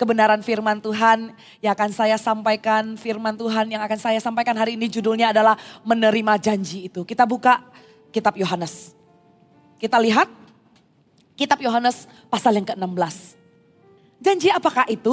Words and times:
kebenaran 0.00 0.40
firman 0.40 0.80
Tuhan 0.80 1.36
yang 1.60 1.76
akan 1.76 1.92
saya 1.92 2.16
sampaikan. 2.16 2.96
Firman 2.96 3.36
Tuhan 3.36 3.68
yang 3.68 3.84
akan 3.84 4.00
saya 4.00 4.16
sampaikan 4.16 4.56
hari 4.56 4.80
ini 4.80 4.88
judulnya 4.88 5.36
adalah 5.36 5.60
menerima 5.84 6.40
janji 6.40 6.88
itu. 6.88 7.04
Kita 7.04 7.28
buka 7.28 7.60
kitab 8.08 8.32
Yohanes. 8.40 8.96
Kita 9.76 10.00
lihat 10.00 10.32
kitab 11.36 11.60
Yohanes 11.60 12.08
pasal 12.32 12.56
yang 12.56 12.64
ke-16. 12.64 13.36
Janji 14.24 14.48
apakah 14.48 14.88
itu? 14.88 15.12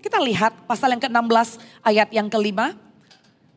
Kita 0.00 0.16
lihat 0.16 0.64
pasal 0.64 0.96
yang 0.96 1.02
ke-16 1.04 1.60
ayat 1.84 2.08
yang 2.08 2.32
kelima. 2.32 2.72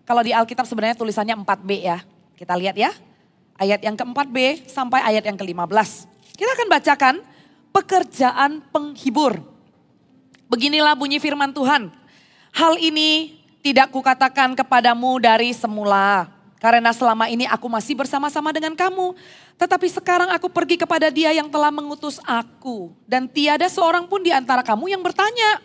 Kalau 0.03 0.21
di 0.21 0.35
Alkitab 0.35 0.67
sebenarnya 0.67 0.99
tulisannya 0.99 1.39
4B 1.39 1.71
ya. 1.87 2.03
Kita 2.35 2.51
lihat 2.59 2.75
ya. 2.75 2.91
Ayat 3.55 3.79
yang 3.79 3.95
ke-4B 3.95 4.67
sampai 4.67 4.99
ayat 4.99 5.23
yang 5.23 5.39
ke-15. 5.39 6.11
Kita 6.35 6.51
akan 6.51 6.67
bacakan 6.67 7.15
pekerjaan 7.71 8.51
penghibur. 8.75 9.54
Beginilah 10.55 10.95
bunyi 10.95 11.19
firman 11.19 11.51
Tuhan. 11.51 11.91
Hal 12.55 12.79
ini 12.79 13.35
tidak 13.59 13.91
kukatakan 13.91 14.55
kepadamu 14.55 15.19
dari 15.19 15.51
semula. 15.51 16.31
Karena 16.63 16.95
selama 16.95 17.27
ini 17.27 17.43
aku 17.43 17.67
masih 17.67 17.91
bersama-sama 17.91 18.55
dengan 18.55 18.71
kamu. 18.71 19.19
Tetapi 19.59 19.83
sekarang 19.91 20.31
aku 20.31 20.47
pergi 20.47 20.79
kepada 20.79 21.11
dia 21.11 21.35
yang 21.35 21.51
telah 21.51 21.75
mengutus 21.75 22.23
aku. 22.23 22.95
Dan 23.03 23.27
tiada 23.27 23.67
seorang 23.67 24.07
pun 24.07 24.23
di 24.23 24.31
antara 24.31 24.63
kamu 24.63 24.95
yang 24.95 25.03
bertanya 25.03 25.59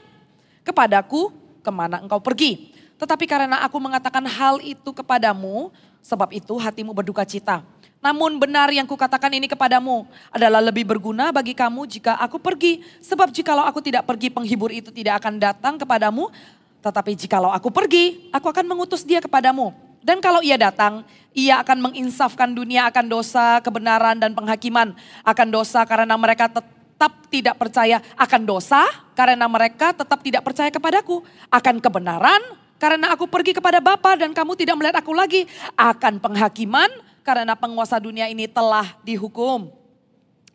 kepadaku 0.67 1.31
ke 1.63 1.71
mana 1.71 2.03
engkau 2.03 2.19
pergi. 2.19 2.75
Tetapi 2.99 3.31
karena 3.31 3.63
aku 3.63 3.79
mengatakan 3.79 4.27
hal 4.27 4.59
itu 4.59 4.91
kepadamu, 4.91 5.71
sebab 6.03 6.35
itu 6.35 6.59
hatimu 6.59 6.91
berduka 6.91 7.23
cita. 7.23 7.63
Namun 8.01 8.41
benar 8.41 8.73
yang 8.73 8.89
kukatakan 8.89 9.29
ini 9.37 9.45
kepadamu 9.45 10.09
adalah 10.33 10.65
lebih 10.65 10.89
berguna 10.89 11.29
bagi 11.37 11.53
kamu 11.53 11.85
jika 11.85 12.17
aku 12.17 12.41
pergi. 12.41 12.81
Sebab 13.05 13.29
jikalau 13.29 13.69
aku 13.69 13.85
tidak 13.85 14.09
pergi 14.09 14.33
penghibur 14.33 14.73
itu 14.73 14.89
tidak 14.89 15.21
akan 15.21 15.37
datang 15.37 15.77
kepadamu. 15.77 16.33
Tetapi 16.81 17.13
jikalau 17.13 17.53
aku 17.53 17.69
pergi, 17.69 18.33
aku 18.33 18.49
akan 18.49 18.65
mengutus 18.65 19.05
dia 19.05 19.21
kepadamu. 19.21 19.77
Dan 20.01 20.25
kalau 20.25 20.41
ia 20.41 20.57
datang, 20.57 21.05
ia 21.37 21.61
akan 21.61 21.93
menginsafkan 21.93 22.57
dunia 22.57 22.89
akan 22.89 23.05
dosa, 23.05 23.61
kebenaran 23.61 24.17
dan 24.17 24.33
penghakiman. 24.33 24.97
Akan 25.21 25.53
dosa 25.53 25.85
karena 25.85 26.17
mereka 26.17 26.49
tetap 26.49 27.13
tidak 27.29 27.61
percaya 27.61 28.01
akan 28.17 28.49
dosa, 28.49 28.89
karena 29.13 29.45
mereka 29.45 29.93
tetap 29.93 30.25
tidak 30.25 30.41
percaya 30.41 30.73
kepadaku. 30.73 31.21
Akan 31.53 31.77
kebenaran, 31.85 32.41
karena 32.81 33.13
aku 33.13 33.29
pergi 33.29 33.53
kepada 33.53 33.77
Bapa 33.85 34.17
dan 34.17 34.33
kamu 34.33 34.57
tidak 34.57 34.81
melihat 34.81 35.05
aku 35.05 35.13
lagi. 35.13 35.45
Akan 35.77 36.17
penghakiman, 36.17 36.89
karena 37.23 37.55
penguasa 37.57 38.01
dunia 38.01 38.29
ini 38.29 38.51
telah 38.51 38.97
dihukum. 39.05 39.71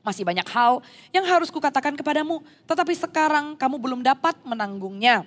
Masih 0.05 0.21
banyak 0.21 0.45
hal 0.53 0.85
yang 1.09 1.25
harus 1.25 1.49
kukatakan 1.49 1.97
kepadamu, 1.97 2.45
tetapi 2.69 2.93
sekarang 2.93 3.57
kamu 3.57 3.75
belum 3.81 3.99
dapat 4.05 4.37
menanggungnya. 4.45 5.25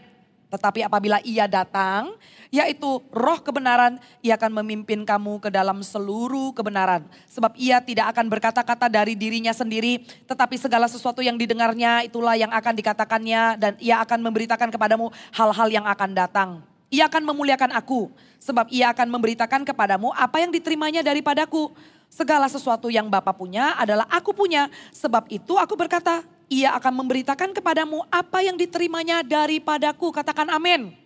Tetapi 0.48 0.80
apabila 0.80 1.20
ia 1.20 1.45
datang, 1.45 2.17
yaitu 2.48 3.05
roh 3.12 3.39
kebenaran, 3.45 4.00
ia 4.25 4.41
akan 4.41 4.62
memimpin 4.62 5.05
kamu 5.05 5.45
ke 5.45 5.53
dalam 5.53 5.84
seluruh 5.84 6.56
kebenaran. 6.56 7.05
Sebab 7.28 7.52
ia 7.61 7.84
tidak 7.84 8.17
akan 8.17 8.33
berkata-kata 8.33 8.89
dari 8.89 9.12
dirinya 9.12 9.52
sendiri, 9.52 10.00
tetapi 10.25 10.56
segala 10.56 10.89
sesuatu 10.89 11.20
yang 11.20 11.36
didengarnya 11.36 12.00
itulah 12.08 12.33
yang 12.33 12.48
akan 12.48 12.73
dikatakannya 12.80 13.42
dan 13.61 13.73
ia 13.77 14.00
akan 14.00 14.25
memberitakan 14.25 14.73
kepadamu 14.73 15.12
hal-hal 15.36 15.69
yang 15.69 15.84
akan 15.84 16.11
datang. 16.17 16.50
Ia 16.89 17.05
akan 17.08 17.20
memuliakan 17.28 17.77
aku, 17.77 18.08
sebab 18.41 18.72
ia 18.72 18.89
akan 18.92 19.12
memberitakan 19.12 19.61
kepadamu 19.64 20.08
apa 20.17 20.41
yang 20.41 20.48
diterimanya 20.48 21.05
daripadaku. 21.05 21.69
Segala 22.08 22.48
sesuatu 22.48 22.89
yang 22.89 23.12
Bapa 23.12 23.36
punya 23.36 23.77
adalah 23.77 24.08
aku 24.08 24.33
punya, 24.33 24.72
sebab 24.97 25.28
itu 25.28 25.61
aku 25.61 25.77
berkata, 25.77 26.25
ia 26.48 26.72
akan 26.72 27.05
memberitakan 27.05 27.53
kepadamu 27.53 28.00
apa 28.08 28.41
yang 28.41 28.56
diterimanya 28.56 29.20
daripadaku. 29.20 30.08
Katakan 30.08 30.48
amin. 30.48 30.97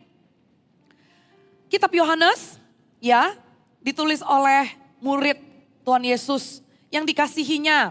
Kitab 1.66 1.90
Yohanes 1.90 2.62
ya 3.02 3.34
ditulis 3.82 4.22
oleh 4.22 4.70
murid 5.02 5.42
Tuhan 5.82 6.06
Yesus 6.06 6.62
yang 6.94 7.02
dikasihinya. 7.02 7.90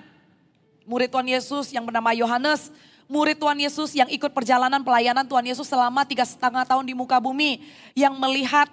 Murid 0.87 1.11
Tuhan 1.11 1.27
Yesus 1.27 1.75
yang 1.75 1.83
bernama 1.83 2.15
Yohanes, 2.15 2.71
murid 3.11 3.35
Tuhan 3.35 3.59
Yesus 3.59 3.91
yang 3.91 4.07
ikut 4.07 4.31
perjalanan 4.31 4.79
pelayanan 4.79 5.27
Tuhan 5.27 5.43
Yesus 5.43 5.67
selama 5.67 6.07
tiga 6.07 6.23
setengah 6.23 6.63
tahun 6.63 6.87
di 6.87 6.95
muka 6.95 7.19
bumi. 7.19 7.59
Yang 7.91 8.15
melihat 8.15 8.71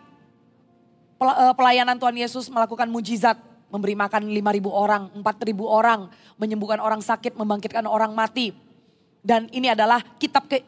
eh, 1.18 1.54
pelayanan 1.58 1.98
Tuhan 1.98 2.14
Yesus 2.14 2.46
melakukan 2.46 2.86
mujizat 2.86 3.34
memberi 3.68 3.98
makan 3.98 4.32
5.000 4.32 4.64
orang, 4.70 5.02
4.000 5.12 5.60
orang, 5.60 6.00
menyembuhkan 6.40 6.80
orang 6.80 7.02
sakit, 7.04 7.36
membangkitkan 7.36 7.84
orang 7.84 8.14
mati. 8.16 8.54
Dan 9.20 9.50
ini 9.52 9.68
adalah 9.68 10.00
kitab 10.16 10.48
ke 10.48 10.62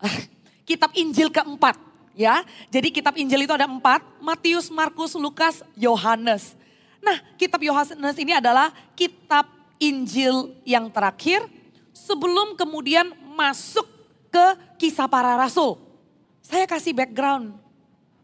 kitab 0.70 0.94
Injil 0.94 1.28
keempat 1.28 1.76
ya. 2.14 2.46
Jadi 2.70 2.94
kitab 2.94 3.18
Injil 3.18 3.44
itu 3.44 3.52
ada 3.52 3.66
empat, 3.66 4.00
Matius, 4.22 4.70
Markus, 4.70 5.18
Lukas, 5.18 5.60
Yohanes. 5.76 6.54
Nah 7.02 7.20
kitab 7.36 7.60
Yohanes 7.60 8.16
ini 8.16 8.32
adalah 8.32 8.72
kitab 8.96 9.50
Injil 9.76 10.54
yang 10.64 10.88
terakhir 10.88 11.44
sebelum 11.94 12.58
kemudian 12.58 13.14
masuk 13.38 13.86
ke 14.28 14.46
kisah 14.82 15.06
para 15.06 15.38
rasul. 15.38 15.78
Saya 16.42 16.66
kasih 16.66 16.92
background 16.92 17.54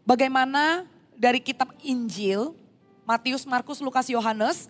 bagaimana 0.03 0.85
dari 1.15 1.39
kitab 1.39 1.71
Injil, 1.81 2.53
Matius, 3.07 3.47
Markus, 3.47 3.79
Lukas, 3.79 4.11
Yohanes, 4.11 4.67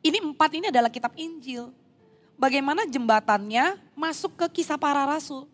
ini 0.00 0.22
empat 0.22 0.54
ini 0.54 0.70
adalah 0.70 0.88
kitab 0.88 1.12
Injil 1.18 1.74
bagaimana 2.38 2.86
jembatannya 2.86 3.76
masuk 3.98 4.38
ke 4.38 4.62
kisah 4.62 4.78
para 4.78 5.02
rasul. 5.04 5.50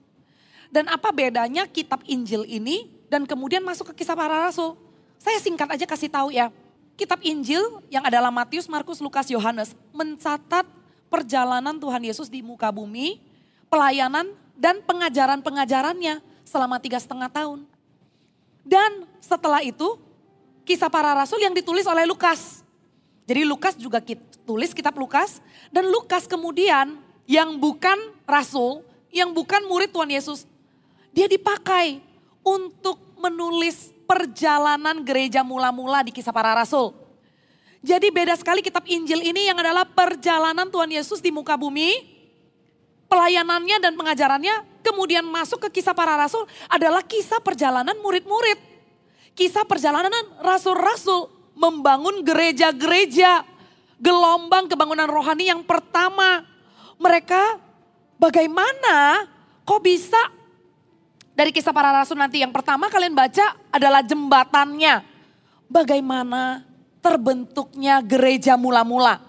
Dan 0.68 0.88
apa 0.88 1.08
bedanya 1.12 1.64
kitab 1.68 2.04
Injil 2.04 2.44
ini 2.44 2.88
dan 3.08 3.24
kemudian 3.24 3.64
masuk 3.64 3.92
ke 3.92 4.04
kisah 4.04 4.16
para 4.16 4.36
rasul. 4.48 4.76
Saya 5.20 5.38
singkat 5.40 5.68
aja 5.68 5.84
kasih 5.88 6.10
tahu 6.12 6.32
ya. 6.32 6.52
Kitab 6.96 7.24
Injil 7.24 7.60
yang 7.88 8.04
adalah 8.04 8.28
Matius, 8.28 8.68
Markus, 8.68 9.00
Lukas, 9.00 9.28
Yohanes 9.32 9.72
mencatat 9.96 10.64
perjalanan 11.12 11.76
Tuhan 11.76 12.00
Yesus 12.00 12.32
di 12.32 12.40
muka 12.40 12.72
bumi, 12.72 13.20
pelayanan 13.68 14.32
dan 14.56 14.80
pengajaran-pengajarannya 14.80 16.24
selama 16.48 16.80
tiga 16.80 16.96
setengah 16.96 17.28
tahun. 17.28 17.68
Dan 18.64 19.04
setelah 19.20 19.60
itu 19.60 20.00
kisah 20.64 20.88
para 20.88 21.12
rasul 21.12 21.36
yang 21.44 21.52
ditulis 21.52 21.84
oleh 21.84 22.08
Lukas. 22.08 22.64
Jadi 23.28 23.44
Lukas 23.44 23.76
juga 23.76 24.00
tulis 24.48 24.72
kitab 24.72 24.96
Lukas 24.96 25.44
dan 25.68 25.84
Lukas 25.92 26.24
kemudian 26.24 26.96
yang 27.28 27.60
bukan 27.60 27.98
rasul, 28.24 28.80
yang 29.12 29.30
bukan 29.36 29.68
murid 29.68 29.92
Tuhan 29.92 30.10
Yesus, 30.10 30.48
dia 31.12 31.28
dipakai 31.28 32.00
untuk 32.42 32.98
menulis 33.20 33.94
perjalanan 34.08 34.98
gereja 35.06 35.46
mula-mula 35.46 36.02
di 36.02 36.10
kisah 36.10 36.34
para 36.34 36.56
rasul. 36.56 37.01
Jadi 37.82 38.14
beda 38.14 38.38
sekali 38.38 38.62
kitab 38.62 38.86
Injil 38.86 39.18
ini 39.26 39.50
yang 39.50 39.58
adalah 39.58 39.82
perjalanan 39.82 40.70
Tuhan 40.70 40.86
Yesus 40.94 41.18
di 41.18 41.34
muka 41.34 41.58
bumi, 41.58 41.98
pelayanannya 43.10 43.82
dan 43.82 43.98
pengajarannya, 43.98 44.86
kemudian 44.86 45.26
masuk 45.26 45.66
ke 45.66 45.82
kisah 45.82 45.90
para 45.90 46.14
rasul 46.14 46.46
adalah 46.70 47.02
kisah 47.02 47.42
perjalanan 47.42 47.98
murid-murid. 47.98 48.56
Kisah 49.34 49.66
perjalanan 49.66 50.14
rasul-rasul 50.38 51.26
membangun 51.58 52.22
gereja-gereja 52.22 53.42
gelombang 53.98 54.70
kebangunan 54.70 55.10
rohani 55.10 55.50
yang 55.50 55.66
pertama. 55.66 56.46
Mereka 57.02 57.58
bagaimana 58.14 59.26
kok 59.66 59.82
bisa 59.82 60.30
dari 61.34 61.50
kisah 61.50 61.74
para 61.74 61.90
rasul 61.90 62.14
nanti 62.14 62.38
yang 62.38 62.54
pertama 62.54 62.86
kalian 62.86 63.14
baca 63.14 63.58
adalah 63.74 64.06
jembatannya. 64.06 65.10
Bagaimana 65.72 66.71
terbentuknya 67.02 68.00
gereja 68.00 68.54
mula-mula. 68.56 69.20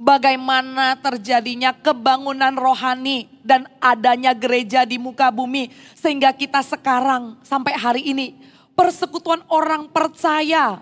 Bagaimana 0.00 0.96
terjadinya 0.96 1.76
kebangunan 1.76 2.56
rohani 2.56 3.28
dan 3.44 3.68
adanya 3.84 4.32
gereja 4.32 4.88
di 4.88 4.96
muka 4.96 5.28
bumi. 5.28 5.68
Sehingga 5.92 6.32
kita 6.32 6.64
sekarang 6.64 7.36
sampai 7.44 7.76
hari 7.76 8.08
ini 8.08 8.32
persekutuan 8.72 9.44
orang 9.52 9.92
percaya 9.92 10.80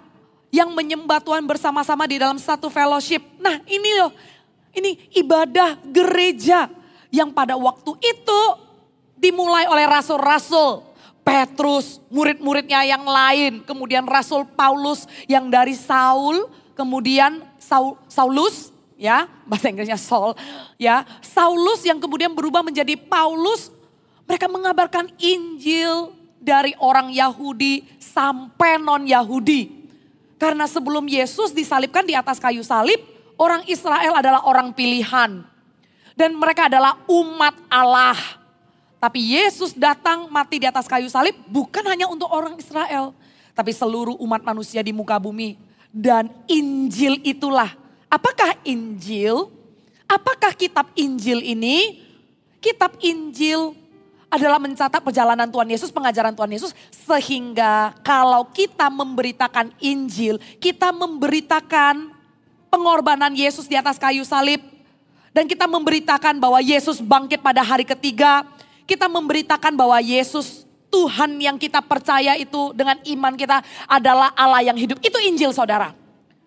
yang 0.54 0.72
menyembah 0.72 1.20
Tuhan 1.20 1.44
bersama-sama 1.44 2.06
di 2.06 2.16
dalam 2.22 2.38
satu 2.38 2.70
fellowship. 2.70 3.20
Nah 3.42 3.58
ini 3.66 3.90
loh, 3.98 4.14
ini 4.72 4.96
ibadah 5.18 5.82
gereja 5.82 6.70
yang 7.10 7.34
pada 7.34 7.58
waktu 7.58 7.92
itu 8.00 8.40
dimulai 9.18 9.66
oleh 9.66 9.84
rasul-rasul. 9.84 10.87
Petrus, 11.28 12.00
murid-muridnya 12.08 12.88
yang 12.88 13.04
lain, 13.04 13.60
kemudian 13.68 14.08
Rasul 14.08 14.48
Paulus 14.48 15.04
yang 15.28 15.52
dari 15.52 15.76
Saul, 15.76 16.48
kemudian 16.72 17.44
Saul, 17.60 18.00
Saulus, 18.08 18.72
ya 18.96 19.28
bahasa 19.44 19.68
Inggrisnya 19.68 20.00
Saul, 20.00 20.32
ya 20.80 21.04
Saulus 21.20 21.84
yang 21.84 22.00
kemudian 22.00 22.32
berubah 22.32 22.64
menjadi 22.64 22.96
Paulus. 22.96 23.68
Mereka 24.24 24.48
mengabarkan 24.48 25.12
Injil 25.20 26.16
dari 26.40 26.72
orang 26.80 27.12
Yahudi 27.12 27.84
sampai 28.00 28.80
non 28.80 29.04
Yahudi. 29.04 29.84
Karena 30.40 30.64
sebelum 30.64 31.04
Yesus 31.04 31.52
disalibkan 31.52 32.08
di 32.08 32.16
atas 32.16 32.40
kayu 32.40 32.64
salib, 32.64 33.04
orang 33.36 33.68
Israel 33.68 34.16
adalah 34.16 34.48
orang 34.48 34.72
pilihan. 34.72 35.44
Dan 36.16 36.40
mereka 36.40 36.72
adalah 36.72 36.96
umat 37.04 37.52
Allah. 37.68 38.37
Tapi 38.98 39.38
Yesus 39.38 39.78
datang 39.78 40.26
mati 40.26 40.58
di 40.58 40.66
atas 40.66 40.90
kayu 40.90 41.06
salib 41.06 41.34
bukan 41.46 41.86
hanya 41.86 42.10
untuk 42.10 42.26
orang 42.26 42.58
Israel. 42.58 43.14
Tapi 43.54 43.70
seluruh 43.70 44.18
umat 44.18 44.42
manusia 44.42 44.82
di 44.82 44.90
muka 44.90 45.18
bumi. 45.22 45.58
Dan 45.94 46.30
Injil 46.50 47.22
itulah. 47.22 47.74
Apakah 48.10 48.58
Injil? 48.66 49.50
Apakah 50.10 50.50
kitab 50.54 50.90
Injil 50.98 51.46
ini? 51.46 52.02
Kitab 52.58 52.98
Injil 52.98 53.78
adalah 54.28 54.58
mencatat 54.60 55.00
perjalanan 55.00 55.46
Tuhan 55.48 55.68
Yesus, 55.70 55.94
pengajaran 55.94 56.34
Tuhan 56.34 56.50
Yesus. 56.50 56.74
Sehingga 56.90 57.94
kalau 58.02 58.50
kita 58.50 58.90
memberitakan 58.90 59.72
Injil, 59.78 60.42
kita 60.58 60.90
memberitakan 60.90 62.10
pengorbanan 62.66 63.30
Yesus 63.30 63.70
di 63.70 63.78
atas 63.78 63.94
kayu 63.94 64.26
salib. 64.26 64.58
Dan 65.30 65.46
kita 65.46 65.70
memberitakan 65.70 66.40
bahwa 66.42 66.58
Yesus 66.58 66.98
bangkit 66.98 67.38
pada 67.38 67.62
hari 67.62 67.86
ketiga 67.86 68.42
kita 68.88 69.04
memberitakan 69.04 69.76
bahwa 69.76 70.00
Yesus 70.00 70.64
Tuhan 70.88 71.36
yang 71.36 71.60
kita 71.60 71.84
percaya 71.84 72.32
itu 72.40 72.72
dengan 72.72 72.96
iman 73.04 73.36
kita 73.36 73.60
adalah 73.84 74.32
Allah 74.32 74.64
yang 74.64 74.78
hidup. 74.80 74.96
Itu 75.04 75.20
Injil 75.20 75.52
saudara. 75.52 75.92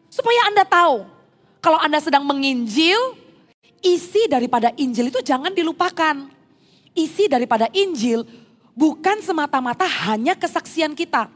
Supaya 0.10 0.50
Anda 0.50 0.66
tahu 0.66 1.06
kalau 1.62 1.78
Anda 1.78 2.02
sedang 2.02 2.26
menginjil, 2.26 2.98
isi 3.86 4.26
daripada 4.26 4.74
Injil 4.74 5.14
itu 5.14 5.22
jangan 5.22 5.54
dilupakan. 5.54 6.26
Isi 6.98 7.30
daripada 7.30 7.70
Injil 7.70 8.26
bukan 8.74 9.22
semata-mata 9.22 9.86
hanya 10.10 10.34
kesaksian 10.34 10.98
kita. 10.98 11.30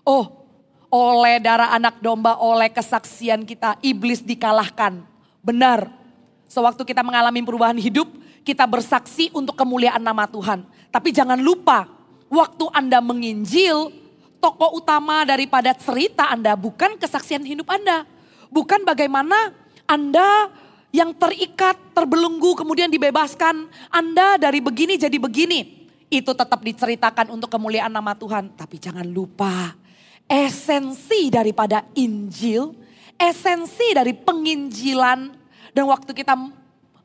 Oh, 0.00 0.48
oleh 0.88 1.36
darah 1.44 1.76
anak 1.76 2.00
domba, 2.00 2.40
oleh 2.40 2.72
kesaksian 2.72 3.44
kita, 3.44 3.76
iblis 3.84 4.24
dikalahkan. 4.24 5.04
Benar. 5.44 5.92
Sewaktu 6.48 6.88
kita 6.88 7.04
mengalami 7.04 7.44
perubahan 7.44 7.76
hidup, 7.76 8.08
kita 8.46 8.62
bersaksi 8.62 9.26
untuk 9.34 9.58
kemuliaan 9.58 9.98
nama 9.98 10.30
Tuhan. 10.30 10.62
Tapi 10.94 11.10
jangan 11.10 11.34
lupa, 11.42 11.90
waktu 12.30 12.70
Anda 12.70 13.02
menginjil, 13.02 13.90
tokoh 14.38 14.78
utama 14.78 15.26
daripada 15.26 15.74
cerita 15.74 16.30
Anda 16.30 16.54
bukan 16.54 16.94
kesaksian 16.94 17.42
hidup 17.42 17.66
Anda. 17.66 18.06
Bukan 18.54 18.86
bagaimana 18.86 19.50
Anda 19.90 20.54
yang 20.94 21.10
terikat, 21.18 21.74
terbelenggu, 21.90 22.54
kemudian 22.54 22.86
dibebaskan. 22.86 23.66
Anda 23.90 24.38
dari 24.38 24.62
begini 24.62 24.94
jadi 24.94 25.18
begini. 25.18 25.90
Itu 26.06 26.30
tetap 26.38 26.62
diceritakan 26.62 27.34
untuk 27.34 27.50
kemuliaan 27.50 27.90
nama 27.90 28.14
Tuhan. 28.14 28.54
Tapi 28.54 28.78
jangan 28.78 29.04
lupa, 29.10 29.74
esensi 30.30 31.34
daripada 31.34 31.82
Injil, 31.98 32.70
esensi 33.18 33.90
dari 33.90 34.14
penginjilan, 34.14 35.34
dan 35.74 35.84
waktu 35.90 36.14
kita 36.14 36.32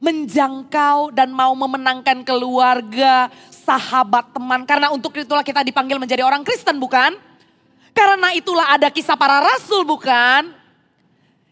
menjangkau 0.02 1.14
dan 1.14 1.30
mau 1.30 1.54
memenangkan 1.54 2.26
keluarga, 2.26 3.30
sahabat, 3.54 4.34
teman. 4.34 4.66
Karena 4.66 4.90
untuk 4.90 5.14
itulah 5.14 5.46
kita 5.46 5.62
dipanggil 5.62 6.02
menjadi 6.02 6.26
orang 6.26 6.42
Kristen 6.42 6.82
bukan? 6.82 7.14
Karena 7.94 8.34
itulah 8.34 8.74
ada 8.74 8.90
kisah 8.90 9.14
para 9.14 9.40
rasul 9.40 9.86
bukan? 9.86 10.58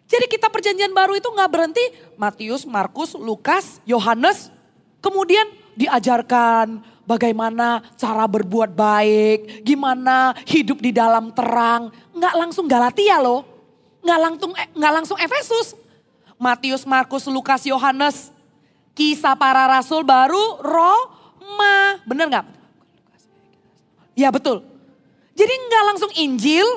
Jadi 0.10 0.25
kita 0.25 0.50
perjanjian 0.50 0.90
baru 0.90 1.13
itu 1.13 1.30
nggak 1.30 1.51
berhenti 1.54 1.86
Matius, 2.18 2.66
Markus, 2.66 3.13
Lukas, 3.13 3.78
Yohanes. 3.86 4.50
Kemudian 4.98 5.46
diajarkan 5.78 6.81
bagaimana 7.06 7.86
cara 7.94 8.25
berbuat 8.25 8.74
baik, 8.74 9.62
gimana 9.62 10.34
hidup 10.50 10.81
di 10.81 10.90
dalam 10.90 11.30
terang. 11.38 11.94
Nggak 12.18 12.34
langsung 12.34 12.66
Galatia 12.66 13.22
loh, 13.22 13.46
nggak 14.01 14.19
langsung 14.19 14.51
eh, 14.57 14.68
nggak 14.74 14.94
langsung 14.98 15.18
Efesus. 15.22 15.78
Matius, 16.40 16.88
Markus, 16.88 17.28
Lukas, 17.30 17.68
Yohanes 17.68 18.38
Kisah 19.00 19.40
para 19.40 19.63
rasul 19.63 20.04
baru 20.04 20.60
Roma. 20.60 22.04
Bener 22.04 22.28
nggak? 22.28 22.46
Ya 24.12 24.28
betul. 24.28 24.60
Jadi 25.40 25.54
nggak 25.56 25.84
langsung 25.88 26.12
Injil, 26.19 26.68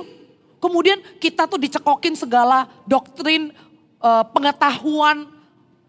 kemudian 0.62 1.02
kita 1.19 1.50
tuh 1.50 1.58
dicekokin 1.58 2.14
segala 2.14 2.70
doktrin, 2.86 3.50
uh, 3.98 4.22
pengetahuan, 4.30 5.26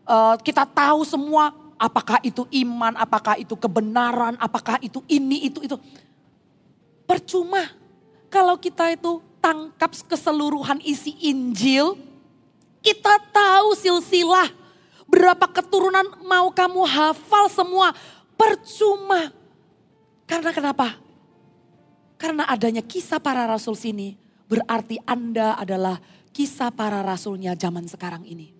uh, 0.10 0.34
kita 0.42 0.66
tahu 0.66 1.06
semua 1.06 1.54
apakah 1.78 2.18
itu 2.26 2.50
iman, 2.66 2.98
apakah 2.98 3.38
itu 3.38 3.54
kebenaran, 3.54 4.34
apakah 4.42 4.82
itu 4.82 5.06
ini, 5.06 5.54
itu, 5.54 5.62
itu. 5.62 5.78
Percuma 7.06 7.70
kalau 8.34 8.58
kita 8.58 8.90
itu 8.90 9.22
tangkap 9.38 9.94
keseluruhan 10.10 10.82
isi 10.82 11.14
Injil, 11.30 11.94
kita 12.82 13.22
tahu 13.30 13.78
silsilah 13.78 14.63
Berapa 15.14 15.46
keturunan 15.46 16.26
mau 16.26 16.50
kamu 16.50 16.90
hafal 16.90 17.46
semua? 17.46 17.94
Percuma. 18.34 19.30
Karena 20.26 20.50
kenapa? 20.50 20.98
Karena 22.18 22.50
adanya 22.50 22.82
kisah 22.82 23.22
para 23.22 23.46
rasul 23.46 23.78
sini 23.78 24.18
berarti 24.50 24.98
Anda 25.06 25.54
adalah 25.54 26.02
kisah 26.34 26.74
para 26.74 27.06
rasulnya 27.06 27.54
zaman 27.54 27.86
sekarang 27.86 28.26
ini. 28.26 28.58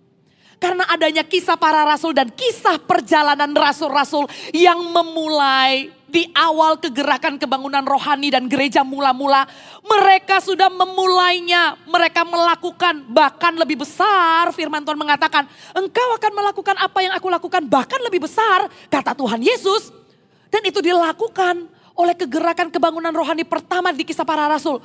Karena 0.62 0.86
adanya 0.86 1.26
kisah 1.26 1.58
para 1.58 1.82
rasul 1.82 2.14
dan 2.14 2.30
kisah 2.30 2.78
perjalanan 2.78 3.50
rasul-rasul 3.50 4.30
yang 4.54 4.78
memulai 4.78 5.90
di 6.14 6.30
awal 6.30 6.78
kegerakan 6.78 7.42
kebangunan 7.42 7.82
rohani 7.82 8.30
dan 8.30 8.46
gereja 8.46 8.86
mula-mula, 8.86 9.50
mereka 9.82 10.38
sudah 10.38 10.70
memulainya, 10.70 11.74
mereka 11.90 12.22
melakukan 12.22 13.02
bahkan 13.10 13.50
lebih 13.58 13.82
besar. 13.82 14.54
Firman 14.54 14.86
Tuhan 14.86 14.94
mengatakan, 14.94 15.42
"Engkau 15.74 16.14
akan 16.14 16.32
melakukan 16.38 16.78
apa 16.78 16.98
yang 17.02 17.18
aku 17.18 17.26
lakukan, 17.26 17.66
bahkan 17.66 17.98
lebih 18.06 18.30
besar," 18.30 18.70
kata 18.86 19.18
Tuhan 19.18 19.42
Yesus. 19.42 19.90
Dan 20.54 20.62
itu 20.62 20.78
dilakukan 20.78 21.66
oleh 21.98 22.14
kegerakan 22.14 22.70
kebangunan 22.70 23.10
rohani 23.10 23.42
pertama 23.42 23.90
di 23.90 24.06
kisah 24.06 24.22
para 24.22 24.46
rasul. 24.46 24.78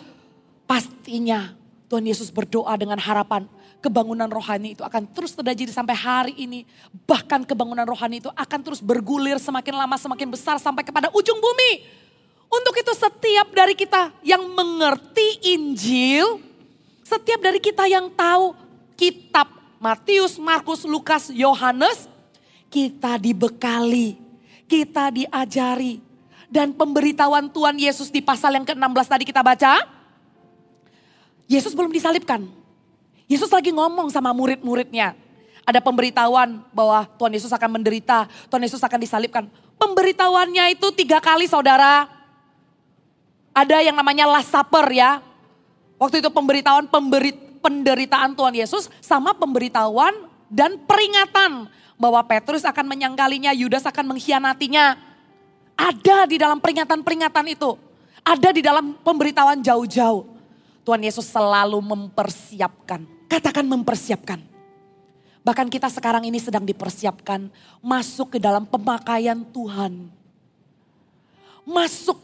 Pastinya 0.65 1.53
Tuhan 1.93 2.09
Yesus 2.09 2.33
berdoa 2.33 2.73
dengan 2.73 2.97
harapan 2.97 3.45
kebangunan 3.79 4.27
rohani 4.27 4.75
itu 4.75 4.83
akan 4.83 5.07
terus 5.11 5.33
terjadi 5.33 5.71
sampai 5.71 5.95
hari 5.95 6.33
ini. 6.35 6.67
Bahkan 7.07 7.47
kebangunan 7.47 7.87
rohani 7.87 8.19
itu 8.23 8.29
akan 8.31 8.59
terus 8.63 8.83
bergulir 8.83 9.39
semakin 9.39 9.75
lama 9.75 9.95
semakin 9.95 10.27
besar 10.29 10.59
sampai 10.59 10.83
kepada 10.83 11.07
ujung 11.15 11.39
bumi. 11.39 11.99
Untuk 12.49 12.75
itu 12.81 12.91
setiap 12.97 13.53
dari 13.53 13.73
kita 13.77 14.11
yang 14.25 14.41
mengerti 14.51 15.53
Injil, 15.55 16.41
setiap 17.05 17.39
dari 17.39 17.61
kita 17.61 17.85
yang 17.85 18.09
tahu 18.09 18.57
kitab 18.97 19.47
Matius, 19.79 20.35
Markus, 20.35 20.83
Lukas, 20.83 21.31
Yohanes, 21.31 22.09
kita 22.67 23.15
dibekali, 23.15 24.19
kita 24.67 25.07
diajari. 25.13 26.03
Dan 26.49 26.73
pemberitahuan 26.73 27.45
Tuhan 27.53 27.77
Yesus 27.77 28.09
di 28.09 28.25
pasal 28.25 28.57
yang 28.57 28.65
ke-16 28.65 29.05
tadi 29.05 29.21
kita 29.21 29.45
baca, 29.45 29.85
Yesus 31.45 31.77
belum 31.77 31.93
disalibkan. 31.93 32.58
Yesus 33.29 33.53
lagi 33.53 33.69
ngomong 33.69 34.09
sama 34.09 34.33
murid-muridnya. 34.33 35.13
Ada 35.61 35.77
pemberitahuan 35.85 36.65
bahwa 36.73 37.05
Tuhan 37.13 37.29
Yesus 37.29 37.53
akan 37.53 37.77
menderita, 37.77 38.25
Tuhan 38.49 38.65
Yesus 38.65 38.81
akan 38.81 38.97
disalibkan. 38.97 39.45
Pemberitahuannya 39.77 40.73
itu 40.73 40.89
tiga 40.97 41.21
kali 41.21 41.45
saudara. 41.45 42.09
Ada 43.53 43.85
yang 43.85 43.93
namanya 43.93 44.25
last 44.25 44.49
supper 44.49 44.89
ya. 44.89 45.21
Waktu 46.01 46.25
itu 46.25 46.33
pemberitahuan 46.33 46.89
pemberit, 46.89 47.37
penderitaan 47.61 48.33
Tuhan 48.33 48.57
Yesus 48.57 48.89
sama 48.97 49.37
pemberitahuan 49.37 50.25
dan 50.49 50.81
peringatan 50.89 51.69
bahwa 52.01 52.25
Petrus 52.25 52.65
akan 52.65 52.89
menyangkalinya, 52.89 53.53
Yudas 53.53 53.85
akan 53.85 54.17
mengkhianatinya. 54.17 54.97
Ada 55.77 56.25
di 56.25 56.41
dalam 56.41 56.57
peringatan-peringatan 56.57 57.45
itu. 57.45 57.77
Ada 58.25 58.49
di 58.49 58.65
dalam 58.65 58.97
pemberitahuan 59.05 59.61
jauh-jauh. 59.61 60.25
Tuhan 60.81 61.05
Yesus 61.05 61.29
selalu 61.29 61.77
mempersiapkan 61.77 63.18
Katakan 63.29 63.63
mempersiapkan. 63.69 64.41
Bahkan 65.45 65.69
kita 65.71 65.87
sekarang 65.87 66.27
ini 66.27 66.41
sedang 66.41 66.65
dipersiapkan 66.67 67.47
masuk 67.79 68.35
ke 68.35 68.39
dalam 68.41 68.67
pemakaian 68.67 69.39
Tuhan. 69.53 70.11
Masuk 71.63 72.19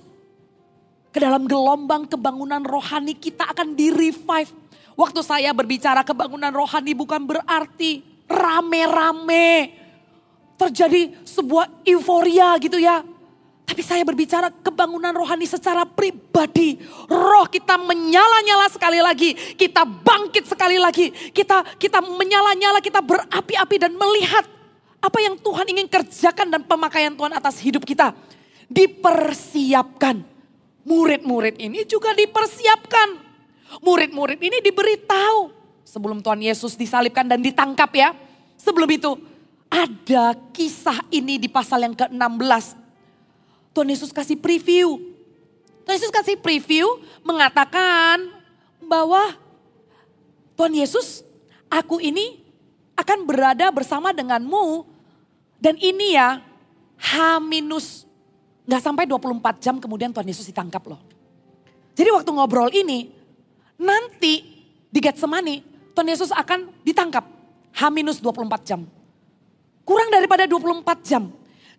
ke 1.16 1.24
dalam 1.24 1.48
gelombang 1.48 2.04
kebangunan 2.10 2.60
rohani 2.60 3.16
kita 3.16 3.48
akan 3.48 3.72
di 3.72 3.88
revive. 3.88 4.52
Waktu 5.00 5.22
saya 5.24 5.56
berbicara 5.56 6.04
kebangunan 6.04 6.52
rohani 6.52 6.92
bukan 6.92 7.24
berarti 7.24 8.04
rame-rame. 8.28 9.72
Terjadi 10.60 11.16
sebuah 11.24 11.88
euforia 11.88 12.60
gitu 12.60 12.80
ya. 12.82 13.15
Tapi 13.66 13.82
saya 13.82 14.06
berbicara 14.06 14.54
kebangunan 14.62 15.10
rohani 15.10 15.50
secara 15.50 15.90
pribadi. 15.90 16.78
Roh 17.10 17.50
kita 17.50 17.82
menyala-nyala 17.82 18.70
sekali 18.70 19.02
lagi. 19.02 19.34
Kita 19.34 19.82
bangkit 19.82 20.46
sekali 20.46 20.78
lagi. 20.78 21.10
Kita 21.10 21.66
kita 21.82 21.98
menyala-nyala, 22.06 22.78
kita 22.78 23.02
berapi-api 23.02 23.76
dan 23.82 23.98
melihat 23.98 24.46
apa 25.02 25.18
yang 25.18 25.34
Tuhan 25.42 25.66
ingin 25.66 25.90
kerjakan 25.90 26.48
dan 26.54 26.62
pemakaian 26.62 27.14
Tuhan 27.18 27.34
atas 27.34 27.58
hidup 27.58 27.82
kita. 27.90 28.14
Dipersiapkan. 28.70 30.22
Murid-murid 30.86 31.58
ini 31.58 31.82
juga 31.90 32.14
dipersiapkan. 32.14 33.18
Murid-murid 33.82 34.38
ini 34.38 34.62
diberitahu 34.62 35.50
sebelum 35.82 36.22
Tuhan 36.22 36.46
Yesus 36.46 36.78
disalibkan 36.78 37.26
dan 37.26 37.42
ditangkap 37.42 37.90
ya. 37.98 38.14
Sebelum 38.62 38.90
itu 38.94 39.18
ada 39.74 40.38
kisah 40.54 41.02
ini 41.10 41.42
di 41.42 41.50
pasal 41.50 41.82
yang 41.82 41.98
ke-16 41.98 42.85
Tuhan 43.76 43.92
Yesus 43.92 44.16
kasih 44.16 44.40
preview. 44.40 44.96
Tuhan 45.84 46.00
Yesus 46.00 46.08
kasih 46.08 46.40
preview 46.40 46.88
mengatakan 47.28 48.32
bahwa 48.80 49.36
Tuhan 50.56 50.72
Yesus, 50.72 51.28
aku 51.68 52.00
ini 52.00 52.40
akan 52.96 53.28
berada 53.28 53.68
bersama 53.76 54.16
denganmu. 54.16 54.88
Dan 55.60 55.76
ini 55.84 56.16
ya 56.16 56.40
H 56.96 57.44
minus 57.44 58.08
nggak 58.64 58.82
sampai 58.82 59.04
24 59.04 59.60
jam 59.60 59.76
kemudian 59.78 60.16
Tuhan 60.16 60.26
Yesus 60.26 60.48
ditangkap 60.48 60.82
loh. 60.88 61.04
Jadi 61.96 62.10
waktu 62.16 62.32
ngobrol 62.32 62.72
ini 62.72 63.12
nanti 63.76 64.34
di 64.88 65.00
Getsemani 65.04 65.60
Tuhan 65.92 66.08
Yesus 66.08 66.32
akan 66.32 66.72
ditangkap 66.88 67.28
H 67.76 67.82
minus 67.92 68.24
24 68.24 68.68
jam. 68.68 68.88
Kurang 69.84 70.08
daripada 70.08 70.48
24 70.48 70.82
jam. 71.04 71.28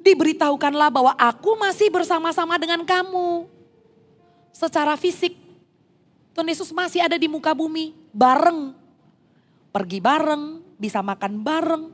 Diberitahukanlah 0.07 0.87
bahwa 0.87 1.13
aku 1.19 1.59
masih 1.59 1.91
bersama-sama 1.91 2.55
dengan 2.63 2.87
kamu. 2.87 3.51
Secara 4.55 4.95
fisik. 4.95 5.35
Tuhan 6.31 6.47
Yesus 6.47 6.71
masih 6.71 7.03
ada 7.03 7.19
di 7.19 7.27
muka 7.27 7.51
bumi. 7.51 7.91
Bareng. 8.15 8.71
Pergi 9.75 9.99
bareng. 9.99 10.63
Bisa 10.79 11.03
makan 11.03 11.43
bareng. 11.43 11.85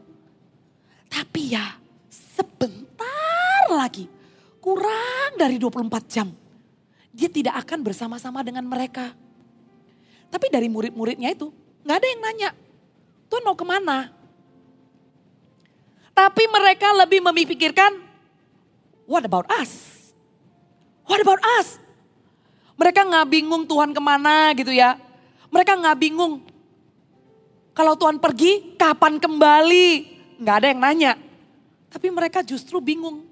Tapi 1.08 1.56
ya 1.56 1.80
sebentar 2.12 3.64
lagi. 3.72 4.04
Kurang 4.60 5.40
dari 5.40 5.56
24 5.56 6.12
jam. 6.12 6.28
Dia 7.16 7.32
tidak 7.32 7.64
akan 7.64 7.80
bersama-sama 7.80 8.44
dengan 8.44 8.68
mereka. 8.68 9.08
Tapi 10.28 10.52
dari 10.52 10.68
murid-muridnya 10.68 11.32
itu 11.32 11.48
nggak 11.80 11.96
ada 11.96 12.08
yang 12.12 12.20
nanya. 12.20 12.50
Tuhan 13.32 13.40
mau 13.40 13.56
ke 13.56 13.64
mana? 13.64 14.12
Tapi 16.12 16.44
mereka 16.48 16.92
lebih 16.92 17.24
memikirkan, 17.24 17.96
what 19.08 19.24
about 19.24 19.48
us? 19.48 19.92
What 21.08 21.20
about 21.24 21.40
us? 21.60 21.80
Mereka 22.76 23.04
nggak 23.04 23.26
bingung 23.28 23.64
Tuhan 23.64 23.96
ke 23.96 24.00
mana 24.00 24.52
gitu 24.56 24.72
ya. 24.72 24.96
Mereka 25.52 25.76
nggak 25.76 25.98
bingung. 26.00 26.44
Kalau 27.72 27.96
Tuhan 27.96 28.20
pergi, 28.20 28.76
kapan 28.76 29.16
kembali? 29.16 29.88
Nggak 30.40 30.56
ada 30.60 30.66
yang 30.68 30.80
nanya. 30.80 31.12
Tapi 31.88 32.08
mereka 32.12 32.44
justru 32.44 32.80
bingung. 32.80 33.24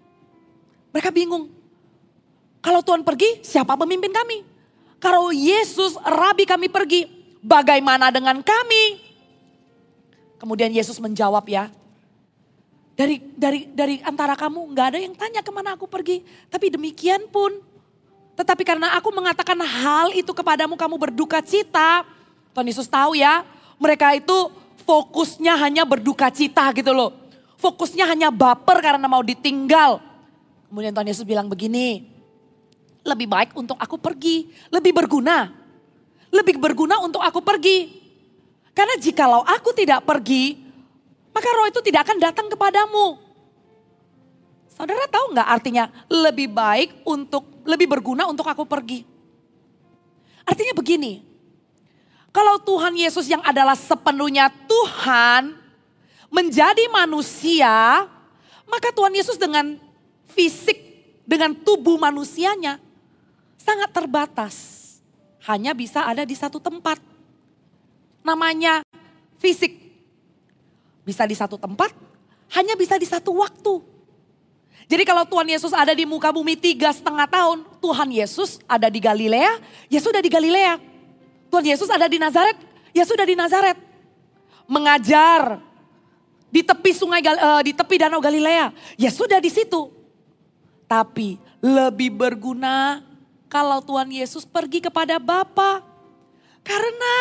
Mereka 0.93 1.13
bingung. 1.13 1.53
Kalau 2.61 2.85
Tuhan 2.85 3.05
pergi, 3.05 3.41
siapa 3.41 3.77
pemimpin 3.77 4.13
kami? 4.13 4.45
Kalau 5.01 5.33
Yesus, 5.33 5.97
Rabi 5.97 6.45
kami 6.45 6.69
pergi, 6.69 7.09
bagaimana 7.41 8.13
dengan 8.13 8.45
kami? 8.45 9.01
Kemudian 10.37 10.73
Yesus 10.73 11.01
menjawab 11.01 11.45
ya, 11.49 11.73
dari 13.01 13.17
dari 13.33 13.61
dari 13.73 13.97
antara 14.05 14.37
kamu 14.37 14.77
nggak 14.77 14.87
ada 14.93 14.99
yang 15.01 15.17
tanya 15.17 15.41
ke 15.41 15.49
mana 15.49 15.73
aku 15.73 15.89
pergi. 15.89 16.21
Tapi 16.53 16.69
demikian 16.69 17.33
pun. 17.33 17.49
Tetapi 18.37 18.61
karena 18.61 18.93
aku 18.93 19.09
mengatakan 19.09 19.57
hal 19.57 20.13
itu 20.13 20.29
kepadamu 20.37 20.77
kamu 20.77 21.09
berduka 21.09 21.41
cita. 21.41 22.05
Tuhan 22.53 22.69
Yesus 22.69 22.85
tahu 22.93 23.17
ya. 23.17 23.41
Mereka 23.81 24.21
itu 24.21 24.53
fokusnya 24.85 25.57
hanya 25.65 25.89
berduka 25.89 26.29
cita 26.29 26.69
gitu 26.77 26.93
loh. 26.93 27.17
Fokusnya 27.57 28.05
hanya 28.05 28.29
baper 28.29 28.85
karena 28.85 29.09
mau 29.09 29.25
ditinggal. 29.25 30.05
Kemudian 30.69 30.93
Tuhan 30.93 31.09
Yesus 31.09 31.25
bilang 31.25 31.49
begini. 31.49 32.05
Lebih 33.01 33.33
baik 33.33 33.51
untuk 33.57 33.81
aku 33.81 33.97
pergi. 33.97 34.53
Lebih 34.69 34.93
berguna. 34.93 35.49
Lebih 36.29 36.61
berguna 36.61 37.01
untuk 37.01 37.25
aku 37.25 37.41
pergi. 37.41 37.97
Karena 38.77 38.97
jikalau 39.01 39.41
aku 39.45 39.73
tidak 39.75 40.05
pergi, 40.07 40.70
maka 41.31 41.49
roh 41.55 41.67
itu 41.71 41.81
tidak 41.83 42.07
akan 42.09 42.19
datang 42.19 42.47
kepadamu. 42.51 43.19
Saudara 44.71 45.05
tahu 45.11 45.37
nggak 45.37 45.49
artinya 45.49 45.85
lebih 46.09 46.49
baik 46.49 47.05
untuk, 47.05 47.45
lebih 47.69 47.85
berguna 47.91 48.25
untuk 48.27 48.49
aku 48.49 48.65
pergi. 48.65 49.05
Artinya 50.49 50.73
begini, 50.73 51.21
kalau 52.33 52.57
Tuhan 52.63 52.97
Yesus 52.97 53.27
yang 53.27 53.43
adalah 53.43 53.77
sepenuhnya 53.77 54.49
Tuhan 54.65 55.59
menjadi 56.31 56.87
manusia, 56.89 58.07
maka 58.71 58.89
Tuhan 58.95 59.13
Yesus 59.13 59.37
dengan 59.37 59.77
fisik, 60.31 60.79
dengan 61.27 61.53
tubuh 61.53 61.99
manusianya 61.99 62.79
sangat 63.59 63.91
terbatas. 63.91 64.79
Hanya 65.45 65.75
bisa 65.75 66.07
ada 66.07 66.23
di 66.23 66.37
satu 66.39 66.63
tempat. 66.63 67.03
Namanya 68.23 68.87
fisik 69.43 69.90
bisa 71.05 71.25
di 71.25 71.37
satu 71.37 71.57
tempat, 71.57 71.93
hanya 72.55 72.75
bisa 72.75 72.97
di 73.01 73.07
satu 73.07 73.37
waktu. 73.39 73.81
Jadi 74.91 75.07
kalau 75.07 75.23
Tuhan 75.23 75.47
Yesus 75.47 75.71
ada 75.71 75.95
di 75.95 76.03
muka 76.03 76.35
bumi 76.35 76.59
tiga 76.59 76.91
setengah 76.91 77.31
tahun, 77.31 77.63
Tuhan 77.79 78.11
Yesus 78.11 78.59
ada 78.67 78.91
di 78.91 78.99
Galilea, 78.99 79.63
ya 79.87 80.01
sudah 80.03 80.19
di 80.19 80.27
Galilea. 80.27 80.83
Tuhan 81.47 81.63
Yesus 81.63 81.87
ada 81.87 82.11
di 82.11 82.19
Nazaret, 82.19 82.59
ya 82.91 83.07
sudah 83.07 83.23
di 83.23 83.39
Nazaret. 83.39 83.79
Mengajar 84.67 85.63
di 86.51 86.67
tepi 86.67 86.91
sungai 86.91 87.23
uh, 87.23 87.63
di 87.63 87.71
tepi 87.71 88.03
danau 88.03 88.19
Galilea, 88.19 88.75
ya 88.99 89.11
sudah 89.15 89.39
di 89.39 89.51
situ. 89.51 89.95
Tapi 90.91 91.39
lebih 91.63 92.11
berguna 92.11 93.07
kalau 93.47 93.79
Tuhan 93.87 94.11
Yesus 94.11 94.43
pergi 94.43 94.83
kepada 94.83 95.23
Bapa. 95.23 95.87
Karena 96.67 97.15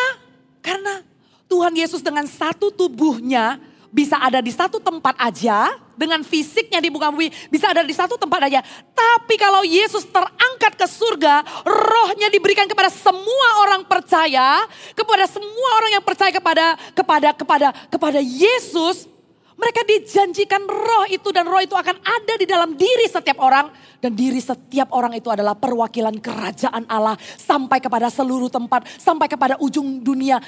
karena 0.66 1.06
Tuhan 1.46 1.78
Yesus 1.78 2.02
dengan 2.02 2.26
satu 2.26 2.74
tubuhnya 2.74 3.62
bisa 3.90 4.22
ada 4.22 4.40
di 4.40 4.54
satu 4.54 4.78
tempat 4.78 5.18
aja, 5.18 5.74
dengan 6.00 6.24
fisiknya 6.24 6.80
di 6.80 6.88
muka 6.88 7.12
bumi 7.12 7.28
bisa 7.52 7.76
ada 7.76 7.84
di 7.84 7.92
satu 7.92 8.16
tempat 8.16 8.48
aja. 8.48 8.64
Tapi 8.96 9.36
kalau 9.36 9.68
Yesus 9.68 10.08
terangkat 10.08 10.80
ke 10.80 10.88
surga, 10.88 11.44
rohnya 11.68 12.32
diberikan 12.32 12.64
kepada 12.72 12.88
semua 12.88 13.68
orang 13.68 13.84
percaya, 13.84 14.64
kepada 14.96 15.28
semua 15.28 15.70
orang 15.84 16.00
yang 16.00 16.04
percaya 16.08 16.32
kepada 16.32 16.80
kepada 16.96 17.30
kepada 17.36 17.68
kepada 17.92 18.20
Yesus, 18.24 19.12
mereka 19.60 19.84
dijanjikan 19.84 20.64
roh 20.64 21.04
itu 21.12 21.36
dan 21.36 21.44
roh 21.44 21.60
itu 21.60 21.76
akan 21.76 22.00
ada 22.00 22.34
di 22.40 22.48
dalam 22.48 22.80
diri 22.80 23.12
setiap 23.12 23.44
orang. 23.44 23.68
Dan 24.00 24.16
diri 24.16 24.40
setiap 24.40 24.96
orang 24.96 25.12
itu 25.20 25.28
adalah 25.28 25.52
perwakilan 25.60 26.16
kerajaan 26.24 26.88
Allah. 26.88 27.20
Sampai 27.20 27.84
kepada 27.84 28.08
seluruh 28.08 28.48
tempat, 28.48 28.88
sampai 28.96 29.28
kepada 29.28 29.60
ujung 29.60 30.00
dunia. 30.00 30.40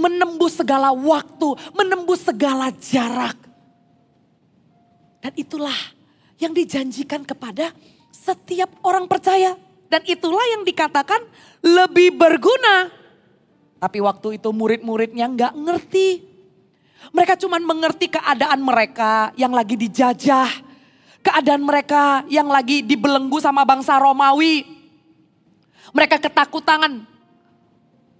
Menembus 0.00 0.56
segala 0.56 0.88
waktu, 0.96 1.52
menembus 1.76 2.24
segala 2.24 2.72
jarak. 2.72 3.36
Dan 5.20 5.36
itulah 5.36 5.76
yang 6.40 6.56
dijanjikan 6.56 7.28
kepada 7.28 7.76
setiap 8.08 8.72
orang 8.80 9.04
percaya. 9.04 9.52
Dan 9.92 10.00
itulah 10.08 10.42
yang 10.56 10.64
dikatakan 10.64 11.20
lebih 11.60 12.16
berguna. 12.16 12.88
Tapi 13.76 14.00
waktu 14.00 14.40
itu 14.40 14.48
murid-muridnya 14.48 15.28
nggak 15.28 15.52
ngerti 15.52 16.35
mereka 17.14 17.34
cuma 17.38 17.60
mengerti 17.60 18.10
keadaan 18.10 18.62
mereka 18.62 19.30
yang 19.38 19.52
lagi 19.54 19.78
dijajah. 19.78 20.50
Keadaan 21.22 21.62
mereka 21.66 22.22
yang 22.30 22.46
lagi 22.46 22.86
dibelenggu 22.86 23.42
sama 23.42 23.66
bangsa 23.66 23.98
Romawi. 23.98 24.62
Mereka 25.90 26.22
ketakutan. 26.22 27.02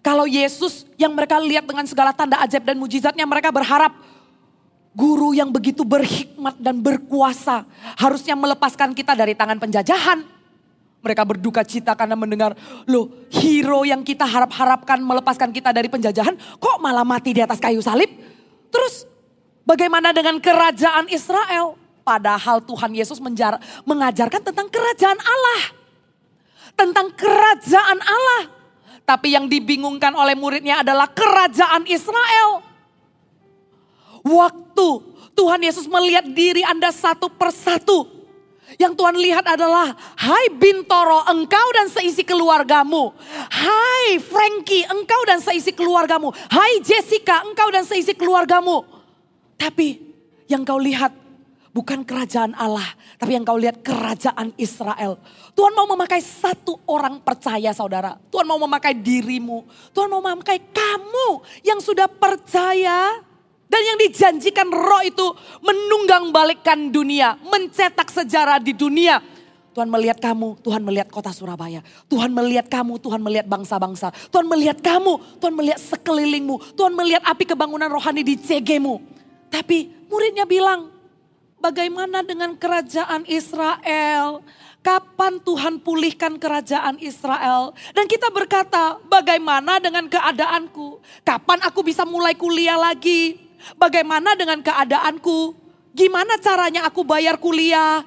Kalau 0.03 0.27
Yesus 0.27 0.87
yang 0.95 1.15
mereka 1.15 1.39
lihat 1.43 1.67
dengan 1.67 1.87
segala 1.87 2.15
tanda 2.15 2.39
ajaib 2.39 2.63
dan 2.63 2.79
mujizatnya 2.79 3.27
mereka 3.27 3.51
berharap 3.51 3.91
guru 4.97 5.37
yang 5.37 5.51
begitu 5.51 5.85
berhikmat 5.85 6.57
dan 6.57 6.81
berkuasa 6.81 7.69
harusnya 7.99 8.33
melepaskan 8.39 8.95
kita 8.95 9.13
dari 9.13 9.35
tangan 9.35 9.59
penjajahan. 9.59 10.25
Mereka 11.05 11.23
berduka 11.23 11.63
cita 11.63 11.95
karena 11.95 12.19
mendengar, 12.19 12.59
loh 12.91 13.29
hero 13.31 13.87
yang 13.87 14.03
kita 14.03 14.27
harap-harapkan 14.27 14.99
melepaskan 14.99 15.55
kita 15.55 15.71
dari 15.71 15.87
penjajahan 15.87 16.35
kok 16.59 16.83
malah 16.83 17.07
mati 17.07 17.31
di 17.31 17.45
atas 17.45 17.63
kayu 17.63 17.79
salib. 17.79 18.11
Terus 18.71 19.07
bagaimana 19.63 20.11
dengan 20.15 20.41
kerajaan 20.41 21.11
Israel? 21.13 21.77
Padahal 22.07 22.63
Tuhan 22.63 22.95
Yesus 22.95 23.19
menjar, 23.19 23.59
mengajarkan 23.83 24.41
tentang 24.41 24.71
kerajaan 24.71 25.19
Allah. 25.19 25.63
Tentang 26.79 27.11
kerajaan 27.13 27.99
Allah. 27.99 28.43
Tapi 29.03 29.35
yang 29.35 29.51
dibingungkan 29.51 30.15
oleh 30.15 30.39
muridnya 30.39 30.87
adalah 30.87 31.11
kerajaan 31.11 31.83
Israel. 31.91 32.63
Waktu 34.27 34.89
Tuhan 35.37 35.61
Yesus 35.63 35.87
melihat 35.87 36.27
diri 36.27 36.65
Anda 36.65 36.91
satu 36.91 37.31
persatu. 37.31 38.16
Yang 38.77 38.93
Tuhan 39.01 39.17
lihat 39.17 39.45
adalah, 39.49 39.97
hai 40.21 40.53
Bintoro, 40.53 41.25
engkau 41.25 41.67
dan 41.73 41.89
seisi 41.89 42.21
keluargamu. 42.23 43.17
Hai 43.49 44.21
Frankie, 44.21 44.85
engkau 44.85 45.23
dan 45.25 45.41
seisi 45.41 45.73
keluargamu. 45.73 46.29
Hai 46.53 46.85
Jessica, 46.85 47.41
engkau 47.45 47.73
dan 47.73 47.89
seisi 47.89 48.13
keluargamu. 48.13 48.85
Tapi 49.57 49.97
yang 50.45 50.61
kau 50.63 50.77
lihat 50.77 51.09
bukan 51.73 52.05
kerajaan 52.05 52.53
Allah, 52.57 52.85
tapi 53.17 53.37
yang 53.37 53.45
kau 53.45 53.57
lihat 53.57 53.81
kerajaan 53.81 54.53
Israel. 54.61 55.21
Tuhan 55.57 55.73
mau 55.73 55.89
memakai 55.97 56.21
satu 56.21 56.77
orang 56.89 57.21
percaya 57.25 57.73
saudara. 57.73 58.21
Tuhan 58.29 58.45
mau 58.45 58.61
memakai 58.61 58.93
dirimu. 58.93 59.65
Tuhan 59.97 60.09
mau 60.13 60.21
memakai 60.21 60.61
kamu 60.61 61.45
yang 61.65 61.81
sudah 61.81 62.09
percaya 62.09 63.25
dan 63.67 63.83
yang 63.83 63.99
dijanjikan 63.99 64.71
roh 64.71 65.03
itu 65.03 65.27
menunggang 65.59 66.31
balikkan 66.31 66.95
dunia, 66.95 67.35
mencetak 67.43 68.15
sejarah 68.15 68.63
di 68.63 68.71
dunia. 68.71 69.19
Tuhan 69.77 69.93
melihat 69.93 70.17
kamu, 70.17 70.57
Tuhan 70.65 70.81
melihat 70.81 71.09
kota 71.13 71.29
Surabaya. 71.37 71.85
Tuhan 72.09 72.33
melihat 72.33 72.65
kamu, 72.65 72.97
Tuhan 72.97 73.21
melihat 73.21 73.45
bangsa-bangsa. 73.45 74.09
Tuhan 74.33 74.49
melihat 74.49 74.81
kamu, 74.81 75.37
Tuhan 75.37 75.53
melihat 75.53 75.77
sekelilingmu. 75.77 76.73
Tuhan 76.73 76.97
melihat 76.97 77.21
api 77.29 77.45
kebangunan 77.45 77.93
rohani 77.93 78.25
di 78.25 78.41
CG-mu. 78.41 79.05
Tapi 79.53 80.09
muridnya 80.09 80.49
bilang, 80.49 80.89
bagaimana 81.61 82.25
dengan 82.25 82.57
kerajaan 82.57 83.29
Israel? 83.29 84.41
Kapan 84.81 85.45
Tuhan 85.45 85.85
pulihkan 85.85 86.41
kerajaan 86.41 86.97
Israel? 87.05 87.77
Dan 87.93 88.09
kita 88.09 88.33
berkata, 88.33 88.97
bagaimana 89.05 89.77
dengan 89.77 90.09
keadaanku? 90.09 91.05
Kapan 91.21 91.61
aku 91.69 91.85
bisa 91.85 92.09
mulai 92.09 92.33
kuliah 92.33 92.81
lagi? 92.81 93.46
Bagaimana 93.75 94.39
dengan 94.39 94.63
keadaanku? 94.63 95.59
Gimana 95.97 96.39
caranya 96.39 96.87
aku 96.87 97.03
bayar 97.03 97.41
kuliah? 97.43 98.07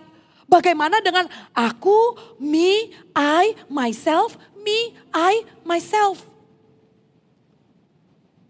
Bagaimana 0.50 1.04
dengan 1.04 1.28
aku, 1.54 2.18
me, 2.42 2.90
I, 3.14 3.54
myself, 3.70 4.34
me, 4.58 4.98
I, 5.14 5.46
myself. 5.62 6.26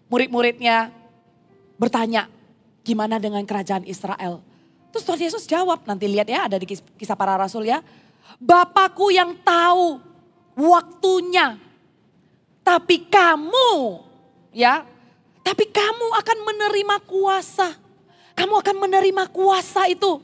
Murid-muridnya 0.07 0.95
bertanya, 1.75 2.31
gimana 2.87 3.19
dengan 3.19 3.43
kerajaan 3.43 3.83
Israel? 3.83 4.39
Terus 4.95 5.03
Tuhan 5.05 5.21
Yesus 5.21 5.43
jawab, 5.45 5.83
nanti 5.85 6.07
lihat 6.07 6.31
ya 6.31 6.47
ada 6.47 6.55
di 6.55 6.65
kisah 6.65 7.19
para 7.19 7.35
rasul 7.35 7.67
ya. 7.67 7.83
Bapakku 8.39 9.11
yang 9.11 9.35
tahu 9.43 9.99
waktunya. 10.55 11.59
Tapi 12.63 13.11
kamu 13.11 14.01
ya, 14.55 14.87
tapi 15.43 15.67
kamu 15.69 16.07
akan 16.19 16.37
menerima 16.45 16.95
kuasa. 17.07 17.75
Kamu 18.35 18.55
akan 18.63 18.75
menerima 18.87 19.23
kuasa 19.35 19.91
itu 19.91 20.23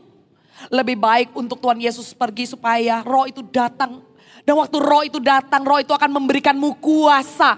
lebih 0.71 0.95
baik 0.95 1.35
untuk 1.35 1.59
Tuhan 1.59 1.79
Yesus 1.83 2.15
pergi 2.15 2.47
supaya 2.47 3.03
roh 3.03 3.27
itu 3.27 3.43
datang. 3.43 4.01
Dan 4.45 4.55
waktu 4.61 4.77
roh 4.77 5.03
itu 5.03 5.17
datang, 5.17 5.65
roh 5.65 5.81
itu 5.81 5.91
akan 5.91 6.21
memberikanmu 6.21 6.77
kuasa. 6.77 7.57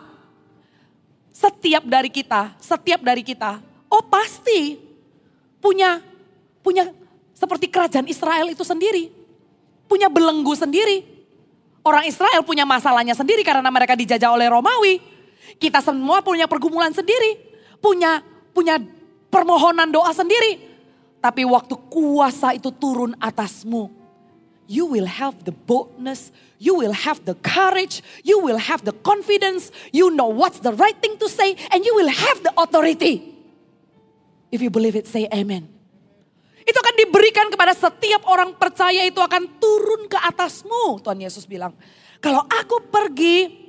Setiap 1.30 1.86
dari 1.86 2.10
kita, 2.10 2.58
setiap 2.58 3.04
dari 3.04 3.22
kita, 3.22 3.62
oh 3.92 4.02
pasti 4.08 4.80
punya 5.62 6.02
punya 6.66 6.90
seperti 7.38 7.70
kerajaan 7.70 8.10
Israel 8.10 8.50
itu 8.50 8.66
sendiri. 8.66 9.14
Punya 9.86 10.10
belenggu 10.10 10.58
sendiri. 10.58 11.06
Orang 11.86 12.04
Israel 12.04 12.44
punya 12.44 12.68
masalahnya 12.68 13.16
sendiri 13.16 13.46
karena 13.46 13.70
mereka 13.70 13.94
dijajah 13.96 14.34
oleh 14.34 14.50
Romawi. 14.50 15.00
Kita 15.56 15.80
semua 15.80 16.20
punya 16.20 16.52
pergumulan 16.52 16.92
sendiri. 16.92 17.40
Punya 17.80 18.20
punya 18.52 18.82
permohonan 19.32 19.88
doa 19.94 20.12
sendiri. 20.12 20.60
Tapi 21.22 21.46
waktu 21.46 21.78
kuasa 21.90 22.54
itu 22.54 22.70
turun 22.74 23.18
atasmu, 23.18 23.90
you 24.70 24.86
will 24.86 25.10
have 25.10 25.34
the 25.46 25.54
boldness, 25.66 26.30
you 26.62 26.78
will 26.78 26.94
have 26.94 27.22
the 27.26 27.34
courage, 27.42 28.06
you 28.22 28.38
will 28.38 28.62
have 28.62 28.86
the 28.86 28.94
confidence, 29.02 29.74
you 29.90 30.14
know 30.14 30.30
what's 30.30 30.62
the 30.62 30.74
right 30.78 30.98
thing 31.02 31.18
to 31.18 31.26
say, 31.26 31.58
and 31.74 31.82
you 31.82 31.94
will 31.98 32.10
have 32.10 32.38
the 32.46 32.54
authority. 32.54 33.34
If 34.54 34.62
you 34.62 34.70
believe 34.70 34.96
it, 34.96 35.10
say 35.10 35.26
amen. 35.34 35.68
Itu 36.64 36.78
akan 36.78 36.96
diberikan 37.00 37.48
kepada 37.50 37.74
setiap 37.74 38.28
orang 38.28 38.56
percaya 38.56 39.04
itu 39.08 39.20
akan 39.20 39.58
turun 39.58 40.08
ke 40.08 40.20
atasmu. 40.20 41.02
Tuhan 41.02 41.18
Yesus 41.18 41.50
bilang, 41.50 41.74
kalau 42.22 42.46
aku 42.46 42.88
pergi, 42.88 43.67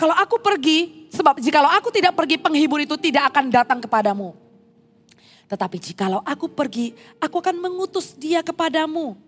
kalau 0.00 0.16
aku 0.16 0.40
pergi, 0.40 1.12
sebab 1.12 1.44
jikalau 1.44 1.68
aku 1.68 1.92
tidak 1.92 2.16
pergi 2.16 2.40
penghibur 2.40 2.80
itu 2.80 2.96
tidak 2.96 3.28
akan 3.28 3.52
datang 3.52 3.84
kepadamu. 3.84 4.32
Tetapi 5.44 5.76
jikalau 5.76 6.24
aku 6.24 6.48
pergi, 6.48 6.96
aku 7.20 7.36
akan 7.36 7.60
mengutus 7.60 8.16
dia 8.16 8.40
kepadamu. 8.40 9.20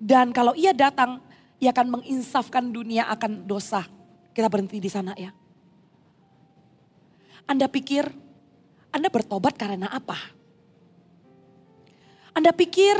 Dan 0.00 0.32
kalau 0.32 0.56
ia 0.56 0.72
datang, 0.72 1.20
ia 1.60 1.68
akan 1.68 2.00
menginsafkan 2.00 2.72
dunia 2.72 3.12
akan 3.12 3.44
dosa. 3.44 3.84
Kita 4.32 4.48
berhenti 4.48 4.80
di 4.80 4.88
sana 4.88 5.12
ya. 5.20 5.36
Anda 7.44 7.68
pikir 7.68 8.08
Anda 8.88 9.12
bertobat 9.12 9.52
karena 9.60 9.92
apa? 9.92 10.16
Anda 12.32 12.56
pikir 12.56 12.96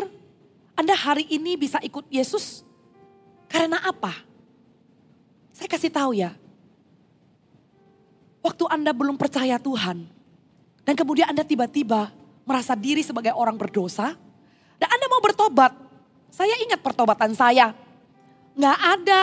Anda 0.77 0.93
hari 0.93 1.25
ini 1.33 1.57
bisa 1.57 1.81
ikut 1.81 2.13
Yesus 2.13 2.61
karena 3.49 3.81
apa? 3.89 4.13
Saya 5.57 5.65
kasih 5.65 5.89
tahu 5.89 6.13
ya. 6.13 6.37
Waktu 8.41 8.65
Anda 8.73 8.97
belum 8.97 9.21
percaya 9.21 9.61
Tuhan 9.61 10.09
dan 10.85 10.95
kemudian 10.97 11.29
Anda 11.29 11.45
tiba-tiba 11.45 12.11
merasa 12.49 12.75
diri 12.75 13.05
sebagai 13.05 13.31
orang 13.37 13.55
berdosa, 13.55 14.19
dan 14.81 14.89
Anda 14.91 15.07
mau 15.07 15.23
bertobat. 15.23 15.71
Saya 16.35 16.57
ingat 16.65 16.83
pertobatan 16.83 17.31
saya. 17.37 17.71
Nggak 18.59 18.79
ada 18.81 19.21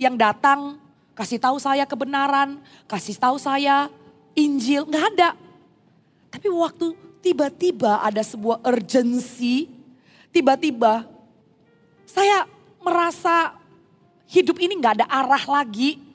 yang 0.00 0.18
datang 0.18 0.80
kasih 1.14 1.38
tahu 1.38 1.62
saya 1.62 1.86
kebenaran, 1.86 2.58
kasih 2.90 3.14
tahu 3.14 3.36
saya 3.38 3.86
Injil, 4.34 4.88
nggak 4.88 5.04
ada. 5.14 5.30
Tapi 6.32 6.48
waktu 6.50 6.96
tiba-tiba 7.22 8.02
ada 8.02 8.24
sebuah 8.24 8.64
urgensi, 8.66 9.68
tiba-tiba 10.34 11.06
saya 12.08 12.48
merasa 12.82 13.54
hidup 14.26 14.58
ini 14.58 14.74
nggak 14.80 15.02
ada 15.02 15.06
arah 15.06 15.44
lagi. 15.60 16.09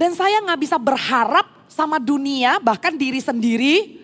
Dan 0.00 0.16
saya 0.16 0.40
nggak 0.40 0.60
bisa 0.64 0.80
berharap 0.80 1.44
sama 1.68 2.00
dunia, 2.00 2.56
bahkan 2.56 2.96
diri 2.96 3.20
sendiri, 3.20 4.00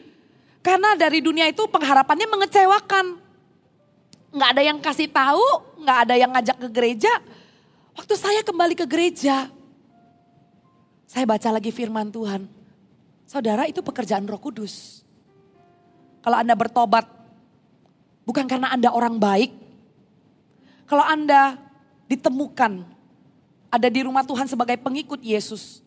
karena 0.60 0.92
dari 0.92 1.24
dunia 1.24 1.48
itu 1.48 1.64
pengharapannya 1.64 2.28
mengecewakan. 2.28 3.16
Nggak 4.28 4.50
ada 4.52 4.62
yang 4.62 4.76
kasih 4.76 5.08
tahu, 5.08 5.46
nggak 5.80 5.98
ada 6.04 6.14
yang 6.20 6.30
ngajak 6.36 6.56
ke 6.60 6.68
gereja. 6.68 7.08
Waktu 7.96 8.12
saya 8.12 8.44
kembali 8.44 8.76
ke 8.76 8.84
gereja, 8.84 9.48
saya 11.08 11.24
baca 11.24 11.48
lagi 11.48 11.72
firman 11.72 12.12
Tuhan. 12.12 12.44
Saudara 13.24 13.64
itu 13.64 13.80
pekerjaan 13.80 14.28
roh 14.28 14.36
kudus. 14.36 15.00
Kalau 16.20 16.36
Anda 16.36 16.52
bertobat, 16.52 17.08
bukan 18.28 18.44
karena 18.44 18.68
Anda 18.68 18.92
orang 18.92 19.16
baik. 19.16 19.48
Kalau 20.84 21.08
Anda 21.08 21.56
ditemukan 22.04 22.84
ada 23.72 23.88
di 23.88 24.00
rumah 24.04 24.28
Tuhan 24.28 24.44
sebagai 24.44 24.76
pengikut 24.76 25.24
Yesus. 25.24 25.85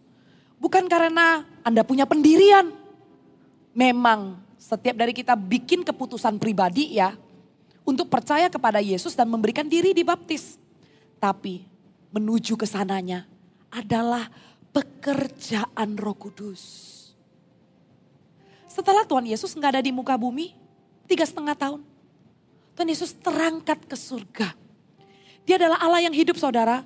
Bukan 0.60 0.92
karena 0.92 1.48
Anda 1.64 1.88
punya 1.88 2.04
pendirian. 2.04 2.76
Memang 3.72 4.44
setiap 4.60 5.00
dari 5.00 5.16
kita 5.16 5.40
bikin 5.40 5.88
keputusan 5.88 6.36
pribadi 6.36 7.00
ya 7.00 7.16
untuk 7.88 8.12
percaya 8.12 8.52
kepada 8.52 8.84
Yesus 8.84 9.16
dan 9.16 9.32
memberikan 9.32 9.66
diri 9.66 9.96
dibaptis. 9.96 10.60
Tapi 11.18 11.64
menuju 12.12 12.60
ke 12.60 12.68
sananya 12.68 13.24
adalah 13.72 14.28
pekerjaan 14.76 15.96
Roh 15.96 16.16
Kudus. 16.16 16.62
Setelah 18.70 19.04
Tuhan 19.08 19.26
Yesus 19.28 19.56
nggak 19.56 19.80
ada 19.80 19.84
di 19.84 19.92
muka 19.92 20.16
bumi 20.16 20.54
tiga 21.10 21.26
setengah 21.26 21.58
tahun, 21.58 21.82
Tuhan 22.78 22.90
Yesus 22.96 23.12
terangkat 23.18 23.84
ke 23.90 23.96
surga. 23.98 24.54
Dia 25.44 25.58
adalah 25.58 25.82
Allah 25.82 26.06
yang 26.06 26.14
hidup 26.14 26.38
saudara. 26.38 26.86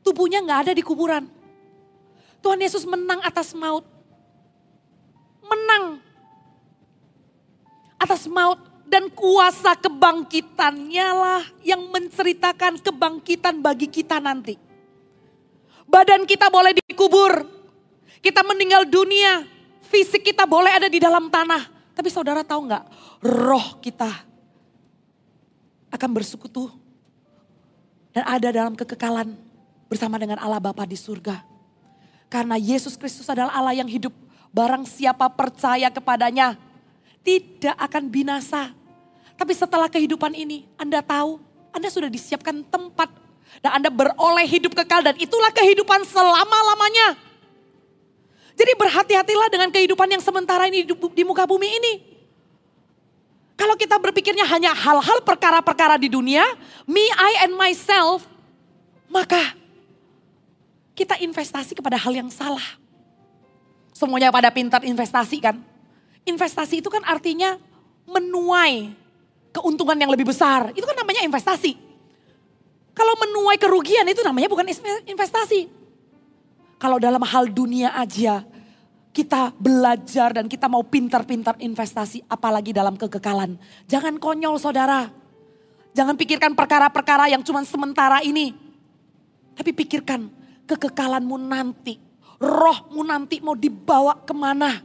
Tubuhnya 0.00 0.38
nggak 0.40 0.60
ada 0.68 0.72
di 0.72 0.80
kuburan. 0.80 1.26
Tuhan 2.42 2.60
Yesus 2.62 2.86
menang 2.86 3.20
atas 3.22 3.52
maut. 3.54 3.84
Menang 5.42 5.98
atas 7.98 8.30
maut 8.30 8.62
dan 8.88 9.10
kuasa 9.12 9.76
kebangkitannya 9.76 11.08
lah 11.12 11.42
yang 11.60 11.82
menceritakan 11.92 12.80
kebangkitan 12.80 13.60
bagi 13.60 13.90
kita 13.90 14.16
nanti. 14.22 14.56
Badan 15.88 16.24
kita 16.24 16.48
boleh 16.48 16.76
dikubur, 16.76 17.44
kita 18.20 18.44
meninggal 18.44 18.84
dunia, 18.88 19.44
fisik 19.88 20.24
kita 20.24 20.44
boleh 20.44 20.72
ada 20.72 20.88
di 20.88 21.00
dalam 21.00 21.28
tanah. 21.28 21.64
Tapi 21.96 22.08
saudara 22.12 22.46
tahu 22.46 22.68
nggak, 22.68 22.84
roh 23.24 23.80
kita 23.82 24.08
akan 25.88 26.10
bersekutu 26.12 26.68
dan 28.12 28.24
ada 28.28 28.48
dalam 28.52 28.76
kekekalan 28.76 29.34
bersama 29.88 30.20
dengan 30.20 30.38
Allah 30.38 30.60
Bapa 30.60 30.84
di 30.84 30.94
surga. 30.94 31.47
Karena 32.28 32.60
Yesus 32.60 32.96
Kristus 32.96 33.28
adalah 33.28 33.52
Allah 33.56 33.76
yang 33.76 33.88
hidup. 33.88 34.12
Barang 34.52 34.84
siapa 34.84 35.28
percaya 35.28 35.88
kepadanya, 35.92 36.56
tidak 37.24 37.76
akan 37.76 38.08
binasa. 38.08 38.72
Tapi 39.36 39.52
setelah 39.52 39.88
kehidupan 39.88 40.32
ini, 40.32 40.68
Anda 40.80 41.04
tahu, 41.04 41.40
Anda 41.72 41.88
sudah 41.92 42.08
disiapkan 42.08 42.64
tempat 42.68 43.12
dan 43.64 43.80
Anda 43.80 43.90
beroleh 43.92 44.44
hidup 44.44 44.76
kekal 44.76 45.04
dan 45.04 45.16
itulah 45.16 45.52
kehidupan 45.52 46.04
selama-lamanya. 46.04 47.16
Jadi 48.58 48.72
berhati-hatilah 48.74 49.48
dengan 49.54 49.70
kehidupan 49.70 50.10
yang 50.10 50.22
sementara 50.22 50.66
ini 50.66 50.82
di 50.88 51.22
muka 51.22 51.46
bumi 51.46 51.68
ini. 51.78 51.92
Kalau 53.58 53.74
kita 53.74 53.98
berpikirnya 53.98 54.46
hanya 54.46 54.70
hal-hal 54.70 55.18
perkara-perkara 55.22 55.98
di 55.98 56.06
dunia, 56.06 56.46
me, 56.86 57.02
I, 57.10 57.46
and 57.46 57.54
myself, 57.58 58.26
maka 59.10 59.57
kita 60.98 61.14
investasi 61.22 61.78
kepada 61.78 61.94
hal 61.94 62.10
yang 62.10 62.26
salah. 62.26 62.74
Semuanya 63.94 64.34
pada 64.34 64.50
pintar 64.50 64.82
investasi 64.82 65.38
kan. 65.38 65.62
Investasi 66.26 66.82
itu 66.82 66.90
kan 66.90 67.06
artinya 67.06 67.54
menuai 68.02 68.90
keuntungan 69.54 69.94
yang 69.94 70.10
lebih 70.10 70.26
besar. 70.26 70.74
Itu 70.74 70.82
kan 70.82 70.98
namanya 70.98 71.22
investasi. 71.22 71.78
Kalau 72.98 73.14
menuai 73.14 73.54
kerugian 73.62 74.02
itu 74.10 74.26
namanya 74.26 74.50
bukan 74.50 74.66
investasi. 75.06 75.70
Kalau 76.82 76.98
dalam 76.98 77.22
hal 77.22 77.46
dunia 77.46 77.94
aja 77.94 78.42
kita 79.14 79.54
belajar 79.54 80.34
dan 80.34 80.50
kita 80.50 80.66
mau 80.66 80.82
pintar-pintar 80.82 81.58
investasi 81.62 82.26
apalagi 82.26 82.74
dalam 82.74 82.98
kekekalan. 82.98 83.54
Jangan 83.86 84.18
konyol 84.18 84.58
saudara. 84.58 85.10
Jangan 85.94 86.18
pikirkan 86.18 86.54
perkara-perkara 86.58 87.30
yang 87.30 87.42
cuma 87.42 87.62
sementara 87.62 88.22
ini. 88.22 88.54
Tapi 89.58 89.74
pikirkan 89.74 90.30
kekekalanmu 90.68 91.40
nanti. 91.40 91.96
Rohmu 92.38 93.00
nanti 93.02 93.40
mau 93.40 93.56
dibawa 93.56 94.20
ke 94.22 94.36
mana. 94.36 94.84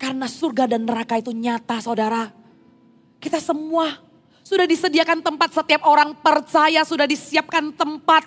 Karena 0.00 0.24
surga 0.24 0.64
dan 0.64 0.88
neraka 0.88 1.20
itu 1.20 1.30
nyata 1.30 1.78
saudara. 1.84 2.32
Kita 3.20 3.36
semua 3.36 4.00
sudah 4.40 4.64
disediakan 4.64 5.20
tempat 5.20 5.52
setiap 5.52 5.84
orang 5.84 6.16
percaya, 6.18 6.82
sudah 6.82 7.04
disiapkan 7.04 7.70
tempat 7.76 8.24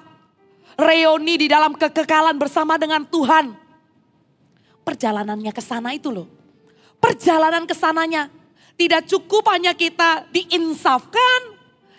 reuni 0.80 1.36
di 1.36 1.52
dalam 1.52 1.74
kekekalan 1.74 2.38
bersama 2.38 2.80
dengan 2.80 3.04
Tuhan. 3.04 3.52
Perjalanannya 4.86 5.52
ke 5.52 5.64
sana 5.66 5.92
itu 5.98 6.14
loh. 6.14 6.30
Perjalanan 7.02 7.68
ke 7.68 7.76
sananya 7.76 8.32
tidak 8.80 9.10
cukup 9.12 9.44
hanya 9.52 9.76
kita 9.76 10.24
diinsafkan 10.32 11.40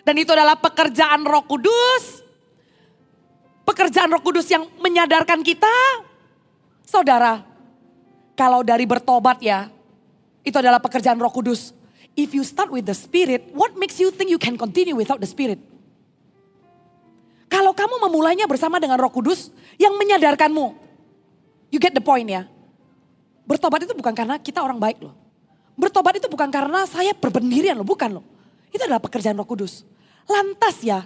dan 0.01 0.15
itu 0.17 0.33
adalah 0.33 0.57
pekerjaan 0.57 1.21
Roh 1.21 1.45
Kudus. 1.45 2.24
Pekerjaan 3.65 4.13
Roh 4.13 4.21
Kudus 4.21 4.45
yang 4.47 4.69
menyadarkan 4.77 5.41
kita. 5.41 5.73
Saudara, 6.85 7.41
kalau 8.37 8.61
dari 8.61 8.85
bertobat 8.85 9.41
ya, 9.41 9.73
itu 10.45 10.53
adalah 10.53 10.77
pekerjaan 10.77 11.17
Roh 11.17 11.33
Kudus. 11.33 11.73
If 12.13 12.31
you 12.31 12.45
start 12.45 12.69
with 12.69 12.85
the 12.85 12.95
Spirit, 12.95 13.49
what 13.51 13.73
makes 13.75 13.97
you 13.97 14.13
think 14.13 14.29
you 14.29 14.39
can 14.39 14.55
continue 14.55 14.93
without 14.95 15.17
the 15.17 15.27
Spirit? 15.27 15.59
Kalau 17.49 17.73
kamu 17.73 18.05
memulainya 18.05 18.45
bersama 18.45 18.77
dengan 18.77 19.01
Roh 19.01 19.09
Kudus 19.09 19.49
yang 19.81 19.97
menyadarkanmu, 19.97 20.77
you 21.73 21.81
get 21.81 21.91
the 21.91 22.05
point 22.05 22.29
ya. 22.29 22.45
Bertobat 23.49 23.85
itu 23.85 23.93
bukan 23.97 24.13
karena 24.13 24.37
kita 24.37 24.61
orang 24.61 24.77
baik 24.77 25.01
loh. 25.01 25.13
Bertobat 25.75 26.21
itu 26.21 26.29
bukan 26.31 26.47
karena 26.53 26.87
saya 26.87 27.11
berpendirian 27.17 27.75
loh, 27.75 27.85
bukan 27.85 28.21
loh. 28.21 28.25
Itu 28.71 28.85
adalah 28.85 29.01
pekerjaan 29.01 29.35
Roh 29.35 29.47
Kudus. 29.47 29.83
Lantas 30.25 30.81
ya, 30.81 31.05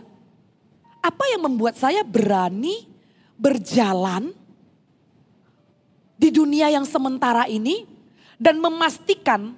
apa 0.99 1.23
yang 1.31 1.47
membuat 1.47 1.79
saya 1.79 2.03
berani 2.03 2.88
berjalan 3.39 4.35
di 6.19 6.29
dunia 6.29 6.67
yang 6.67 6.83
sementara 6.83 7.47
ini 7.47 7.88
dan 8.35 8.59
memastikan 8.59 9.55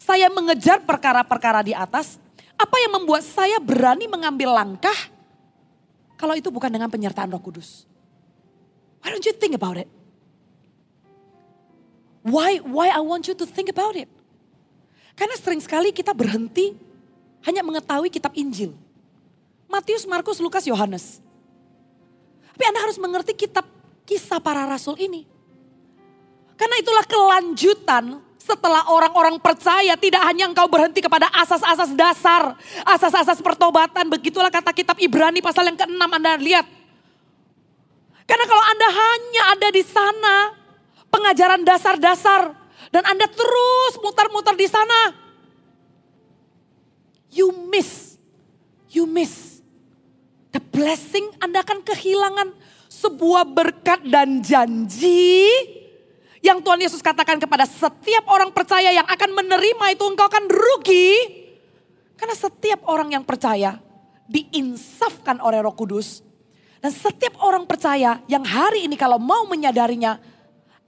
saya 0.00 0.30
mengejar 0.30 0.86
perkara-perkara 0.86 1.66
di 1.66 1.74
atas, 1.74 2.16
apa 2.54 2.76
yang 2.78 3.02
membuat 3.02 3.26
saya 3.26 3.58
berani 3.58 4.06
mengambil 4.06 4.54
langkah 4.54 4.94
kalau 6.14 6.38
itu 6.38 6.48
bukan 6.48 6.70
dengan 6.70 6.86
penyertaan 6.86 7.28
Roh 7.28 7.42
Kudus? 7.42 7.84
Why 9.02 9.10
don't 9.10 9.26
you 9.26 9.34
think 9.34 9.58
about 9.58 9.76
it? 9.76 9.90
Why 12.22 12.62
why 12.62 12.94
I 12.94 13.02
want 13.02 13.26
you 13.26 13.34
to 13.34 13.46
think 13.46 13.66
about 13.66 13.98
it? 13.98 14.08
Karena 15.18 15.34
sering 15.38 15.58
sekali 15.58 15.90
kita 15.90 16.14
berhenti 16.14 16.74
hanya 17.42 17.66
mengetahui 17.66 18.06
kitab 18.06 18.30
Injil. 18.38 18.85
Matius, 19.66 20.06
Markus, 20.06 20.38
Lukas, 20.38 20.64
Yohanes. 20.66 21.20
Tapi 22.56 22.64
Anda 22.72 22.80
harus 22.88 22.96
mengerti 22.96 23.36
kitab 23.36 23.66
kisah 24.08 24.40
para 24.40 24.64
rasul 24.64 24.96
ini. 24.96 25.28
Karena 26.56 26.80
itulah 26.80 27.04
kelanjutan 27.04 28.24
setelah 28.40 28.88
orang-orang 28.88 29.36
percaya 29.42 29.92
tidak 29.98 30.22
hanya 30.24 30.48
engkau 30.48 30.64
berhenti 30.70 31.04
kepada 31.04 31.28
asas-asas 31.34 31.92
dasar, 31.92 32.56
asas-asas 32.86 33.42
pertobatan. 33.44 34.08
Begitulah 34.08 34.48
kata 34.48 34.72
kitab 34.72 34.96
Ibrani 34.96 35.44
pasal 35.44 35.68
yang 35.68 35.76
ke-6 35.76 36.00
Anda 36.00 36.38
lihat. 36.40 36.66
Karena 38.24 38.44
kalau 38.48 38.64
Anda 38.72 38.88
hanya 38.88 39.42
ada 39.52 39.68
di 39.68 39.84
sana, 39.84 40.34
pengajaran 41.12 41.62
dasar-dasar 41.66 42.54
dan 42.88 43.02
Anda 43.04 43.28
terus 43.28 44.00
mutar-mutar 44.00 44.56
di 44.56 44.66
sana, 44.70 45.12
you 47.28 47.52
miss, 47.68 48.16
you 48.88 49.04
miss 49.04 49.55
the 50.56 50.62
blessing. 50.72 51.28
Anda 51.44 51.60
akan 51.60 51.84
kehilangan 51.84 52.48
sebuah 52.88 53.44
berkat 53.52 54.08
dan 54.08 54.40
janji 54.40 55.52
yang 56.40 56.64
Tuhan 56.64 56.80
Yesus 56.80 57.04
katakan 57.04 57.36
kepada 57.36 57.68
setiap 57.68 58.24
orang 58.32 58.54
percaya 58.56 58.88
yang 58.88 59.04
akan 59.04 59.30
menerima 59.36 59.84
itu 59.92 60.04
engkau 60.08 60.24
akan 60.24 60.48
rugi. 60.48 61.12
Karena 62.16 62.32
setiap 62.32 62.88
orang 62.88 63.12
yang 63.12 63.28
percaya 63.28 63.76
diinsafkan 64.24 65.36
oleh 65.44 65.60
roh 65.60 65.76
kudus. 65.76 66.24
Dan 66.80 66.94
setiap 66.94 67.36
orang 67.44 67.68
percaya 67.68 68.24
yang 68.30 68.46
hari 68.46 68.88
ini 68.88 68.96
kalau 68.96 69.20
mau 69.20 69.44
menyadarinya 69.44 70.16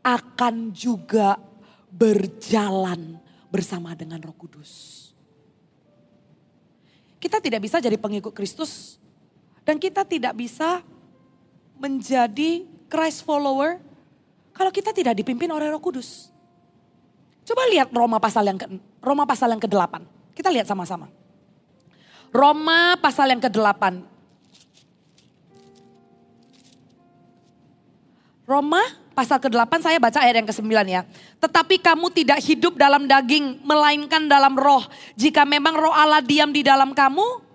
akan 0.01 0.73
juga 0.73 1.37
berjalan 1.91 3.19
bersama 3.51 3.93
dengan 3.99 4.23
roh 4.23 4.37
kudus. 4.39 5.11
Kita 7.19 7.43
tidak 7.43 7.67
bisa 7.67 7.83
jadi 7.83 7.99
pengikut 7.99 8.31
Kristus 8.31 9.03
dan 9.69 9.77
kita 9.77 10.01
tidak 10.09 10.33
bisa 10.33 10.81
menjadi 11.77 12.65
Christ 12.89 13.21
follower 13.21 13.77
kalau 14.57 14.73
kita 14.73 14.97
tidak 14.97 15.13
dipimpin 15.13 15.53
oleh 15.53 15.69
Roh 15.69 15.77
Kudus. 15.77 16.33
Coba 17.45 17.69
lihat 17.69 17.93
Roma 17.93 18.17
pasal 18.17 18.49
yang 18.49 18.57
ke 18.57 18.65
Roma 19.05 19.29
pasal 19.29 19.53
yang 19.53 19.61
ke-8. 19.61 20.01
Kita 20.33 20.49
lihat 20.49 20.65
sama-sama. 20.65 21.13
Roma 22.33 22.97
pasal 22.97 23.29
yang 23.29 23.45
ke-8. 23.45 24.01
Roma 28.49 28.81
pasal 29.13 29.37
ke-8 29.37 29.85
saya 29.85 30.01
baca 30.01 30.25
ayat 30.25 30.41
yang 30.41 30.49
ke-9 30.49 30.65
ya. 30.89 31.05
Tetapi 31.45 31.77
kamu 31.85 32.09
tidak 32.17 32.41
hidup 32.41 32.73
dalam 32.81 33.05
daging 33.05 33.61
melainkan 33.61 34.33
dalam 34.33 34.57
roh. 34.57 34.81
Jika 35.21 35.45
memang 35.45 35.77
roh 35.77 35.93
Allah 35.93 36.25
diam 36.25 36.57
di 36.57 36.65
dalam 36.65 36.97
kamu, 36.97 37.48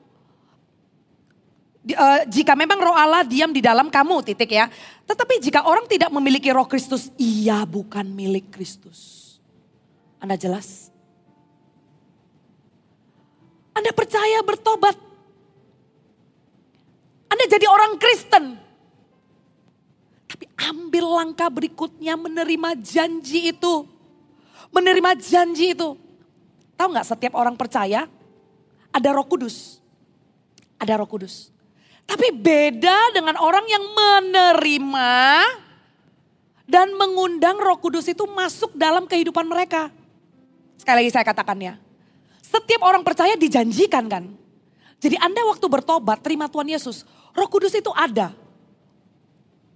uh, 1.91 2.23
jika 2.31 2.55
memang 2.55 2.79
roh 2.79 2.95
Allah 2.95 3.27
diam 3.27 3.51
di 3.51 3.59
dalam 3.59 3.91
kamu, 3.91 4.23
titik 4.23 4.55
ya. 4.55 4.71
Tetapi 5.03 5.43
jika 5.43 5.67
orang 5.67 5.83
tidak 5.91 6.07
memiliki 6.15 6.47
roh 6.55 6.63
Kristus, 6.63 7.11
ia 7.19 7.67
bukan 7.67 8.07
milik 8.07 8.55
Kristus. 8.55 9.35
Anda 10.23 10.39
jelas? 10.39 10.87
Anda 13.75 13.91
percaya 13.91 14.39
bertobat. 14.45 14.95
Anda 17.27 17.45
jadi 17.49 17.65
orang 17.67 17.99
Kristen. 17.99 18.55
Tapi 20.29 20.45
ambil 20.71 21.05
langkah 21.21 21.49
berikutnya 21.49 22.15
menerima 22.15 22.79
janji 22.79 23.51
itu. 23.51 23.85
Menerima 24.73 25.17
janji 25.17 25.73
itu. 25.73 25.97
Tahu 26.73 26.87
nggak 26.89 27.09
setiap 27.09 27.33
orang 27.37 27.53
percaya 27.57 28.09
ada 28.93 29.09
roh 29.13 29.25
kudus. 29.25 29.81
Ada 30.77 31.01
roh 31.01 31.09
kudus. 31.09 31.52
Tapi 32.03 32.27
beda 32.35 33.15
dengan 33.15 33.39
orang 33.39 33.65
yang 33.67 33.83
menerima 33.83 35.13
dan 36.67 36.95
mengundang 36.95 37.59
roh 37.59 37.79
kudus 37.79 38.07
itu 38.07 38.23
masuk 38.29 38.75
dalam 38.75 39.07
kehidupan 39.07 39.47
mereka. 39.47 39.91
Sekali 40.79 41.03
lagi 41.03 41.11
saya 41.11 41.25
katakan 41.25 41.57
ya. 41.59 41.73
Setiap 42.43 42.83
orang 42.85 43.01
percaya 43.01 43.33
dijanjikan 43.39 44.05
kan. 44.11 44.23
Jadi 44.99 45.19
Anda 45.19 45.43
waktu 45.47 45.65
bertobat 45.67 46.23
terima 46.23 46.47
Tuhan 46.47 46.69
Yesus. 46.69 47.03
Roh 47.33 47.49
kudus 47.49 47.75
itu 47.75 47.91
ada. 47.91 48.31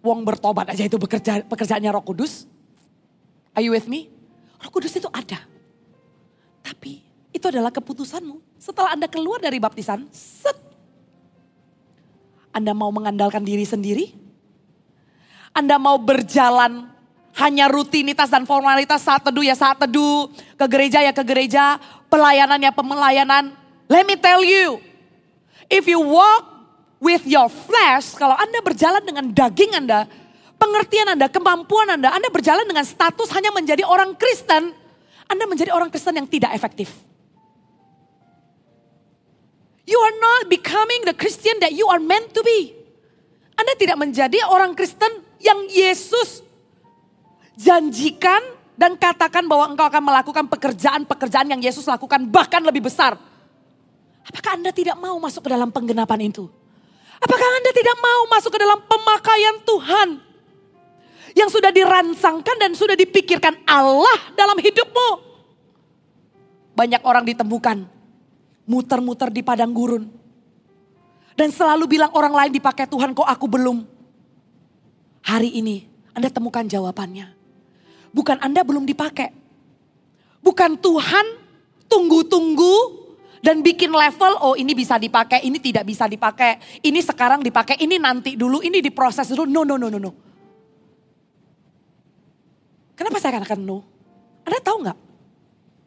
Wong 0.06 0.24
bertobat 0.24 0.72
aja 0.72 0.88
itu 0.88 0.96
bekerja, 0.96 1.44
pekerjaannya 1.48 1.92
roh 1.92 2.06
kudus. 2.06 2.48
Are 3.52 3.64
you 3.66 3.74
with 3.74 3.90
me? 3.90 4.08
Roh 4.62 4.72
kudus 4.72 4.94
itu 4.96 5.10
ada. 5.10 5.42
Tapi 6.64 7.02
itu 7.34 7.46
adalah 7.48 7.74
keputusanmu. 7.74 8.60
Setelah 8.60 8.94
Anda 8.96 9.08
keluar 9.08 9.40
dari 9.42 9.58
baptisan, 9.60 10.08
set, 10.12 10.56
anda 12.58 12.74
mau 12.74 12.90
mengandalkan 12.90 13.46
diri 13.46 13.64
sendiri? 13.70 14.18
Anda 15.54 15.78
mau 15.78 16.02
berjalan 16.02 16.90
hanya 17.38 17.70
rutinitas 17.70 18.34
dan 18.34 18.50
formalitas 18.50 19.06
saat 19.06 19.22
teduh 19.22 19.46
ya 19.46 19.54
saat 19.54 19.78
teduh, 19.78 20.26
ke 20.58 20.66
gereja 20.66 21.06
ya 21.06 21.14
ke 21.14 21.22
gereja, 21.22 21.78
pelayanan 22.10 22.58
ya 22.58 22.74
pemelayanan. 22.74 23.54
Let 23.86 24.10
me 24.10 24.18
tell 24.18 24.42
you, 24.42 24.82
if 25.70 25.86
you 25.86 26.02
walk 26.02 26.50
with 26.98 27.24
your 27.30 27.46
flesh, 27.46 28.18
kalau 28.18 28.34
Anda 28.34 28.60
berjalan 28.66 29.06
dengan 29.06 29.30
daging 29.30 29.78
Anda, 29.78 30.10
pengertian 30.58 31.14
Anda, 31.14 31.30
kemampuan 31.30 31.94
Anda, 31.94 32.10
Anda 32.10 32.34
berjalan 32.34 32.66
dengan 32.66 32.84
status 32.84 33.30
hanya 33.38 33.54
menjadi 33.54 33.86
orang 33.86 34.18
Kristen, 34.18 34.74
Anda 35.30 35.46
menjadi 35.46 35.70
orang 35.78 35.94
Kristen 35.94 36.18
yang 36.18 36.26
tidak 36.26 36.58
efektif. 36.58 36.90
You 39.88 39.96
are 40.04 40.16
not 40.20 40.52
becoming 40.52 41.08
the 41.08 41.16
Christian 41.16 41.64
that 41.64 41.72
you 41.72 41.88
are 41.88 42.04
meant 42.04 42.36
to 42.36 42.44
be. 42.44 42.76
Anda 43.56 43.74
tidak 43.80 43.98
menjadi 43.98 44.44
orang 44.52 44.76
Kristen 44.76 45.24
yang 45.40 45.66
Yesus 45.72 46.44
janjikan 47.58 48.44
dan 48.78 48.94
katakan 49.00 49.50
bahwa 49.50 49.74
engkau 49.74 49.90
akan 49.90 50.04
melakukan 50.06 50.46
pekerjaan-pekerjaan 50.46 51.50
yang 51.50 51.62
Yesus 51.64 51.88
lakukan 51.90 52.30
bahkan 52.30 52.62
lebih 52.62 52.86
besar. 52.86 53.18
Apakah 54.28 54.60
Anda 54.60 54.70
tidak 54.70 55.00
mau 55.00 55.18
masuk 55.18 55.42
ke 55.42 55.50
dalam 55.50 55.74
penggenapan 55.74 56.30
itu? 56.30 56.46
Apakah 57.18 57.48
Anda 57.58 57.72
tidak 57.74 57.98
mau 57.98 58.22
masuk 58.30 58.54
ke 58.54 58.60
dalam 58.62 58.80
pemakaian 58.86 59.56
Tuhan? 59.66 60.10
Yang 61.34 61.50
sudah 61.58 61.72
dirancangkan 61.74 62.56
dan 62.62 62.72
sudah 62.78 62.94
dipikirkan 62.94 63.58
Allah 63.66 64.36
dalam 64.38 64.58
hidupmu. 64.60 65.10
Banyak 66.78 67.02
orang 67.02 67.26
ditemukan. 67.26 67.97
Muter-muter 68.68 69.32
di 69.32 69.42
padang 69.42 69.72
gurun. 69.72 70.06
Dan 71.38 71.50
selalu 71.54 71.88
bilang 71.98 72.12
orang 72.12 72.34
lain 72.34 72.52
dipakai 72.52 72.86
Tuhan 72.90 73.16
kok 73.16 73.26
aku 73.26 73.46
belum. 73.48 73.88
Hari 75.24 75.60
ini 75.60 75.88
Anda 76.12 76.28
temukan 76.28 76.68
jawabannya. 76.68 77.32
Bukan 78.12 78.38
Anda 78.44 78.62
belum 78.68 78.84
dipakai. 78.84 79.32
Bukan 80.44 80.80
Tuhan 80.80 81.26
tunggu-tunggu 81.88 83.08
dan 83.44 83.62
bikin 83.62 83.94
level, 83.94 84.34
oh 84.44 84.56
ini 84.58 84.74
bisa 84.74 85.00
dipakai, 85.00 85.46
ini 85.46 85.62
tidak 85.62 85.88
bisa 85.88 86.10
dipakai, 86.10 86.60
ini 86.84 87.00
sekarang 87.00 87.40
dipakai, 87.46 87.80
ini 87.80 88.02
nanti 88.02 88.34
dulu, 88.36 88.60
ini 88.60 88.82
diproses 88.82 89.30
dulu. 89.32 89.48
No, 89.48 89.64
no, 89.64 89.80
no, 89.80 89.88
no, 89.88 90.00
no. 90.02 90.12
Kenapa 92.98 93.22
saya 93.22 93.38
katakan 93.38 93.62
no? 93.62 93.86
Anda 94.42 94.58
tahu 94.58 94.78
nggak? 94.82 95.00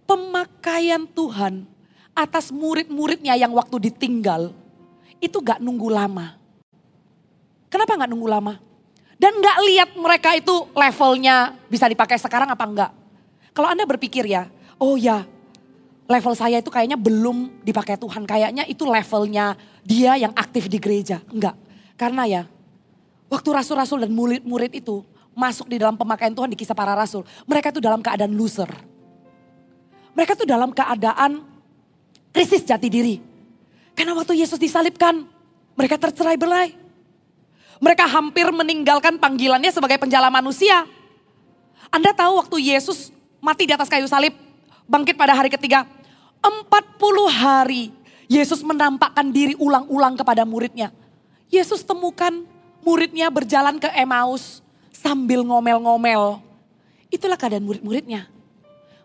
Pemakaian 0.07 1.11
Tuhan 1.11 1.67
atas 2.15 2.51
murid-muridnya 2.51 3.35
yang 3.39 3.55
waktu 3.55 3.91
ditinggal, 3.91 4.53
itu 5.21 5.39
gak 5.41 5.63
nunggu 5.63 5.89
lama. 5.93 6.37
Kenapa 7.71 7.95
gak 7.95 8.11
nunggu 8.11 8.29
lama? 8.29 8.55
Dan 9.21 9.37
gak 9.39 9.59
lihat 9.69 9.91
mereka 10.01 10.33
itu 10.33 10.65
levelnya 10.73 11.53
bisa 11.69 11.85
dipakai 11.87 12.17
sekarang 12.17 12.49
apa 12.49 12.65
enggak. 12.65 12.91
Kalau 13.53 13.69
Anda 13.69 13.85
berpikir 13.85 14.25
ya, 14.25 14.49
oh 14.81 14.97
ya 14.97 15.29
level 16.11 16.35
saya 16.35 16.59
itu 16.59 16.73
kayaknya 16.73 16.97
belum 16.97 17.63
dipakai 17.63 18.01
Tuhan. 18.01 18.25
Kayaknya 18.25 18.65
itu 18.67 18.83
levelnya 18.89 19.55
dia 19.85 20.17
yang 20.17 20.33
aktif 20.33 20.67
di 20.67 20.81
gereja. 20.81 21.21
Enggak. 21.31 21.55
Karena 22.01 22.25
ya, 22.25 22.43
waktu 23.29 23.49
rasul-rasul 23.53 24.03
dan 24.03 24.11
murid-murid 24.11 24.73
itu 24.73 25.05
masuk 25.37 25.69
di 25.69 25.77
dalam 25.77 25.95
pemakaian 26.01 26.33
Tuhan 26.33 26.51
di 26.51 26.59
kisah 26.59 26.75
para 26.75 26.97
rasul. 26.97 27.23
Mereka 27.45 27.71
itu 27.77 27.81
dalam 27.85 28.01
keadaan 28.01 28.33
loser. 28.35 28.73
Mereka 30.17 30.35
itu 30.35 30.49
dalam 30.49 30.75
keadaan 30.75 31.45
krisis 32.31 32.63
jati 32.65 32.89
diri. 32.91 33.19
Karena 33.95 34.17
waktu 34.17 34.39
Yesus 34.39 34.57
disalibkan, 34.57 35.27
mereka 35.77 36.01
tercerai 36.01 36.39
belai. 36.41 36.73
Mereka 37.81 38.05
hampir 38.09 38.49
meninggalkan 38.53 39.17
panggilannya 39.17 39.73
sebagai 39.73 39.97
penjala 39.97 40.29
manusia. 40.29 40.85
Anda 41.89 42.13
tahu 42.13 42.41
waktu 42.41 42.57
Yesus 42.77 43.09
mati 43.41 43.65
di 43.65 43.73
atas 43.73 43.89
kayu 43.89 44.05
salib, 44.05 44.37
bangkit 44.85 45.17
pada 45.17 45.33
hari 45.33 45.49
ketiga. 45.49 45.89
40 46.41 47.29
hari 47.29 47.93
Yesus 48.31 48.63
menampakkan 48.63 49.33
diri 49.33 49.57
ulang-ulang 49.59 50.17
kepada 50.17 50.47
muridnya. 50.47 50.95
Yesus 51.51 51.83
temukan 51.83 52.47
muridnya 52.85 53.27
berjalan 53.29 53.77
ke 53.81 53.91
Emmaus 53.91 54.63
sambil 54.95 55.43
ngomel-ngomel. 55.43 56.39
Itulah 57.11 57.35
keadaan 57.35 57.67
murid-muridnya. 57.67 58.31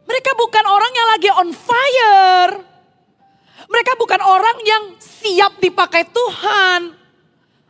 Mereka 0.05 0.31
bukan 0.37 0.65
orang 0.69 0.93
yang 0.93 1.07
lagi 1.09 1.29
on 1.33 1.49
fire. 1.55 2.74
Mereka 3.65 3.91
bukan 3.95 4.21
orang 4.21 4.57
yang 4.63 4.83
siap 4.99 5.57
dipakai 5.63 6.03
Tuhan. 6.11 6.91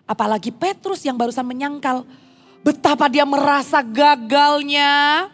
Apalagi 0.05 0.53
Petrus 0.53 1.01
yang 1.05 1.17
barusan 1.17 1.45
menyangkal 1.45 2.05
betapa 2.65 3.09
dia 3.09 3.25
merasa 3.25 3.85
gagalnya. 3.85 5.27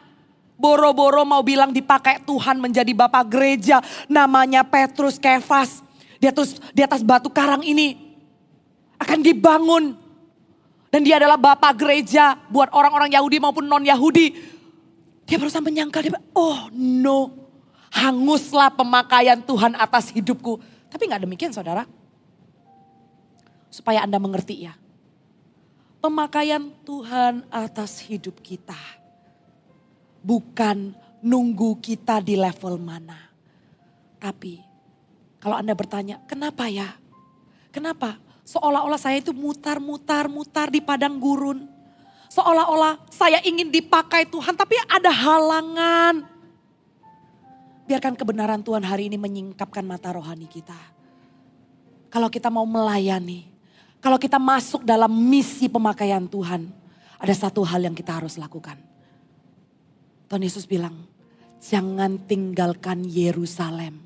Boro-boro 0.61 1.25
mau 1.25 1.41
bilang 1.41 1.73
dipakai 1.73 2.21
Tuhan 2.21 2.61
menjadi 2.61 2.93
bapak 2.93 3.25
gereja 3.33 3.81
namanya 4.05 4.61
Petrus 4.61 5.17
Kefas. 5.17 5.81
Di 6.21 6.29
atas 6.29 6.61
di 6.69 6.85
atas 6.85 7.01
batu 7.01 7.33
karang 7.33 7.65
ini 7.65 7.97
akan 9.01 9.19
dibangun. 9.25 9.97
Dan 10.91 11.01
dia 11.07 11.17
adalah 11.17 11.39
bapak 11.39 11.73
gereja 11.79 12.37
buat 12.51 12.69
orang-orang 12.75 13.09
Yahudi 13.15 13.41
maupun 13.41 13.65
non 13.65 13.81
Yahudi 13.81 14.59
dia 15.31 15.39
berusaha 15.39 15.63
menyangkal 15.63 16.03
dia 16.03 16.19
oh 16.35 16.67
no 16.75 17.40
hanguslah 17.91 18.71
pemakaian 18.71 19.37
Tuhan 19.43 19.75
atas 19.75 20.09
hidupku 20.09 20.57
tapi 20.87 21.05
nggak 21.05 21.27
demikian 21.27 21.53
saudara 21.53 21.85
supaya 23.67 24.01
anda 24.07 24.17
mengerti 24.17 24.65
ya 24.65 24.73
pemakaian 26.01 26.71
Tuhan 26.87 27.45
atas 27.51 28.01
hidup 28.01 28.41
kita 28.41 29.01
Bukan 30.21 30.93
nunggu 31.25 31.81
kita 31.81 32.21
di 32.21 32.37
level 32.37 32.77
mana. 32.77 33.17
Tapi 34.21 34.61
kalau 35.41 35.57
Anda 35.57 35.73
bertanya, 35.73 36.21
kenapa 36.29 36.69
ya? 36.69 36.93
Kenapa? 37.73 38.21
Seolah-olah 38.45 39.01
saya 39.01 39.17
itu 39.17 39.33
mutar-mutar, 39.33 40.29
mutar 40.29 40.69
di 40.69 40.77
padang 40.77 41.17
gurun. 41.17 41.65
Seolah-olah 42.29 43.01
saya 43.09 43.41
ingin 43.41 43.73
dipakai 43.73 44.29
Tuhan 44.29 44.53
tapi 44.53 44.77
ada 44.85 45.09
halangan. 45.09 46.29
Biarkan 47.91 48.15
kebenaran 48.15 48.63
Tuhan 48.63 48.87
hari 48.87 49.11
ini 49.11 49.19
menyingkapkan 49.19 49.83
mata 49.83 50.15
rohani 50.15 50.47
kita. 50.47 50.79
Kalau 52.07 52.31
kita 52.31 52.47
mau 52.47 52.63
melayani, 52.63 53.51
kalau 53.99 54.15
kita 54.15 54.39
masuk 54.39 54.87
dalam 54.87 55.11
misi 55.11 55.67
pemakaian 55.67 56.23
Tuhan, 56.23 56.71
ada 57.19 57.35
satu 57.35 57.67
hal 57.67 57.83
yang 57.83 57.91
kita 57.91 58.15
harus 58.15 58.39
lakukan 58.39 58.79
Tuhan 60.31 60.47
Yesus 60.47 60.63
bilang, 60.63 60.95
jangan 61.59 62.15
tinggalkan 62.23 63.03
Yerusalem. 63.03 63.99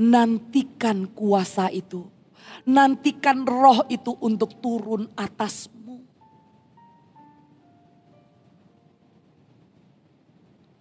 Nantikan 0.00 1.12
kuasa 1.12 1.68
itu. 1.68 2.08
Nantikan 2.64 3.44
roh 3.44 3.84
itu 3.92 4.16
untuk 4.24 4.64
turun 4.64 5.12
atasmu. 5.12 6.00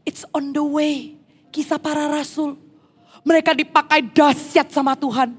It's 0.08 0.24
on 0.32 0.56
the 0.56 0.64
way. 0.64 1.20
Kisah 1.54 1.78
para 1.78 2.10
rasul. 2.10 2.58
Mereka 3.22 3.54
dipakai 3.54 4.02
dahsyat 4.10 4.74
sama 4.74 4.98
Tuhan. 4.98 5.38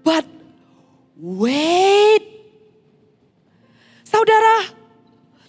But 0.00 0.24
wait. 1.20 2.24
Saudara, 4.08 4.72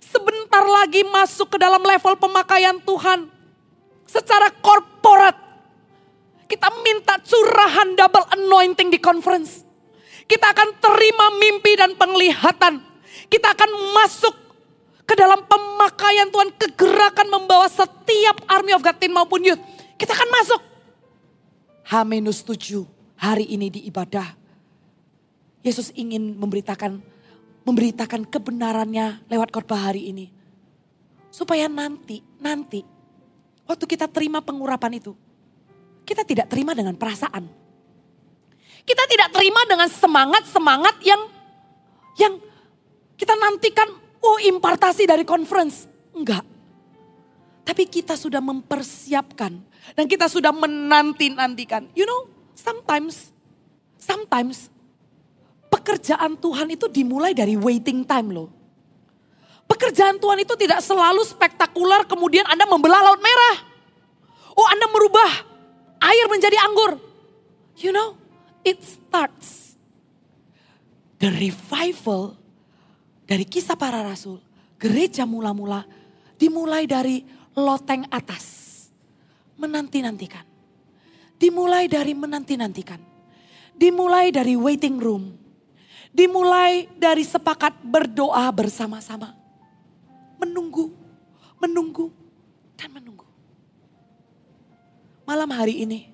sebentar 0.03 0.67
lagi 0.67 1.07
masuk 1.07 1.55
ke 1.55 1.57
dalam 1.57 1.79
level 1.79 2.19
pemakaian 2.19 2.75
Tuhan. 2.83 3.31
Secara 4.03 4.51
korporat. 4.59 5.39
Kita 6.51 6.67
minta 6.83 7.15
curahan 7.23 7.95
double 7.95 8.27
anointing 8.35 8.91
di 8.91 8.99
conference. 8.99 9.63
Kita 10.27 10.51
akan 10.51 10.75
terima 10.83 11.31
mimpi 11.39 11.79
dan 11.79 11.95
penglihatan. 11.95 12.83
Kita 13.31 13.55
akan 13.55 13.71
masuk 13.95 14.35
ke 15.07 15.15
dalam 15.15 15.39
pemakaian 15.47 16.27
Tuhan. 16.27 16.51
Kegerakan 16.59 17.31
membawa 17.31 17.71
setiap 17.71 18.43
army 18.51 18.75
of 18.75 18.83
God 18.83 18.99
team 18.99 19.15
maupun 19.15 19.47
youth. 19.47 19.63
Kita 20.01 20.17
akan 20.17 20.29
masuk. 20.33 20.61
H-7 21.85 22.81
hari 23.21 23.45
ini 23.53 23.69
di 23.69 23.85
ibadah. 23.85 24.33
Yesus 25.61 25.93
ingin 25.93 26.41
memberitakan 26.41 26.97
memberitakan 27.61 28.25
kebenarannya 28.25 29.21
lewat 29.29 29.53
khotbah 29.53 29.93
hari 29.93 30.09
ini. 30.09 30.33
Supaya 31.29 31.69
nanti, 31.69 32.25
nanti 32.41 32.81
waktu 33.69 33.85
kita 33.85 34.09
terima 34.09 34.41
pengurapan 34.41 34.97
itu, 34.97 35.13
kita 36.01 36.25
tidak 36.25 36.49
terima 36.49 36.73
dengan 36.73 36.97
perasaan. 36.97 37.45
Kita 38.81 39.05
tidak 39.05 39.29
terima 39.29 39.61
dengan 39.69 39.85
semangat-semangat 39.85 40.97
yang 41.05 41.21
yang 42.17 42.33
kita 43.13 43.37
nantikan, 43.37 43.85
oh 44.25 44.41
impartasi 44.41 45.05
dari 45.05 45.21
conference. 45.21 45.85
Enggak. 46.17 46.50
Tapi 47.71 47.87
kita 47.87 48.19
sudah 48.19 48.43
mempersiapkan 48.43 49.55
dan 49.95 50.03
kita 50.03 50.27
sudah 50.27 50.51
menanti-nantikan. 50.51 51.87
You 51.95 52.03
know, 52.03 52.27
sometimes, 52.51 53.31
sometimes 53.95 54.67
pekerjaan 55.71 56.35
Tuhan 56.35 56.67
itu 56.75 56.91
dimulai 56.91 57.31
dari 57.31 57.55
waiting 57.55 58.03
time 58.03 58.35
loh. 58.35 58.51
Pekerjaan 59.71 60.19
Tuhan 60.19 60.43
itu 60.43 60.51
tidak 60.59 60.83
selalu 60.83 61.23
spektakuler 61.23 62.03
kemudian 62.11 62.43
Anda 62.43 62.67
membelah 62.67 63.07
laut 63.07 63.23
merah. 63.23 63.63
Oh 64.51 64.67
Anda 64.67 64.91
merubah 64.91 65.31
air 66.03 66.27
menjadi 66.27 66.59
anggur. 66.67 66.99
You 67.79 67.95
know, 67.95 68.19
it 68.67 68.83
starts. 68.83 69.79
The 71.23 71.31
revival 71.31 72.35
dari 73.23 73.47
kisah 73.47 73.79
para 73.79 74.03
rasul, 74.03 74.43
gereja 74.75 75.23
mula-mula 75.23 75.87
dimulai 76.35 76.83
dari 76.83 77.23
loteng 77.57 78.07
atas. 78.09 78.69
Menanti-nantikan. 79.59 80.45
Dimulai 81.37 81.89
dari 81.89 82.13
menanti-nantikan. 82.17 83.01
Dimulai 83.77 84.29
dari 84.29 84.53
waiting 84.57 84.97
room 85.01 85.41
Dimulai 86.11 86.91
dari 86.99 87.23
sepakat 87.23 87.79
berdoa 87.87 88.43
bersama-sama. 88.51 89.31
Menunggu, 90.35 90.91
menunggu, 91.55 92.11
dan 92.75 92.91
menunggu. 92.91 93.23
Malam 95.23 95.47
hari 95.55 95.87
ini, 95.87 96.11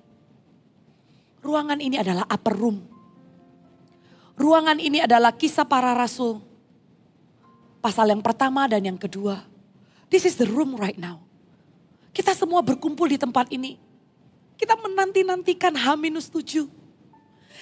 ruangan 1.42 1.82
ini 1.82 1.98
adalah 1.98 2.22
upper 2.30 2.54
room. 2.54 2.78
Ruangan 4.38 4.78
ini 4.78 5.02
adalah 5.02 5.34
kisah 5.34 5.66
para 5.66 5.90
rasul. 5.98 6.38
Pasal 7.82 8.14
yang 8.14 8.22
pertama 8.22 8.70
dan 8.70 8.86
yang 8.86 9.00
kedua. 9.00 9.42
This 10.14 10.22
is 10.30 10.38
the 10.38 10.46
room 10.46 10.78
right 10.78 10.94
now. 10.94 11.26
Kita 12.18 12.34
semua 12.34 12.66
berkumpul 12.66 13.06
di 13.06 13.14
tempat 13.14 13.46
ini. 13.54 13.78
Kita 14.58 14.74
menanti-nantikan 14.74 15.70
H-7. 15.78 16.66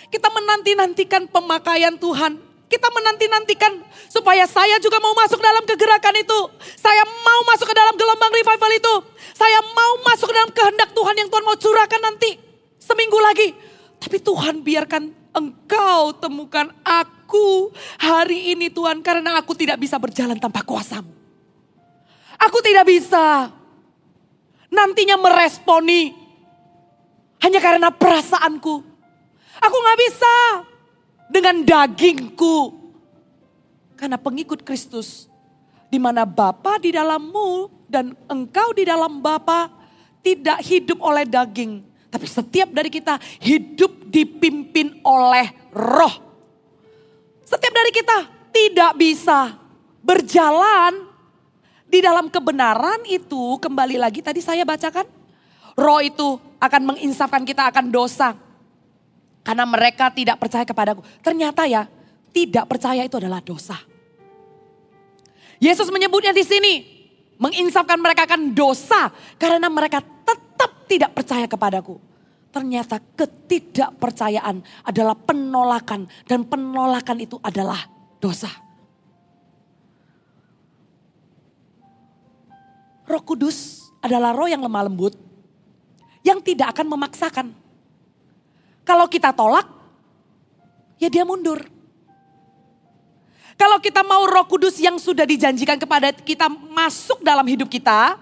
Kita 0.09 0.29
menanti-nantikan 0.33 1.29
pemakaian 1.29 1.92
Tuhan. 2.01 2.40
Kita 2.64 2.88
menanti-nantikan 2.88 3.85
supaya 4.09 4.49
saya 4.49 4.81
juga 4.81 4.97
mau 4.97 5.12
masuk 5.12 5.45
dalam 5.45 5.61
kegerakan 5.69 6.25
itu. 6.25 6.40
Saya 6.81 7.05
mau 7.05 7.45
masuk 7.53 7.69
ke 7.69 7.77
dalam 7.77 8.01
gelombang 8.01 8.33
revival 8.33 8.73
itu. 8.73 8.95
Saya 9.37 9.61
mau 9.61 9.92
masuk 10.09 10.33
ke 10.33 10.35
dalam 10.35 10.51
kehendak 10.57 10.90
Tuhan 10.97 11.14
yang 11.21 11.29
Tuhan 11.29 11.45
mau 11.45 11.57
curahkan 11.61 12.01
nanti. 12.01 12.40
Seminggu 12.81 13.21
lagi. 13.21 13.53
Tapi 14.01 14.16
Tuhan 14.25 14.64
biarkan 14.64 15.37
engkau 15.37 16.16
temukan 16.16 16.73
aku 16.81 17.77
hari 18.01 18.57
ini 18.57 18.73
Tuhan 18.73 19.05
karena 19.05 19.37
aku 19.37 19.53
tidak 19.53 19.77
bisa 19.77 20.01
berjalan 20.01 20.40
tanpa 20.40 20.64
kuasamu. 20.64 21.12
Aku 22.40 22.59
tidak 22.64 22.88
bisa 22.88 23.53
nantinya 24.77 25.17
meresponi 25.17 26.12
hanya 27.41 27.61
karena 27.65 27.89
perasaanku. 27.89 28.75
Aku 29.57 29.77
gak 29.81 29.99
bisa 30.05 30.35
dengan 31.33 31.65
dagingku. 31.65 32.85
Karena 33.97 34.21
pengikut 34.21 34.61
Kristus 34.61 35.33
di 35.89 35.97
mana 35.97 36.29
Bapa 36.29 36.77
di 36.77 36.93
dalammu 36.93 37.73
dan 37.89 38.12
engkau 38.29 38.77
di 38.77 38.85
dalam 38.85 39.25
Bapa 39.25 39.73
tidak 40.21 40.61
hidup 40.67 40.99
oleh 41.01 41.23
daging, 41.23 41.81
tapi 42.11 42.27
setiap 42.27 42.75
dari 42.75 42.91
kita 42.91 43.17
hidup 43.41 44.11
dipimpin 44.11 45.01
oleh 45.07 45.55
roh. 45.71 46.12
Setiap 47.47 47.71
dari 47.71 47.95
kita 47.95 48.19
tidak 48.51 48.93
bisa 48.99 49.55
berjalan 50.03 51.06
di 51.87 52.03
dalam 52.03 52.27
kebenaran 52.27 53.07
itu 53.07 53.57
kembali 53.62 53.96
lagi 54.03 54.18
tadi 54.18 54.42
saya 54.42 54.66
bacakan. 54.66 55.07
Roh 55.79 56.01
itu 56.03 56.40
akan 56.59 56.83
menginsafkan 56.94 57.46
kita 57.46 57.70
akan 57.70 57.94
dosa. 57.94 58.35
Karena 59.46 59.62
mereka 59.62 60.11
tidak 60.11 60.42
percaya 60.42 60.66
kepadaku. 60.66 61.07
Ternyata 61.22 61.70
ya 61.70 61.87
tidak 62.35 62.66
percaya 62.66 63.07
itu 63.07 63.16
adalah 63.22 63.38
dosa. 63.38 63.79
Yesus 65.62 65.87
menyebutnya 65.94 66.35
di 66.35 66.42
sini. 66.42 66.75
Menginsafkan 67.37 68.01
mereka 68.01 68.25
akan 68.25 68.57
dosa 68.57 69.12
karena 69.37 69.68
mereka 69.68 70.01
tetap 70.01 70.88
tidak 70.88 71.12
percaya 71.12 71.44
kepadaku. 71.44 72.01
Ternyata 72.49 72.96
ketidakpercayaan 73.12 74.64
adalah 74.88 75.12
penolakan 75.12 76.09
dan 76.25 76.49
penolakan 76.49 77.20
itu 77.20 77.37
adalah 77.44 77.85
dosa. 78.16 78.65
Roh 83.07 83.23
Kudus 83.23 83.88
adalah 84.03 84.35
roh 84.35 84.51
yang 84.51 84.62
lemah 84.62 84.90
lembut 84.90 85.14
yang 86.27 86.42
tidak 86.42 86.75
akan 86.75 86.87
memaksakan. 86.90 87.47
Kalau 88.83 89.07
kita 89.07 89.31
tolak, 89.31 89.66
ya 90.99 91.07
dia 91.07 91.23
mundur. 91.23 91.62
Kalau 93.57 93.79
kita 93.81 94.03
mau 94.03 94.27
roh 94.29 94.45
kudus 94.45 94.77
yang 94.83 95.01
sudah 95.01 95.25
dijanjikan 95.25 95.81
kepada 95.81 96.12
kita 96.12 96.51
masuk 96.51 97.23
dalam 97.25 97.47
hidup 97.47 97.71
kita, 97.71 98.19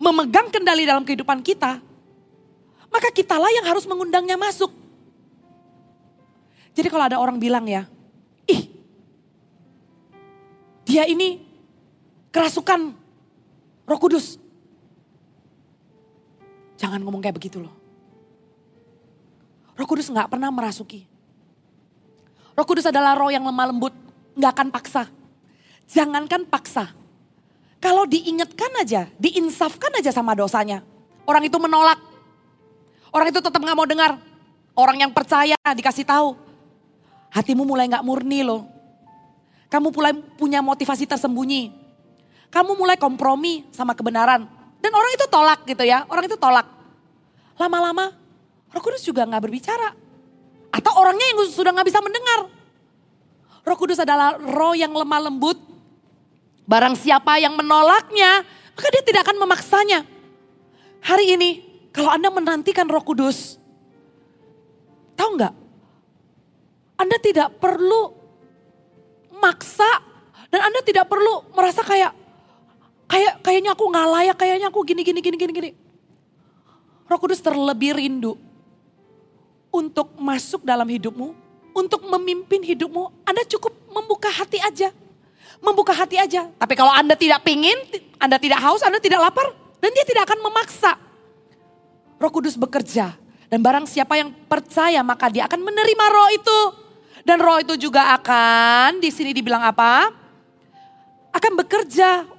memegang 0.00 0.48
kendali 0.48 0.88
dalam 0.88 1.04
kehidupan 1.04 1.44
kita, 1.44 1.82
maka 2.88 3.08
kitalah 3.12 3.52
yang 3.52 3.66
harus 3.68 3.84
mengundangnya 3.84 4.38
masuk. 4.38 4.72
Jadi 6.72 6.88
kalau 6.88 7.04
ada 7.04 7.20
orang 7.20 7.36
bilang 7.36 7.68
ya, 7.68 7.84
ih 8.48 8.72
dia 10.88 11.04
ini 11.04 11.44
kerasukan 12.32 13.01
roh 13.86 13.98
kudus. 14.00 14.38
Jangan 16.80 16.98
ngomong 17.02 17.22
kayak 17.22 17.36
begitu 17.38 17.62
loh. 17.62 17.74
Roh 19.78 19.86
kudus 19.88 20.10
gak 20.10 20.28
pernah 20.28 20.50
merasuki. 20.50 21.06
Roh 22.52 22.66
kudus 22.66 22.90
adalah 22.90 23.16
roh 23.16 23.32
yang 23.32 23.46
lemah 23.46 23.70
lembut, 23.70 23.94
gak 24.36 24.52
akan 24.58 24.68
paksa. 24.68 25.08
Jangankan 25.88 26.44
paksa. 26.46 26.92
Kalau 27.82 28.06
diingatkan 28.06 28.70
aja, 28.78 29.10
diinsafkan 29.18 29.90
aja 29.98 30.14
sama 30.14 30.38
dosanya. 30.38 30.86
Orang 31.26 31.42
itu 31.46 31.58
menolak, 31.58 31.98
Orang 33.12 33.28
itu 33.28 33.38
tetap 33.44 33.60
nggak 33.60 33.76
mau 33.76 33.84
dengar. 33.84 34.16
Orang 34.72 34.96
yang 34.96 35.12
percaya 35.12 35.54
dikasih 35.76 36.08
tahu. 36.08 36.32
Hatimu 37.28 37.68
mulai 37.68 37.84
nggak 37.84 38.00
murni 38.00 38.40
loh. 38.40 38.64
Kamu 39.68 39.92
mulai 39.92 40.16
punya 40.40 40.64
motivasi 40.64 41.04
tersembunyi. 41.04 41.81
Kamu 42.52 42.76
mulai 42.76 43.00
kompromi 43.00 43.64
sama 43.72 43.96
kebenaran. 43.96 44.44
Dan 44.84 44.92
orang 44.92 45.12
itu 45.16 45.26
tolak 45.32 45.64
gitu 45.64 45.82
ya. 45.88 46.04
Orang 46.12 46.28
itu 46.28 46.36
tolak. 46.36 46.68
Lama-lama 47.56 48.12
Roh 48.72 48.82
Kudus 48.84 49.00
juga 49.04 49.24
nggak 49.24 49.42
berbicara. 49.42 49.88
Atau 50.72 50.92
orangnya 50.96 51.32
yang 51.32 51.48
sudah 51.48 51.72
nggak 51.72 51.88
bisa 51.88 52.00
mendengar. 52.04 52.48
Roh 53.64 53.78
Kudus 53.78 54.00
adalah 54.00 54.36
roh 54.36 54.76
yang 54.76 54.92
lemah 54.92 55.32
lembut. 55.32 55.56
Barang 56.68 56.96
siapa 56.96 57.36
yang 57.40 57.56
menolaknya, 57.58 58.44
maka 58.76 58.88
dia 58.92 59.02
tidak 59.04 59.28
akan 59.28 59.36
memaksanya. 59.44 60.06
Hari 61.02 61.34
ini 61.34 61.50
kalau 61.90 62.08
Anda 62.14 62.30
menantikan 62.30 62.86
roh 62.86 63.02
kudus, 63.02 63.58
tahu 65.18 65.36
nggak? 65.36 65.54
Anda 66.96 67.16
tidak 67.18 67.58
perlu 67.58 68.14
maksa 69.42 70.00
dan 70.48 70.70
Anda 70.70 70.80
tidak 70.86 71.10
perlu 71.10 71.50
merasa 71.52 71.82
kayak 71.82 72.21
kayak 73.12 73.44
kayaknya 73.44 73.76
aku 73.76 73.84
nggak 73.92 74.08
layak, 74.08 74.36
kayaknya 74.40 74.66
aku 74.72 74.80
gini 74.88 75.04
gini 75.04 75.20
gini 75.20 75.36
gini 75.36 75.52
gini. 75.52 75.70
Roh 77.04 77.18
Kudus 77.20 77.44
terlebih 77.44 78.00
rindu 78.00 78.40
untuk 79.68 80.16
masuk 80.16 80.64
dalam 80.64 80.88
hidupmu, 80.88 81.36
untuk 81.76 82.08
memimpin 82.08 82.64
hidupmu. 82.64 83.12
Anda 83.28 83.44
cukup 83.44 83.76
membuka 83.92 84.32
hati 84.32 84.56
aja, 84.64 84.88
membuka 85.60 85.92
hati 85.92 86.16
aja. 86.16 86.48
Tapi 86.56 86.72
kalau 86.72 86.88
Anda 86.88 87.12
tidak 87.12 87.44
pingin, 87.44 87.76
Anda 88.16 88.40
tidak 88.40 88.64
haus, 88.64 88.80
Anda 88.80 88.96
tidak 88.96 89.20
lapar, 89.20 89.52
dan 89.84 89.92
dia 89.92 90.08
tidak 90.08 90.32
akan 90.32 90.40
memaksa. 90.48 90.96
Roh 92.16 92.32
Kudus 92.32 92.56
bekerja. 92.56 93.20
Dan 93.52 93.60
barang 93.60 93.84
siapa 93.84 94.16
yang 94.16 94.32
percaya 94.48 95.04
maka 95.04 95.28
dia 95.28 95.44
akan 95.44 95.60
menerima 95.60 96.04
roh 96.08 96.30
itu. 96.32 96.60
Dan 97.20 97.36
roh 97.36 97.60
itu 97.60 97.76
juga 97.76 98.16
akan, 98.16 98.96
di 99.04 99.12
sini 99.12 99.36
dibilang 99.36 99.60
apa? 99.60 100.08
Akan 101.36 101.52
bekerja 101.60 102.31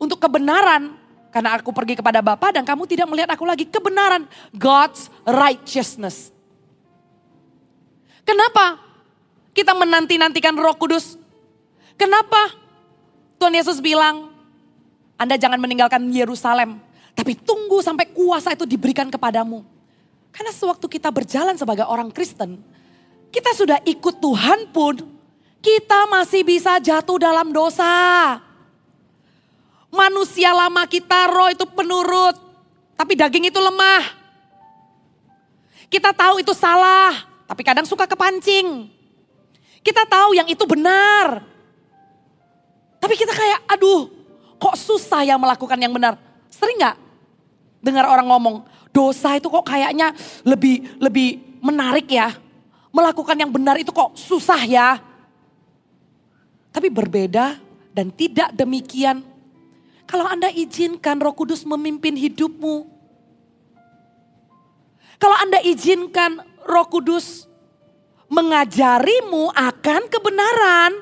untuk 0.00 0.22
kebenaran. 0.22 0.96
Karena 1.28 1.60
aku 1.60 1.76
pergi 1.76 2.00
kepada 2.00 2.24
Bapa 2.24 2.56
dan 2.56 2.64
kamu 2.64 2.88
tidak 2.88 3.06
melihat 3.10 3.28
aku 3.36 3.44
lagi. 3.44 3.68
Kebenaran, 3.68 4.24
God's 4.56 5.12
righteousness. 5.28 6.32
Kenapa 8.24 8.80
kita 9.52 9.76
menanti-nantikan 9.76 10.56
roh 10.56 10.72
kudus? 10.80 11.20
Kenapa 12.00 12.56
Tuhan 13.36 13.52
Yesus 13.52 13.82
bilang, 13.84 14.32
Anda 15.20 15.36
jangan 15.36 15.60
meninggalkan 15.60 16.08
Yerusalem 16.08 16.88
tapi 17.18 17.34
tunggu 17.34 17.82
sampai 17.82 18.14
kuasa 18.14 18.54
itu 18.54 18.62
diberikan 18.62 19.10
kepadamu. 19.10 19.66
Karena 20.30 20.54
sewaktu 20.54 20.86
kita 20.86 21.10
berjalan 21.10 21.58
sebagai 21.58 21.82
orang 21.82 22.14
Kristen, 22.14 22.62
kita 23.34 23.50
sudah 23.58 23.82
ikut 23.82 24.22
Tuhan 24.22 24.70
pun, 24.70 25.02
kita 25.58 26.06
masih 26.06 26.46
bisa 26.46 26.78
jatuh 26.78 27.18
dalam 27.18 27.50
dosa. 27.50 28.38
Manusia 29.88 30.52
lama 30.52 30.84
kita 30.84 31.32
roh 31.32 31.48
itu 31.48 31.64
penurut, 31.64 32.36
tapi 32.92 33.16
daging 33.16 33.48
itu 33.48 33.56
lemah. 33.56 34.04
Kita 35.88 36.12
tahu 36.12 36.44
itu 36.44 36.52
salah, 36.52 37.24
tapi 37.48 37.64
kadang 37.64 37.88
suka 37.88 38.04
kepancing. 38.04 38.92
Kita 39.80 40.04
tahu 40.04 40.36
yang 40.36 40.44
itu 40.44 40.60
benar. 40.68 41.40
Tapi 43.00 43.14
kita 43.16 43.32
kayak, 43.32 43.64
aduh, 43.64 44.12
kok 44.60 44.76
susah 44.76 45.24
ya 45.24 45.40
melakukan 45.40 45.78
yang 45.80 45.94
benar. 45.94 46.20
Sering 46.52 46.76
gak 46.82 46.98
dengar 47.80 48.04
orang 48.04 48.26
ngomong, 48.28 48.56
dosa 48.90 49.38
itu 49.38 49.46
kok 49.48 49.64
kayaknya 49.64 50.12
lebih 50.42 50.98
lebih 50.98 51.60
menarik 51.62 52.10
ya. 52.10 52.34
Melakukan 52.90 53.38
yang 53.38 53.52
benar 53.52 53.78
itu 53.78 53.94
kok 53.94 54.18
susah 54.18 54.60
ya. 54.66 54.98
Tapi 56.74 56.88
berbeda 56.90 57.56
dan 57.94 58.12
tidak 58.12 58.52
demikian. 58.52 59.24
Kalau 60.08 60.24
Anda 60.24 60.48
izinkan 60.48 61.20
Roh 61.20 61.36
Kudus 61.36 61.68
memimpin 61.68 62.16
hidupmu. 62.16 62.88
Kalau 65.20 65.36
Anda 65.36 65.60
izinkan 65.60 66.40
Roh 66.64 66.88
Kudus 66.88 67.44
mengajarimu 68.32 69.52
akan 69.52 70.02
kebenaran. 70.08 70.92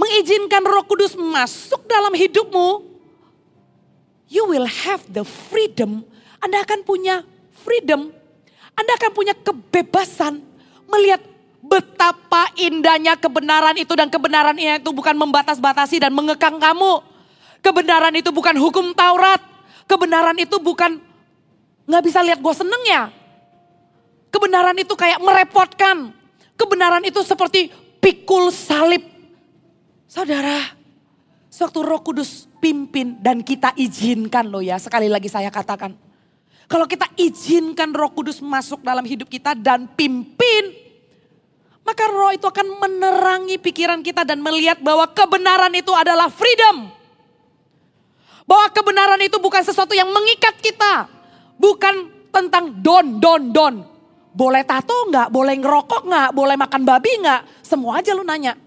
Mengizinkan 0.00 0.64
Roh 0.64 0.84
Kudus 0.88 1.12
masuk 1.16 1.84
dalam 1.84 2.16
hidupmu, 2.16 2.84
you 4.32 4.44
will 4.48 4.68
have 4.68 5.04
the 5.08 5.24
freedom. 5.24 6.04
Anda 6.40 6.64
akan 6.64 6.80
punya 6.84 7.24
freedom. 7.64 8.12
Anda 8.76 8.92
akan 9.00 9.10
punya 9.16 9.32
kebebasan 9.36 10.44
melihat 10.88 11.20
Betapa 11.66 12.54
indahnya 12.54 13.18
kebenaran 13.18 13.74
itu 13.74 13.90
dan 13.98 14.06
kebenaran 14.06 14.54
itu 14.54 14.90
bukan 14.94 15.18
membatas-batasi 15.18 15.98
dan 15.98 16.14
mengekang 16.14 16.62
kamu. 16.62 17.02
Kebenaran 17.58 18.14
itu 18.14 18.30
bukan 18.30 18.54
hukum 18.54 18.94
Taurat. 18.94 19.42
Kebenaran 19.90 20.38
itu 20.38 20.62
bukan 20.62 21.02
nggak 21.86 22.02
bisa 22.06 22.22
lihat 22.22 22.38
gue 22.38 22.54
seneng 22.54 22.82
ya. 22.86 23.10
Kebenaran 24.30 24.78
itu 24.78 24.94
kayak 24.94 25.18
merepotkan. 25.18 26.14
Kebenaran 26.54 27.02
itu 27.02 27.18
seperti 27.26 27.74
pikul 27.98 28.54
salib. 28.54 29.02
Saudara, 30.06 30.70
sewaktu 31.50 31.82
roh 31.82 32.00
kudus 32.06 32.46
pimpin 32.62 33.18
dan 33.18 33.42
kita 33.42 33.74
izinkan 33.74 34.46
loh 34.46 34.62
ya. 34.62 34.78
Sekali 34.78 35.10
lagi 35.10 35.26
saya 35.26 35.50
katakan. 35.50 35.98
Kalau 36.70 36.86
kita 36.86 37.10
izinkan 37.18 37.90
roh 37.90 38.14
kudus 38.14 38.38
masuk 38.38 38.86
dalam 38.86 39.02
hidup 39.02 39.26
kita 39.26 39.54
dan 39.58 39.90
pimpin 39.98 40.85
maka 41.86 42.10
roh 42.10 42.34
itu 42.34 42.42
akan 42.42 42.82
menerangi 42.82 43.62
pikiran 43.62 44.02
kita 44.02 44.26
dan 44.26 44.42
melihat 44.42 44.82
bahwa 44.82 45.06
kebenaran 45.06 45.70
itu 45.70 45.94
adalah 45.94 46.26
freedom. 46.26 46.90
Bahwa 48.42 48.66
kebenaran 48.74 49.22
itu 49.22 49.38
bukan 49.38 49.62
sesuatu 49.62 49.94
yang 49.94 50.10
mengikat 50.10 50.58
kita. 50.58 51.06
Bukan 51.54 52.10
tentang 52.34 52.74
don, 52.82 53.22
don, 53.22 53.42
don. 53.54 53.74
Boleh 54.34 54.66
tato 54.66 55.06
nggak? 55.06 55.30
Boleh 55.30 55.54
ngerokok 55.62 56.02
nggak? 56.10 56.28
Boleh 56.34 56.58
makan 56.58 56.82
babi 56.82 57.22
nggak? 57.22 57.62
Semua 57.62 58.02
aja 58.02 58.18
lu 58.18 58.26
nanya. 58.26 58.58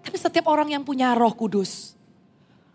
Tapi 0.00 0.16
setiap 0.16 0.48
orang 0.48 0.72
yang 0.72 0.88
punya 0.88 1.12
roh 1.12 1.36
kudus. 1.36 1.92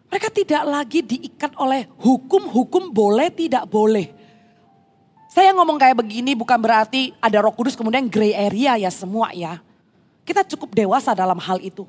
Mereka 0.09 0.29
tidak 0.33 0.63
lagi 0.69 1.01
diikat 1.01 1.57
oleh 1.57 1.89
hukum-hukum 1.97 2.93
boleh 2.93 3.33
tidak 3.33 3.65
boleh. 3.69 4.18
Saya 5.29 5.53
ngomong 5.53 5.77
kayak 5.77 6.01
begini 6.01 6.33
bukan 6.33 6.57
berarti 6.57 7.13
ada 7.21 7.37
roh 7.45 7.53
kudus 7.53 7.77
kemudian 7.77 8.09
gray 8.09 8.33
area 8.33 8.81
ya 8.81 8.89
semua 8.89 9.29
ya. 9.29 9.61
Kita 10.25 10.41
cukup 10.41 10.73
dewasa 10.73 11.13
dalam 11.13 11.37
hal 11.37 11.61
itu. 11.61 11.85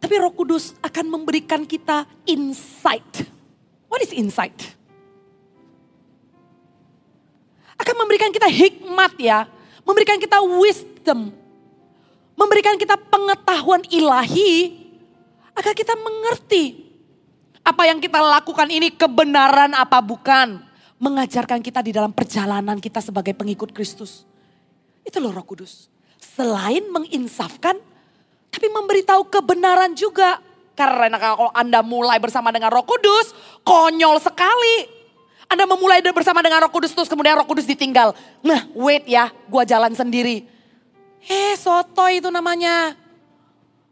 Tapi 0.00 0.14
roh 0.16 0.32
kudus 0.32 0.72
akan 0.80 1.04
memberikan 1.12 1.68
kita 1.68 2.08
insight. 2.24 3.28
What 3.92 4.00
is 4.00 4.16
insight? 4.16 4.56
Akan 7.76 7.92
memberikan 8.00 8.32
kita 8.32 8.48
hikmat 8.48 9.20
ya. 9.20 9.44
Memberikan 9.84 10.16
kita 10.16 10.40
wisdom. 10.40 11.28
Memberikan 12.40 12.80
kita 12.80 12.96
pengetahuan 12.96 13.84
ilahi. 13.92 14.80
Agar 15.52 15.76
kita 15.76 15.92
mengerti. 15.92 16.88
Apa 17.60 17.84
yang 17.84 18.00
kita 18.00 18.16
lakukan 18.16 18.72
ini 18.72 18.88
kebenaran 18.96 19.76
apa 19.76 20.00
bukan 20.00 20.71
mengajarkan 21.02 21.58
kita 21.58 21.82
di 21.82 21.90
dalam 21.90 22.14
perjalanan 22.14 22.78
kita 22.78 23.02
sebagai 23.02 23.34
pengikut 23.34 23.74
Kristus. 23.74 24.22
Itu 25.02 25.18
loh 25.18 25.34
roh 25.34 25.42
kudus. 25.42 25.90
Selain 26.22 26.86
menginsafkan, 26.94 27.74
tapi 28.54 28.70
memberitahu 28.70 29.26
kebenaran 29.26 29.98
juga. 29.98 30.38
Karena 30.78 31.18
kalau 31.18 31.50
Anda 31.52 31.82
mulai 31.82 32.22
bersama 32.22 32.54
dengan 32.54 32.70
roh 32.70 32.86
kudus, 32.86 33.34
konyol 33.66 34.22
sekali. 34.22 35.02
Anda 35.50 35.66
memulai 35.68 36.00
bersama 36.14 36.40
dengan 36.40 36.64
roh 36.64 36.72
kudus 36.72 36.94
terus 36.94 37.10
kemudian 37.10 37.34
roh 37.34 37.44
kudus 37.50 37.66
ditinggal. 37.66 38.14
Nah 38.40 38.70
wait 38.72 39.04
ya, 39.04 39.34
gua 39.50 39.66
jalan 39.66 39.92
sendiri. 39.92 40.46
Eh 41.26 41.54
soto 41.58 42.06
itu 42.08 42.30
namanya. 42.30 42.94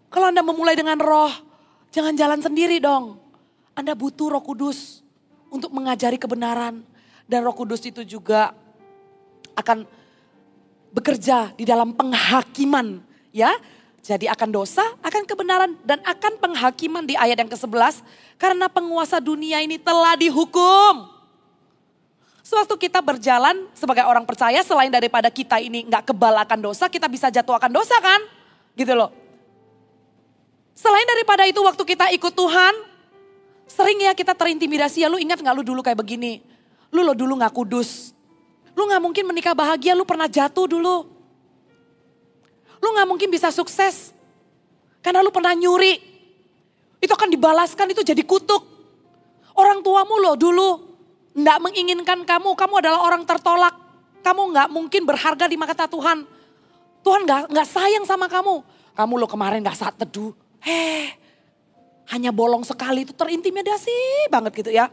Kalau 0.08 0.30
Anda 0.30 0.46
memulai 0.46 0.78
dengan 0.78 0.96
roh, 0.96 1.30
jangan 1.90 2.14
jalan 2.14 2.40
sendiri 2.40 2.78
dong. 2.80 3.18
Anda 3.74 3.92
butuh 3.98 4.30
roh 4.32 4.40
kudus 4.40 5.02
untuk 5.52 5.74
mengajari 5.74 6.16
kebenaran. 6.16 6.89
Dan 7.30 7.46
roh 7.46 7.54
kudus 7.54 7.78
itu 7.86 8.02
juga 8.02 8.50
akan 9.54 9.86
bekerja 10.90 11.54
di 11.54 11.62
dalam 11.62 11.94
penghakiman 11.94 12.98
ya. 13.30 13.54
Jadi 14.00 14.26
akan 14.26 14.48
dosa, 14.50 14.82
akan 15.04 15.22
kebenaran 15.28 15.76
dan 15.86 16.02
akan 16.02 16.40
penghakiman 16.40 17.04
di 17.04 17.14
ayat 17.14 17.36
yang 17.36 17.52
ke-11 17.52 18.02
karena 18.40 18.66
penguasa 18.66 19.22
dunia 19.22 19.62
ini 19.62 19.78
telah 19.78 20.16
dihukum. 20.18 21.06
Sewaktu 22.40 22.90
kita 22.90 22.98
berjalan 23.04 23.68
sebagai 23.76 24.02
orang 24.02 24.26
percaya 24.26 24.58
selain 24.66 24.90
daripada 24.90 25.30
kita 25.30 25.62
ini 25.62 25.86
nggak 25.86 26.10
kebal 26.10 26.34
akan 26.42 26.58
dosa, 26.58 26.90
kita 26.90 27.06
bisa 27.06 27.30
jatuh 27.30 27.54
akan 27.54 27.70
dosa 27.70 27.94
kan? 28.02 28.18
Gitu 28.74 28.90
loh. 28.90 29.12
Selain 30.74 31.04
daripada 31.04 31.44
itu 31.44 31.60
waktu 31.60 31.84
kita 31.84 32.08
ikut 32.16 32.32
Tuhan, 32.32 32.74
sering 33.68 34.00
ya 34.00 34.16
kita 34.16 34.32
terintimidasi 34.32 35.04
ya 35.04 35.12
lu 35.12 35.20
ingat 35.20 35.44
nggak 35.44 35.54
lu 35.54 35.62
dulu 35.62 35.84
kayak 35.84 36.00
begini 36.00 36.49
Lu 36.90 37.06
lo 37.06 37.14
dulu 37.14 37.38
gak 37.38 37.54
kudus. 37.54 38.14
Lu 38.74 38.86
gak 38.86 39.02
mungkin 39.02 39.24
menikah 39.26 39.54
bahagia, 39.54 39.94
lu 39.94 40.06
pernah 40.06 40.26
jatuh 40.26 40.66
dulu. 40.66 41.06
Lu 42.80 42.88
gak 42.94 43.08
mungkin 43.08 43.28
bisa 43.30 43.50
sukses. 43.54 44.14
Karena 45.00 45.22
lu 45.22 45.30
pernah 45.30 45.54
nyuri. 45.54 45.98
Itu 47.00 47.12
akan 47.16 47.32
dibalaskan, 47.32 47.94
itu 47.94 48.02
jadi 48.04 48.20
kutuk. 48.26 48.62
Orang 49.56 49.80
tuamu 49.80 50.20
lo 50.20 50.36
dulu 50.36 50.68
gak 51.34 51.58
menginginkan 51.62 52.26
kamu, 52.26 52.58
kamu 52.58 52.74
adalah 52.82 53.00
orang 53.06 53.22
tertolak. 53.24 53.74
Kamu 54.20 54.52
gak 54.52 54.68
mungkin 54.68 55.02
berharga 55.08 55.48
di 55.48 55.56
mata 55.56 55.88
Tuhan. 55.88 56.26
Tuhan 57.00 57.24
gak, 57.24 57.48
gak 57.48 57.68
sayang 57.68 58.04
sama 58.04 58.28
kamu. 58.28 58.60
Kamu 58.92 59.12
lo 59.16 59.26
kemarin 59.30 59.64
gak 59.64 59.78
saat 59.80 59.94
teduh. 59.96 60.36
Heh, 60.60 61.16
hanya 62.12 62.34
bolong 62.34 62.66
sekali 62.66 63.08
itu 63.08 63.16
terintimidasi 63.16 64.28
banget 64.28 64.52
gitu 64.60 64.70
ya. 64.74 64.92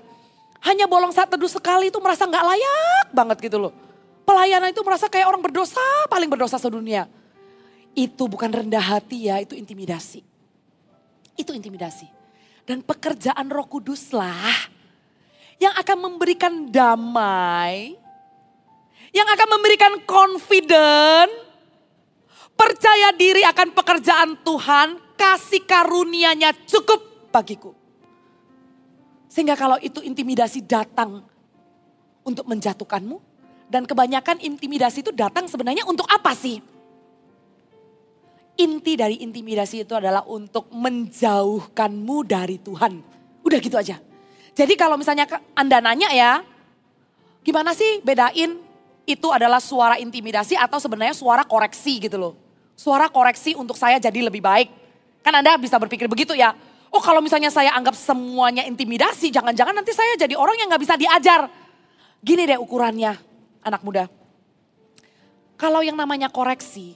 Hanya 0.65 0.89
bolong 0.89 1.13
saat 1.13 1.29
teduh 1.29 1.49
sekali 1.49 1.93
itu 1.93 1.99
merasa 2.01 2.25
nggak 2.25 2.45
layak 2.45 3.07
banget 3.13 3.37
gitu 3.45 3.57
loh. 3.61 3.73
Pelayanan 4.27 4.73
itu 4.73 4.83
merasa 4.83 5.07
kayak 5.07 5.29
orang 5.29 5.39
berdosa, 5.39 5.83
paling 6.11 6.27
berdosa 6.27 6.59
sedunia. 6.59 7.07
Itu 7.95 8.27
bukan 8.27 8.51
rendah 8.51 8.83
hati 8.83 9.31
ya, 9.31 9.39
itu 9.39 9.55
intimidasi. 9.55 10.19
Itu 11.37 11.55
intimidasi. 11.55 12.09
Dan 12.67 12.83
pekerjaan 12.83 13.47
roh 13.47 13.63
kuduslah 13.69 14.67
yang 15.61 15.71
akan 15.77 15.97
memberikan 16.11 16.67
damai, 16.67 17.95
yang 19.15 19.29
akan 19.31 19.47
memberikan 19.55 19.93
confident, 20.03 21.31
percaya 22.57 23.13
diri 23.13 23.45
akan 23.45 23.71
pekerjaan 23.71 24.29
Tuhan, 24.41 24.87
kasih 25.13 25.63
karunia-Nya 25.63 26.51
cukup 26.65 27.31
bagiku. 27.31 27.76
Sehingga 29.27 29.59
kalau 29.59 29.75
itu 29.79 29.99
intimidasi 30.03 30.63
datang 30.63 31.23
untuk 32.27 32.47
menjatuhkanmu. 32.47 33.23
Dan 33.67 33.83
kebanyakan 33.83 34.39
intimidasi 34.39 35.03
itu 35.03 35.11
datang 35.11 35.43
sebenarnya 35.51 35.83
untuk 35.83 36.07
apa 36.07 36.31
sih? 36.31 36.63
Inti 38.57 38.95
dari 38.95 39.19
intimidasi 39.21 39.83
itu 39.83 39.91
adalah 39.91 40.23
untuk 40.23 40.71
menjauhkanmu 40.71 42.17
dari 42.23 42.57
Tuhan. 42.63 43.03
Udah 43.43 43.59
gitu 43.59 43.75
aja. 43.75 43.99
Jadi 44.55 44.73
kalau 44.79 44.95
misalnya 44.95 45.27
Anda 45.53 45.83
nanya 45.83 46.09
ya, 46.15 46.41
gimana 47.43 47.75
sih 47.75 48.01
bedain 48.01 48.57
itu 49.07 49.27
adalah 49.29 49.61
suara 49.61 49.99
intimidasi 50.01 50.55
atau 50.57 50.79
sebenarnya 50.81 51.13
suara 51.13 51.43
koreksi 51.45 52.01
gitu 52.01 52.17
loh. 52.17 52.33
Suara 52.73 53.11
koreksi 53.11 53.53
untuk 53.53 53.75
saya 53.75 53.99
jadi 53.99 54.19
lebih 54.25 54.41
baik. 54.41 54.71
Kan 55.21 55.35
Anda 55.37 55.59
bisa 55.59 55.75
berpikir 55.77 56.07
begitu 56.07 56.33
ya. 56.33 56.55
Oh 56.91 57.03
kalau 57.03 57.19
misalnya 57.19 57.51
saya 57.51 57.75
anggap 57.75 57.93
semuanya 57.93 58.63
intimidasi, 58.63 59.31
jangan-jangan 59.31 59.75
nanti 59.75 59.91
saya 59.91 60.15
jadi 60.15 60.35
orang 60.39 60.55
yang 60.59 60.67
gak 60.71 60.83
bisa 60.83 60.95
diajar. 60.95 61.51
Gini 62.23 62.47
deh 62.47 62.57
ukurannya 62.57 63.13
anak 63.63 63.81
muda. 63.83 64.07
Kalau 65.57 65.81
yang 65.81 65.97
namanya 65.97 66.29
koreksi, 66.29 66.95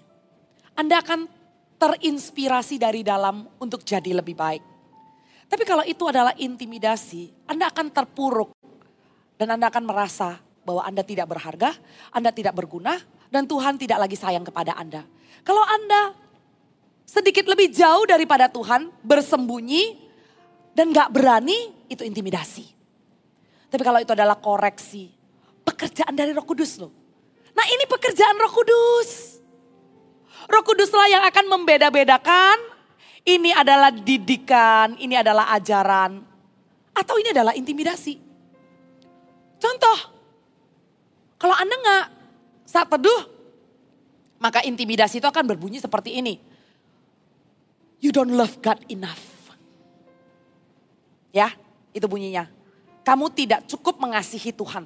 Anda 0.78 1.02
akan 1.02 1.26
terinspirasi 1.82 2.78
dari 2.78 3.02
dalam 3.02 3.50
untuk 3.58 3.82
jadi 3.82 4.14
lebih 4.14 4.38
baik. 4.38 4.64
Tapi 5.50 5.64
kalau 5.66 5.84
itu 5.84 6.08
adalah 6.08 6.32
intimidasi, 6.38 7.50
Anda 7.50 7.68
akan 7.74 7.92
terpuruk. 7.92 8.56
Dan 9.36 9.58
Anda 9.58 9.74
akan 9.74 9.84
merasa 9.90 10.38
bahwa 10.62 10.86
Anda 10.86 11.02
tidak 11.02 11.28
berharga, 11.28 11.74
Anda 12.14 12.30
tidak 12.30 12.54
berguna, 12.54 13.02
dan 13.34 13.50
Tuhan 13.50 13.82
tidak 13.82 13.98
lagi 13.98 14.14
sayang 14.14 14.46
kepada 14.46 14.78
Anda. 14.78 15.02
Kalau 15.42 15.66
Anda 15.66 16.14
sedikit 17.12 17.44
lebih 17.52 17.76
jauh 17.76 18.08
daripada 18.08 18.48
Tuhan, 18.48 18.88
bersembunyi 19.04 20.00
dan 20.72 20.96
gak 20.96 21.12
berani, 21.12 21.76
itu 21.92 22.08
intimidasi. 22.08 22.64
Tapi 23.68 23.84
kalau 23.84 24.00
itu 24.00 24.16
adalah 24.16 24.40
koreksi, 24.40 25.12
pekerjaan 25.68 26.16
dari 26.16 26.32
roh 26.32 26.48
kudus 26.48 26.80
loh. 26.80 26.92
Nah 27.52 27.68
ini 27.68 27.84
pekerjaan 27.84 28.40
roh 28.40 28.52
kudus. 28.56 29.44
Roh 30.48 30.64
kuduslah 30.64 31.12
yang 31.12 31.24
akan 31.28 31.52
membeda-bedakan, 31.52 32.58
ini 33.28 33.52
adalah 33.52 33.92
didikan, 33.92 34.96
ini 34.96 35.20
adalah 35.20 35.52
ajaran, 35.52 36.24
atau 36.96 37.16
ini 37.20 37.36
adalah 37.36 37.52
intimidasi. 37.52 38.16
Contoh, 39.60 39.98
kalau 41.36 41.60
Anda 41.60 41.76
nggak 41.76 42.06
saat 42.72 42.88
teduh, 42.88 43.22
maka 44.40 44.64
intimidasi 44.64 45.20
itu 45.20 45.28
akan 45.28 45.44
berbunyi 45.44 45.78
seperti 45.78 46.16
ini 46.16 46.51
you 48.02 48.10
don't 48.10 48.34
love 48.34 48.60
God 48.60 48.82
enough. 48.90 49.22
Ya, 51.32 51.54
itu 51.96 52.04
bunyinya. 52.10 52.52
Kamu 53.08 53.32
tidak 53.32 53.64
cukup 53.72 54.02
mengasihi 54.04 54.52
Tuhan. 54.52 54.84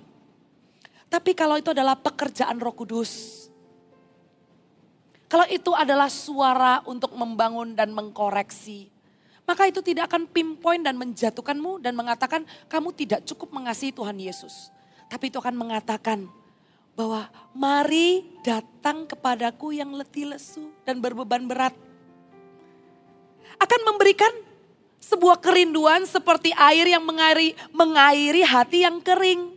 Tapi 1.09 1.31
kalau 1.33 1.57
itu 1.57 1.73
adalah 1.73 1.97
pekerjaan 1.97 2.59
Roh 2.61 2.75
Kudus, 2.75 3.45
kalau 5.25 5.47
itu 5.49 5.73
adalah 5.73 6.11
suara 6.11 6.85
untuk 6.85 7.17
membangun 7.17 7.73
dan 7.73 7.89
mengkoreksi, 7.95 8.93
maka 9.45 9.65
itu 9.69 9.81
tidak 9.81 10.13
akan 10.13 10.29
pinpoint 10.29 10.85
dan 10.85 10.97
menjatuhkanmu 10.97 11.81
dan 11.81 11.97
mengatakan 11.97 12.45
kamu 12.69 12.93
tidak 12.93 13.25
cukup 13.25 13.53
mengasihi 13.53 13.93
Tuhan 13.93 14.17
Yesus. 14.21 14.69
Tapi 15.09 15.29
itu 15.29 15.37
akan 15.37 15.53
mengatakan 15.53 16.25
bahwa 16.97 17.29
mari 17.53 18.25
datang 18.41 19.05
kepadaku 19.05 19.75
yang 19.75 19.93
letih 19.93 20.33
lesu 20.33 20.73
dan 20.81 20.97
berbeban 20.97 21.45
berat. 21.45 21.75
Akan 23.61 23.81
memberikan 23.87 24.31
sebuah 24.99 25.37
kerinduan 25.39 26.03
seperti 26.09 26.49
air 26.55 26.89
yang 26.89 27.05
mengairi, 27.05 27.53
mengairi 27.71 28.41
hati 28.41 28.83
yang 28.83 28.99
kering. 28.99 29.53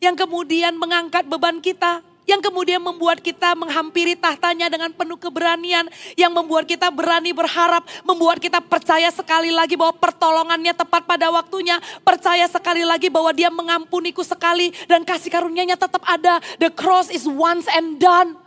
Yang 0.00 0.24
kemudian 0.24 0.78
mengangkat 0.80 1.28
beban 1.28 1.60
kita 1.60 2.00
yang 2.30 2.38
kemudian 2.38 2.78
membuat 2.78 3.18
kita 3.18 3.58
menghampiri 3.58 4.14
tahtanya 4.14 4.70
dengan 4.70 4.94
penuh 4.94 5.18
keberanian, 5.18 5.90
yang 6.14 6.30
membuat 6.30 6.70
kita 6.70 6.86
berani 6.94 7.34
berharap, 7.34 7.82
membuat 8.06 8.38
kita 8.38 8.62
percaya 8.62 9.10
sekali 9.10 9.50
lagi 9.50 9.74
bahwa 9.74 9.98
pertolongannya 9.98 10.70
tepat 10.70 11.02
pada 11.10 11.26
waktunya, 11.34 11.82
percaya 12.06 12.46
sekali 12.46 12.86
lagi 12.86 13.10
bahwa 13.10 13.34
dia 13.34 13.50
mengampuniku 13.50 14.22
sekali 14.22 14.70
dan 14.86 15.02
kasih 15.02 15.26
karunia-Nya 15.34 15.74
tetap 15.74 16.06
ada. 16.06 16.38
The 16.62 16.70
cross 16.70 17.10
is 17.10 17.26
once 17.26 17.66
and 17.74 17.98
done. 17.98 18.38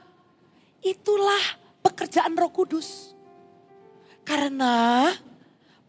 Itulah 0.79 1.59
pekerjaan 1.83 2.39
Roh 2.39 2.51
Kudus. 2.55 3.12
Karena 4.23 5.11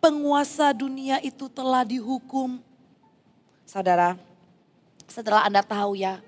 penguasa 0.03 0.75
dunia 0.75 1.23
itu 1.23 1.47
telah 1.47 1.87
dihukum. 1.87 2.59
Saudara, 3.65 4.19
setelah 5.07 5.47
Anda 5.47 5.63
tahu 5.63 5.95
ya, 5.95 6.19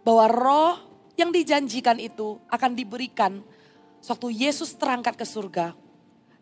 bahwa 0.00 0.24
roh 0.32 0.74
yang 1.14 1.30
dijanjikan 1.30 2.00
itu 2.00 2.40
akan 2.48 2.72
diberikan 2.72 3.44
waktu 4.08 4.28
Yesus 4.48 4.74
terangkat 4.74 5.14
ke 5.20 5.24
surga. 5.28 5.76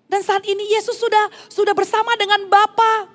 Dan 0.07 0.23
saat 0.23 0.47
ini 0.47 0.77
Yesus 0.77 1.01
sudah 1.01 1.29
sudah 1.51 1.75
bersama 1.75 2.15
dengan 2.15 2.47
Bapa. 2.47 3.11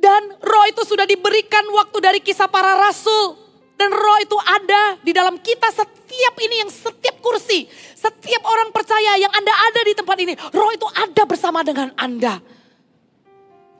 Dan 0.00 0.36
roh 0.40 0.66
itu 0.68 0.84
sudah 0.84 1.04
diberikan 1.04 1.64
waktu 1.76 1.98
dari 2.00 2.20
kisah 2.24 2.48
para 2.48 2.76
rasul. 2.76 3.36
Dan 3.74 3.92
roh 3.92 4.18
itu 4.22 4.36
ada 4.38 4.96
di 5.04 5.12
dalam 5.12 5.36
kita 5.40 5.68
setiap 5.74 6.34
ini 6.40 6.62
yang 6.64 6.70
setiap 6.70 7.03
kursi. 7.24 7.64
Setiap 7.96 8.44
orang 8.44 8.68
percaya 8.68 9.16
yang 9.16 9.32
Anda 9.32 9.54
ada 9.72 9.80
di 9.80 9.96
tempat 9.96 10.16
ini. 10.20 10.36
Roh 10.52 10.70
itu 10.76 10.84
ada 10.92 11.24
bersama 11.24 11.64
dengan 11.64 11.88
Anda. 11.96 12.44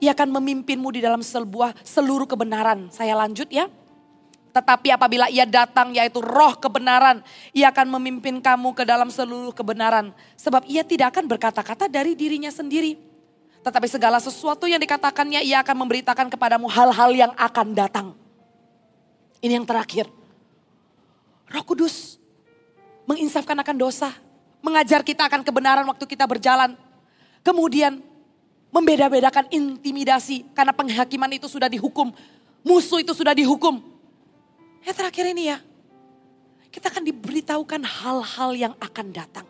Ia 0.01 0.17
akan 0.17 0.33
memimpinmu 0.41 0.89
di 0.89 1.05
dalam 1.05 1.21
sebuah 1.21 1.77
seluruh 1.85 2.25
kebenaran. 2.25 2.89
Saya 2.89 3.13
lanjut 3.13 3.45
ya. 3.53 3.69
Tetapi 4.55 4.87
apabila 4.87 5.27
ia 5.27 5.43
datang 5.43 5.91
yaitu 5.91 6.23
roh 6.23 6.55
kebenaran, 6.55 7.19
ia 7.51 7.69
akan 7.69 7.99
memimpin 7.99 8.39
kamu 8.39 8.71
ke 8.71 8.87
dalam 8.87 9.11
seluruh 9.11 9.51
kebenaran. 9.53 10.15
Sebab 10.39 10.65
ia 10.65 10.81
tidak 10.81 11.13
akan 11.13 11.27
berkata-kata 11.29 11.85
dari 11.91 12.15
dirinya 12.15 12.49
sendiri. 12.49 12.95
Tetapi 13.61 13.87
segala 13.91 14.17
sesuatu 14.23 14.63
yang 14.63 14.79
dikatakannya 14.79 15.43
ia 15.43 15.59
akan 15.59 15.75
memberitakan 15.85 16.27
kepadamu 16.31 16.71
hal-hal 16.71 17.11
yang 17.11 17.31
akan 17.35 17.67
datang. 17.75 18.07
Ini 19.43 19.59
yang 19.59 19.67
terakhir. 19.67 20.07
Roh 21.51 21.65
Kudus 21.67 22.17
menginsafkan 23.09 23.57
akan 23.57 23.75
dosa. 23.77 24.13
Mengajar 24.61 25.05
kita 25.05 25.29
akan 25.29 25.45
kebenaran 25.45 25.85
waktu 25.85 26.05
kita 26.09 26.25
berjalan. 26.25 26.73
Kemudian 27.45 28.01
membeda-bedakan 28.73 29.45
intimidasi 29.53 30.49
karena 30.57 30.73
penghakiman 30.73 31.29
itu 31.33 31.45
sudah 31.45 31.69
dihukum. 31.69 32.09
Musuh 32.65 33.05
itu 33.05 33.13
sudah 33.13 33.37
dihukum 33.37 33.95
Ya 34.85 34.93
terakhir 34.93 35.25
ini 35.33 35.49
ya, 35.49 35.57
kita 36.69 36.93
akan 36.93 37.01
diberitahukan 37.09 37.81
hal-hal 37.81 38.51
yang 38.53 38.73
akan 38.77 39.09
datang. 39.09 39.49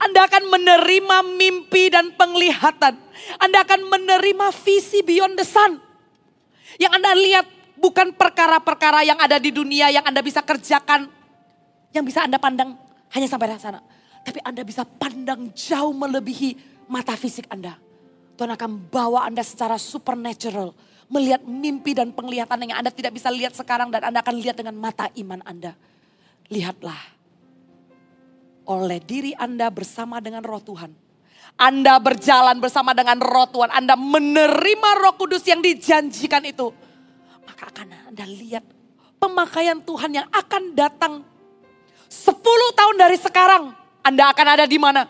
Anda 0.00 0.24
akan 0.24 0.48
menerima 0.48 1.16
mimpi 1.36 1.92
dan 1.92 2.16
penglihatan. 2.16 2.96
Anda 3.36 3.60
akan 3.60 3.92
menerima 3.92 4.46
visi 4.64 5.04
beyond 5.04 5.36
the 5.36 5.44
sun. 5.44 5.76
Yang 6.80 6.92
Anda 6.96 7.12
lihat 7.12 7.46
bukan 7.76 8.16
perkara-perkara 8.16 9.04
yang 9.04 9.20
ada 9.20 9.36
di 9.36 9.52
dunia 9.52 9.92
yang 9.92 10.02
Anda 10.08 10.24
bisa 10.24 10.40
kerjakan. 10.40 11.12
Yang 11.94 12.04
bisa 12.14 12.20
Anda 12.26 12.38
pandang 12.40 12.74
hanya 13.14 13.28
sampai 13.30 13.54
sana. 13.58 13.82
Tapi 14.26 14.42
Anda 14.42 14.66
bisa 14.66 14.82
pandang 14.82 15.54
jauh 15.54 15.94
melebihi 15.94 16.58
mata 16.90 17.14
fisik 17.14 17.46
Anda. 17.46 17.78
Tuhan 18.36 18.52
akan 18.52 18.70
bawa 18.90 19.24
Anda 19.26 19.40
secara 19.46 19.80
supernatural 19.80 20.74
melihat 21.06 21.46
mimpi 21.46 21.94
dan 21.94 22.10
penglihatan 22.10 22.66
yang 22.66 22.82
Anda 22.82 22.90
tidak 22.90 23.14
bisa 23.14 23.30
lihat 23.30 23.54
sekarang 23.54 23.94
dan 23.94 24.02
Anda 24.10 24.20
akan 24.20 24.36
lihat 24.36 24.58
dengan 24.58 24.74
mata 24.76 25.08
iman 25.14 25.40
Anda. 25.46 25.72
Lihatlah 26.50 27.16
oleh 28.66 28.98
diri 28.98 29.32
Anda 29.38 29.70
bersama 29.70 30.18
dengan 30.18 30.42
roh 30.42 30.60
Tuhan. 30.60 30.90
Anda 31.56 31.96
berjalan 32.02 32.58
bersama 32.58 32.92
dengan 32.92 33.22
roh 33.22 33.48
Tuhan. 33.48 33.70
Anda 33.72 33.94
menerima 33.96 34.90
roh 35.00 35.14
kudus 35.16 35.46
yang 35.46 35.62
dijanjikan 35.62 36.42
itu. 36.44 36.68
Maka 37.46 37.70
akan 37.72 38.12
Anda 38.12 38.26
lihat 38.26 38.66
pemakaian 39.16 39.80
Tuhan 39.80 40.10
yang 40.12 40.28
akan 40.28 40.62
datang 40.74 41.22
10 42.08 42.78
tahun 42.78 42.94
dari 42.96 43.18
sekarang. 43.18 43.74
Anda 44.06 44.30
akan 44.30 44.46
ada 44.58 44.64
di 44.64 44.78
mana? 44.78 45.06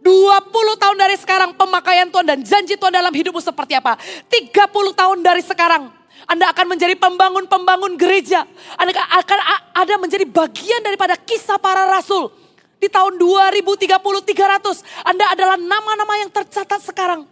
20 0.00 0.80
tahun 0.80 0.96
dari 0.96 1.16
sekarang 1.20 1.54
pemakaian 1.54 2.08
Tuhan 2.08 2.26
dan 2.26 2.40
janji 2.40 2.74
Tuhan 2.74 2.90
dalam 2.90 3.12
hidupmu 3.12 3.38
seperti 3.38 3.76
apa? 3.76 4.00
30 4.32 4.64
tahun 4.96 5.18
dari 5.20 5.44
sekarang 5.44 6.00
anda 6.28 6.52
akan 6.52 6.76
menjadi 6.76 6.94
pembangun-pembangun 6.94 7.96
gereja. 7.96 8.44
Anda 8.76 8.92
akan 8.94 9.38
ada 9.72 9.94
menjadi 9.96 10.22
bagian 10.28 10.84
daripada 10.84 11.16
kisah 11.16 11.56
para 11.56 11.88
rasul. 11.88 12.30
Di 12.80 12.88
tahun 12.88 13.18
2030, 13.18 13.90
300. 13.90 14.84
Anda 15.04 15.24
adalah 15.32 15.56
nama-nama 15.58 16.14
yang 16.22 16.30
tercatat 16.32 16.80
sekarang. 16.86 17.28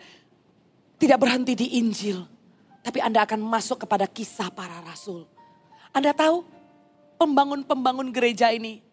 Tidak 0.99 1.14
berhenti 1.14 1.55
di 1.55 1.79
Injil. 1.81 2.27
Tapi 2.85 2.99
Anda 2.99 3.23
akan 3.23 3.39
masuk 3.39 3.85
kepada 3.87 4.09
kisah 4.09 4.51
para 4.53 4.81
rasul. 4.83 5.31
Anda 5.93 6.12
tahu 6.12 6.45
pembangun-pembangun 7.23 8.11
gereja 8.12 8.51
ini. 8.53 8.88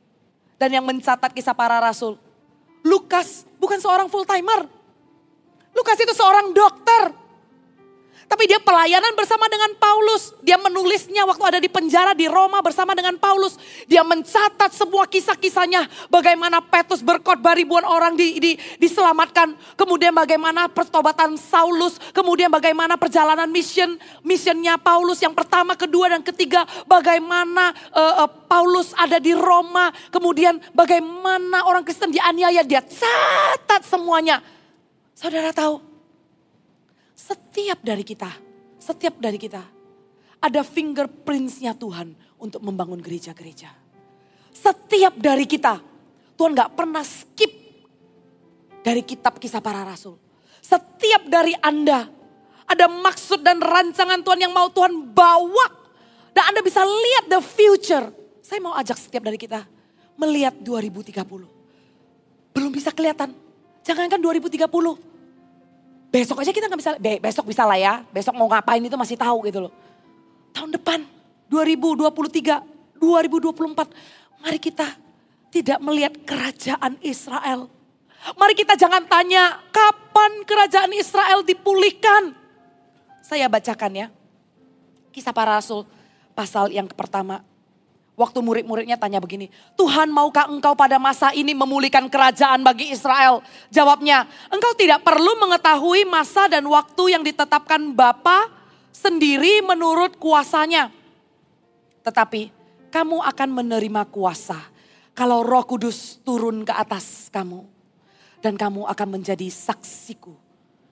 Dan 0.55 0.69
yang 0.71 0.85
mencatat 0.87 1.35
kisah 1.35 1.55
para 1.55 1.79
rasul. 1.83 2.15
Lukas 2.85 3.43
bukan 3.59 3.81
seorang 3.81 4.07
full 4.07 4.23
timer. 4.23 4.69
Lukas 5.75 5.97
itu 5.99 6.13
seorang 6.15 6.55
dokter. 6.55 7.24
Tapi 8.26 8.49
dia 8.49 8.57
pelayanan 8.57 9.13
bersama 9.13 9.45
dengan 9.45 9.78
Paulus. 9.78 10.34
Dia 10.41 10.57
menulisnya 10.57 11.30
waktu 11.30 11.43
ada 11.45 11.59
di 11.61 11.69
penjara 11.69 12.17
di 12.17 12.26
Roma 12.26 12.57
bersama 12.65 12.97
dengan 12.97 13.21
Paulus. 13.21 13.53
Dia 13.86 14.01
mencatat 14.01 14.73
semua 14.73 15.05
kisah-kisahnya. 15.05 15.86
Bagaimana 16.09 16.57
Petrus 16.57 17.05
berkhotbah 17.05 17.53
ribuan 17.53 17.86
orang 17.86 18.17
di, 18.17 18.41
di, 18.41 18.51
diselamatkan. 18.82 19.53
Kemudian 19.78 20.09
bagaimana 20.09 20.65
pertobatan 20.65 21.38
Saulus. 21.38 22.01
Kemudian 22.17 22.49
bagaimana 22.49 22.97
perjalanan 22.97 23.45
mission 23.45 23.93
missionnya 24.26 24.82
Paulus 24.82 25.21
yang 25.21 25.38
pertama, 25.38 25.78
kedua 25.78 26.09
dan 26.09 26.26
ketiga. 26.26 26.65
Bagaimana 26.89 27.78
uh, 27.93 28.26
uh, 28.26 28.30
Paulus 28.49 28.89
ada 28.97 29.21
di 29.21 29.38
Roma. 29.38 29.93
Kemudian 30.09 30.57
bagaimana 30.73 31.69
orang 31.69 31.86
Kristen 31.86 32.09
dianiaya. 32.09 32.65
Dia 32.65 32.82
catat 32.82 33.86
semuanya. 33.86 34.41
Saudara 35.13 35.53
tahu 35.53 35.94
setiap 37.16 37.80
dari 37.80 38.03
kita, 38.03 38.30
setiap 38.76 39.16
dari 39.24 39.39
kita 39.39 39.63
ada 40.43 40.61
fingerprintsnya 40.61 41.74
Tuhan 41.74 42.13
untuk 42.38 42.61
membangun 42.61 42.99
gereja-gereja. 42.99 43.72
Setiap 44.51 45.18
dari 45.18 45.47
kita, 45.49 45.80
Tuhan 46.36 46.53
gak 46.53 46.76
pernah 46.76 47.01
skip 47.01 47.49
dari 48.84 49.01
kitab 49.01 49.39
kisah 49.39 49.63
para 49.63 49.82
rasul. 49.82 50.20
Setiap 50.61 51.26
dari 51.26 51.55
Anda 51.63 52.05
ada 52.66 52.86
maksud 52.89 53.41
dan 53.41 53.61
rancangan 53.61 54.22
Tuhan 54.22 54.45
yang 54.45 54.53
mau 54.53 54.70
Tuhan 54.70 54.93
bawa. 55.16 55.88
Dan 56.36 56.51
Anda 56.51 56.61
bisa 56.61 56.84
lihat 56.84 57.32
the 57.32 57.39
future. 57.39 58.11
Saya 58.43 58.59
mau 58.59 58.76
ajak 58.76 58.99
setiap 58.99 59.24
dari 59.24 59.39
kita 59.39 59.63
melihat 60.20 60.53
2030. 60.59 61.24
Belum 62.51 62.72
bisa 62.74 62.91
kelihatan. 62.91 63.32
Jangankan 63.86 64.20
2030, 64.20 64.68
Besok 66.16 66.39
aja 66.39 66.55
kita 66.55 66.72
nggak 66.72 66.80
bisa, 66.80 66.95
be, 66.95 67.20
besok 67.20 67.51
bisa 67.51 67.68
lah 67.68 67.76
ya. 67.76 67.99
Besok 68.16 68.39
mau 68.39 68.47
ngapain 68.47 68.80
itu 68.80 68.95
masih 68.95 69.20
tahu 69.20 69.43
gitu 69.51 69.68
loh. 69.68 69.74
Tahun 70.55 70.72
depan 70.72 71.03
2023, 71.51 72.63
2024. 73.03 74.39
Mari 74.39 74.59
kita 74.63 74.95
tidak 75.51 75.80
melihat 75.84 76.16
kerajaan 76.24 76.95
Israel. 77.03 77.68
Mari 78.39 78.55
kita 78.55 78.80
jangan 78.80 79.03
tanya 79.11 79.59
kapan 79.76 80.47
kerajaan 80.47 80.95
Israel 80.95 81.43
dipulihkan. 81.43 82.32
Saya 83.20 83.51
bacakan 83.51 83.91
ya. 83.91 84.07
Kisah 85.11 85.36
para 85.36 85.59
rasul 85.59 85.84
pasal 86.32 86.72
yang 86.72 86.88
pertama 86.88 87.43
Waktu 88.16 88.39
murid-muridnya 88.39 88.95
tanya 88.95 89.20
begini, 89.20 89.51
Tuhan 89.76 90.07
maukah 90.07 90.47
engkau 90.47 90.72
pada 90.72 90.95
masa 90.95 91.36
ini 91.36 91.51
memulihkan 91.51 92.07
kerajaan 92.07 92.63
bagi 92.63 92.95
Israel? 92.95 93.43
Jawabnya, 93.68 94.24
engkau 94.47 94.72
tidak 94.80 95.03
perlu 95.03 95.36
mengetahui 95.36 96.07
masa 96.07 96.47
dan 96.47 96.63
waktu 96.63 97.11
yang 97.11 97.28
ditetapkan 97.28 97.91
Bapa 97.91 98.47
sendiri 98.95 99.59
menurut 99.68 100.16
kuasanya. 100.16 100.95
Tetapi 102.07 102.55
kamu 102.88 103.20
akan 103.20 103.49
menerima 103.51 104.07
kuasa 104.07 104.63
kalau 105.11 105.43
roh 105.43 105.68
kudus 105.68 106.24
turun 106.24 106.63
ke 106.63 106.72
atas 106.72 107.28
kamu. 107.28 107.68
Dan 108.39 108.55
kamu 108.55 108.86
akan 108.86 109.20
menjadi 109.20 109.49
saksiku 109.49 110.32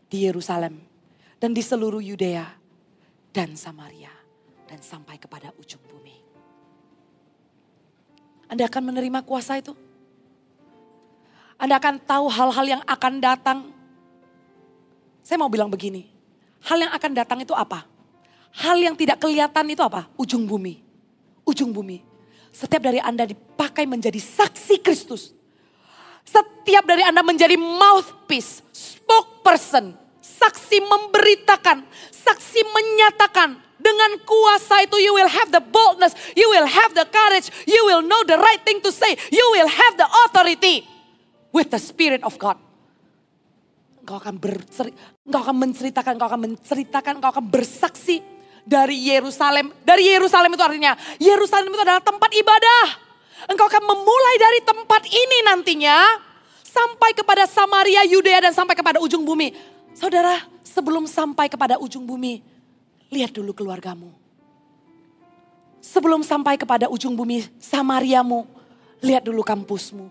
di 0.09 0.25
Yerusalem 0.25 0.81
dan 1.39 1.53
di 1.53 1.61
seluruh 1.61 2.01
Yudea 2.03 2.49
dan 3.31 3.55
Samaria 3.55 4.11
dan 4.67 4.81
sampai 4.81 5.21
kepada 5.21 5.53
ujung 5.61 5.79
bumi. 5.85 6.02
Anda 8.53 8.69
akan 8.69 8.93
menerima 8.93 9.25
kuasa 9.25 9.57
itu. 9.57 9.73
Anda 11.57 11.81
akan 11.81 11.97
tahu 12.05 12.29
hal-hal 12.29 12.65
yang 12.77 12.83
akan 12.85 13.13
datang. 13.17 13.73
Saya 15.25 15.41
mau 15.41 15.49
bilang 15.49 15.73
begini, 15.73 16.05
hal 16.61 16.77
yang 16.77 16.93
akan 16.93 17.11
datang 17.17 17.41
itu 17.41 17.57
apa? 17.57 17.89
Hal 18.53 18.77
yang 18.77 18.93
tidak 18.93 19.17
kelihatan 19.17 19.73
itu 19.73 19.81
apa? 19.81 20.05
Ujung 20.21 20.45
bumi. 20.45 20.85
Ujung 21.49 21.73
bumi. 21.73 22.05
Setiap 22.53 22.85
dari 22.85 23.01
Anda 23.01 23.25
dipakai 23.25 23.89
menjadi 23.89 24.21
saksi 24.21 24.85
Kristus. 24.85 25.33
Setiap 26.21 26.85
dari 26.85 27.01
Anda 27.01 27.25
menjadi 27.25 27.57
mouthpiece, 27.57 28.61
spokesperson, 28.69 29.97
saksi 30.23 30.79
memberitakan, 30.79 31.83
saksi 32.09 32.61
menyatakan. 32.71 33.59
Dengan 33.83 34.15
kuasa 34.23 34.79
itu 34.87 34.95
you 34.95 35.11
will 35.11 35.27
have 35.27 35.51
the 35.51 35.59
boldness, 35.59 36.15
you 36.39 36.47
will 36.47 36.63
have 36.63 36.95
the 36.95 37.03
courage, 37.03 37.51
you 37.67 37.83
will 37.83 37.99
know 37.99 38.23
the 38.23 38.39
right 38.39 38.63
thing 38.63 38.79
to 38.79 38.95
say, 38.95 39.11
you 39.27 39.43
will 39.51 39.67
have 39.67 39.99
the 39.99 40.07
authority 40.23 40.87
with 41.51 41.67
the 41.67 41.81
spirit 41.83 42.23
of 42.23 42.39
God. 42.39 42.55
Engkau 43.99 44.23
akan 44.23 44.39
berseri, 44.39 44.95
engkau 45.27 45.41
akan 45.43 45.55
menceritakan, 45.59 46.11
engkau 46.15 46.27
akan 46.31 46.41
menceritakan, 46.47 47.11
engkau 47.19 47.31
akan 47.35 47.45
bersaksi 47.51 48.23
dari 48.63 49.11
Yerusalem. 49.11 49.75
Dari 49.83 50.15
Yerusalem 50.15 50.55
itu 50.55 50.63
artinya, 50.63 50.95
Yerusalem 51.19 51.67
itu 51.67 51.83
adalah 51.83 51.99
tempat 51.99 52.31
ibadah. 52.31 52.85
Engkau 53.51 53.67
akan 53.67 53.83
memulai 53.83 54.35
dari 54.39 54.59
tempat 54.63 55.03
ini 55.11 55.37
nantinya 55.43 55.99
sampai 56.63 57.11
kepada 57.11 57.43
Samaria, 57.43 58.07
Yudea 58.07 58.47
dan 58.47 58.55
sampai 58.55 58.79
kepada 58.79 59.03
ujung 59.03 59.27
bumi. 59.27 59.51
Saudara, 59.93 60.45
sebelum 60.65 61.05
sampai 61.05 61.47
kepada 61.47 61.77
ujung 61.77 62.03
bumi, 62.03 62.41
lihat 63.13 63.33
dulu 63.33 63.53
keluargamu. 63.53 64.09
Sebelum 65.83 66.25
sampai 66.25 66.57
kepada 66.57 66.89
ujung 66.89 67.13
bumi 67.13 67.45
Samariamu, 67.61 68.47
lihat 69.03 69.21
dulu 69.23 69.45
kampusmu. 69.45 70.09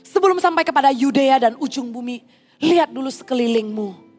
Sebelum 0.00 0.40
sampai 0.40 0.64
kepada 0.64 0.88
Yudea 0.90 1.36
dan 1.36 1.54
ujung 1.60 1.92
bumi, 1.92 2.24
lihat 2.58 2.88
dulu 2.90 3.12
sekelilingmu 3.12 4.10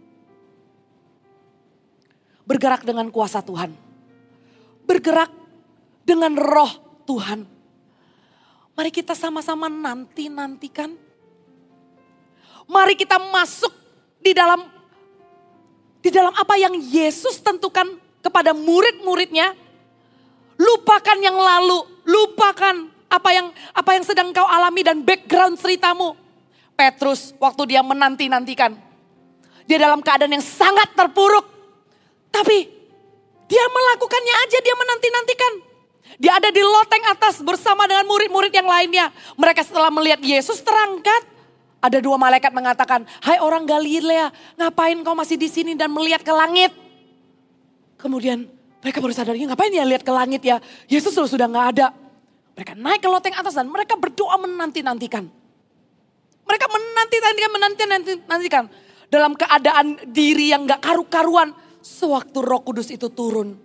bergerak 2.52 2.84
dengan 2.84 3.08
kuasa 3.08 3.40
Tuhan. 3.40 3.72
Bergerak 4.84 5.32
dengan 6.04 6.36
roh 6.36 6.72
Tuhan. 7.08 7.48
Mari 8.76 8.92
kita 8.92 9.16
sama-sama 9.16 9.72
nanti-nantikan. 9.72 10.92
Mari 12.68 13.00
kita 13.00 13.16
masuk 13.32 13.72
di 14.20 14.36
dalam 14.36 14.68
di 16.02 16.10
dalam 16.10 16.34
apa 16.34 16.58
yang 16.58 16.74
Yesus 16.78 17.40
tentukan 17.40 17.98
kepada 18.22 18.52
murid-muridnya. 18.58 19.54
Lupakan 20.62 21.18
yang 21.22 21.38
lalu, 21.38 21.86
lupakan 22.06 22.86
apa 23.10 23.30
yang 23.34 23.50
apa 23.74 23.90
yang 23.98 24.06
sedang 24.06 24.30
kau 24.30 24.46
alami 24.46 24.86
dan 24.86 25.02
background 25.02 25.58
ceritamu. 25.58 26.14
Petrus 26.78 27.34
waktu 27.38 27.78
dia 27.78 27.82
menanti-nantikan. 27.82 28.74
Dia 29.66 29.78
dalam 29.78 30.02
keadaan 30.02 30.38
yang 30.38 30.46
sangat 30.46 30.94
terpuruk. 30.98 31.46
Tapi 32.34 32.58
dia 33.46 33.66
melakukannya 33.68 34.36
aja, 34.48 34.58
dia 34.64 34.76
menanti-nantikan. 34.78 35.54
Dia 36.22 36.38
ada 36.38 36.50
di 36.54 36.62
loteng 36.62 37.04
atas 37.10 37.42
bersama 37.42 37.90
dengan 37.90 38.06
murid-murid 38.06 38.54
yang 38.54 38.70
lainnya. 38.70 39.10
Mereka 39.36 39.66
setelah 39.66 39.90
melihat 39.90 40.22
Yesus 40.22 40.62
terangkat, 40.62 41.31
ada 41.82 41.98
dua 41.98 42.16
malaikat 42.16 42.54
mengatakan, 42.54 43.04
"Hai 43.26 43.42
orang 43.42 43.66
Galilea, 43.66 44.30
ngapain 44.56 45.02
kau 45.02 45.18
masih 45.18 45.36
di 45.36 45.50
sini 45.50 45.74
dan 45.74 45.90
melihat 45.90 46.22
ke 46.22 46.30
langit?" 46.30 46.72
Kemudian 47.98 48.46
mereka 48.82 48.98
baru 48.98 49.14
sadar, 49.14 49.38
ya, 49.38 49.46
ngapain 49.50 49.74
ya 49.74 49.86
lihat 49.86 50.02
ke 50.06 50.14
langit 50.14 50.42
ya? 50.42 50.58
Yesus 50.86 51.14
sudah 51.14 51.30
sudah 51.30 51.48
nggak 51.50 51.68
ada. 51.78 51.88
Mereka 52.58 52.74
naik 52.78 53.02
ke 53.02 53.10
loteng 53.10 53.36
atas 53.38 53.58
dan 53.58 53.70
mereka 53.70 53.98
berdoa 53.98 54.38
menanti-nantikan. 54.42 55.26
Mereka 56.46 56.66
menanti-nantikan, 56.68 57.52
menanti-nantikan. 57.54 58.64
Dalam 59.12 59.36
keadaan 59.36 60.00
diri 60.08 60.52
yang 60.52 60.68
gak 60.68 60.84
karu-karuan. 60.84 61.52
Sewaktu 61.82 62.46
roh 62.46 62.62
kudus 62.62 62.94
itu 62.94 63.10
turun, 63.10 63.58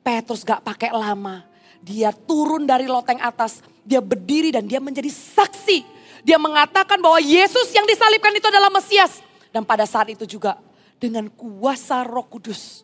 Petrus 0.00 0.48
gak 0.48 0.64
pakai 0.64 0.88
lama. 0.96 1.44
Dia 1.84 2.08
turun 2.08 2.64
dari 2.64 2.88
loteng 2.88 3.20
atas, 3.20 3.60
dia 3.84 4.00
berdiri 4.00 4.48
dan 4.48 4.64
dia 4.64 4.80
menjadi 4.80 5.12
saksi. 5.12 5.93
Dia 6.24 6.40
mengatakan 6.40 6.96
bahwa 6.98 7.20
Yesus 7.20 7.68
yang 7.76 7.84
disalibkan 7.84 8.32
itu 8.32 8.48
adalah 8.48 8.72
Mesias. 8.72 9.20
Dan 9.52 9.62
pada 9.62 9.84
saat 9.84 10.08
itu 10.10 10.24
juga 10.24 10.58
dengan 10.96 11.28
kuasa 11.28 12.00
roh 12.02 12.24
kudus. 12.24 12.82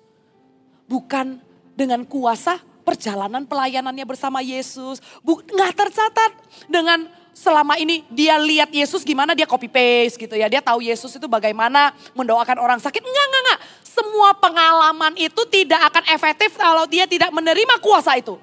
Bukan 0.84 1.40
dengan 1.72 2.04
kuasa 2.04 2.60
perjalanan 2.84 3.48
pelayanannya 3.48 4.04
bersama 4.04 4.44
Yesus. 4.44 5.00
Nggak 5.24 5.72
tercatat 5.72 6.30
dengan 6.68 7.08
selama 7.32 7.80
ini 7.80 8.04
dia 8.12 8.36
lihat 8.36 8.68
Yesus 8.68 9.00
gimana 9.00 9.32
dia 9.32 9.48
copy 9.48 9.72
paste 9.72 10.20
gitu 10.20 10.36
ya. 10.36 10.44
Dia 10.52 10.60
tahu 10.60 10.84
Yesus 10.84 11.16
itu 11.16 11.24
bagaimana 11.24 11.96
mendoakan 12.12 12.60
orang 12.60 12.76
sakit. 12.76 13.00
Enggak, 13.00 13.24
enggak, 13.24 13.42
enggak. 13.42 13.60
Semua 13.80 14.30
pengalaman 14.36 15.16
itu 15.16 15.42
tidak 15.48 15.80
akan 15.88 16.04
efektif 16.12 16.54
kalau 16.60 16.84
dia 16.84 17.08
tidak 17.08 17.32
menerima 17.32 17.80
kuasa 17.80 18.20
itu. 18.20 18.36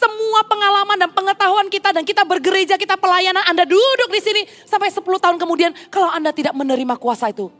Semua 0.00 0.40
pengalaman 0.48 0.96
dan 0.96 1.12
pengetahuan 1.12 1.68
kita 1.68 1.92
dan 1.92 2.08
kita 2.08 2.24
bergereja, 2.24 2.80
kita 2.80 2.96
pelayanan, 2.96 3.44
Anda 3.44 3.68
duduk 3.68 4.08
di 4.08 4.20
sini 4.24 4.42
sampai 4.64 4.88
10 4.88 5.04
tahun 5.04 5.36
kemudian 5.36 5.76
kalau 5.92 6.08
Anda 6.08 6.32
tidak 6.32 6.56
menerima 6.56 6.96
kuasa 6.96 7.28
itu. 7.28 7.52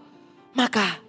Maka 0.57 1.05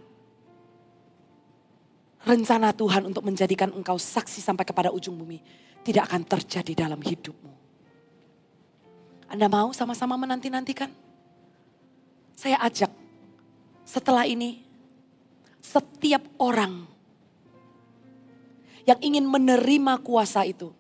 rencana 2.28 2.76
Tuhan 2.76 3.08
untuk 3.08 3.24
menjadikan 3.24 3.72
engkau 3.72 3.96
saksi 3.96 4.44
sampai 4.44 4.68
kepada 4.68 4.92
ujung 4.92 5.16
bumi 5.16 5.40
tidak 5.88 6.12
akan 6.12 6.22
terjadi 6.28 6.86
dalam 6.86 7.00
hidupmu. 7.00 7.54
Anda 9.32 9.48
mau 9.48 9.72
sama-sama 9.72 10.20
menanti-nantikan? 10.20 10.92
Saya 12.36 12.60
ajak 12.60 12.92
setelah 13.88 14.28
ini 14.28 14.60
setiap 15.64 16.28
orang 16.36 16.84
yang 18.84 19.00
ingin 19.00 19.24
menerima 19.24 20.04
kuasa 20.04 20.44
itu. 20.44 20.76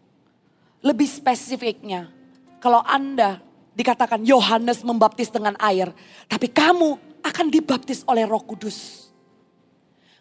Lebih 0.82 1.05
spesifiknya, 1.05 2.09
kalau 2.57 2.82
Anda 2.82 3.38
dikatakan 3.77 4.25
Yohanes 4.25 4.82
membaptis 4.82 5.29
dengan 5.29 5.53
air, 5.61 5.93
tapi 6.25 6.49
kamu 6.49 7.21
akan 7.21 7.47
dibaptis 7.53 8.01
oleh 8.09 8.25
Roh 8.25 8.41
Kudus. 8.41 9.09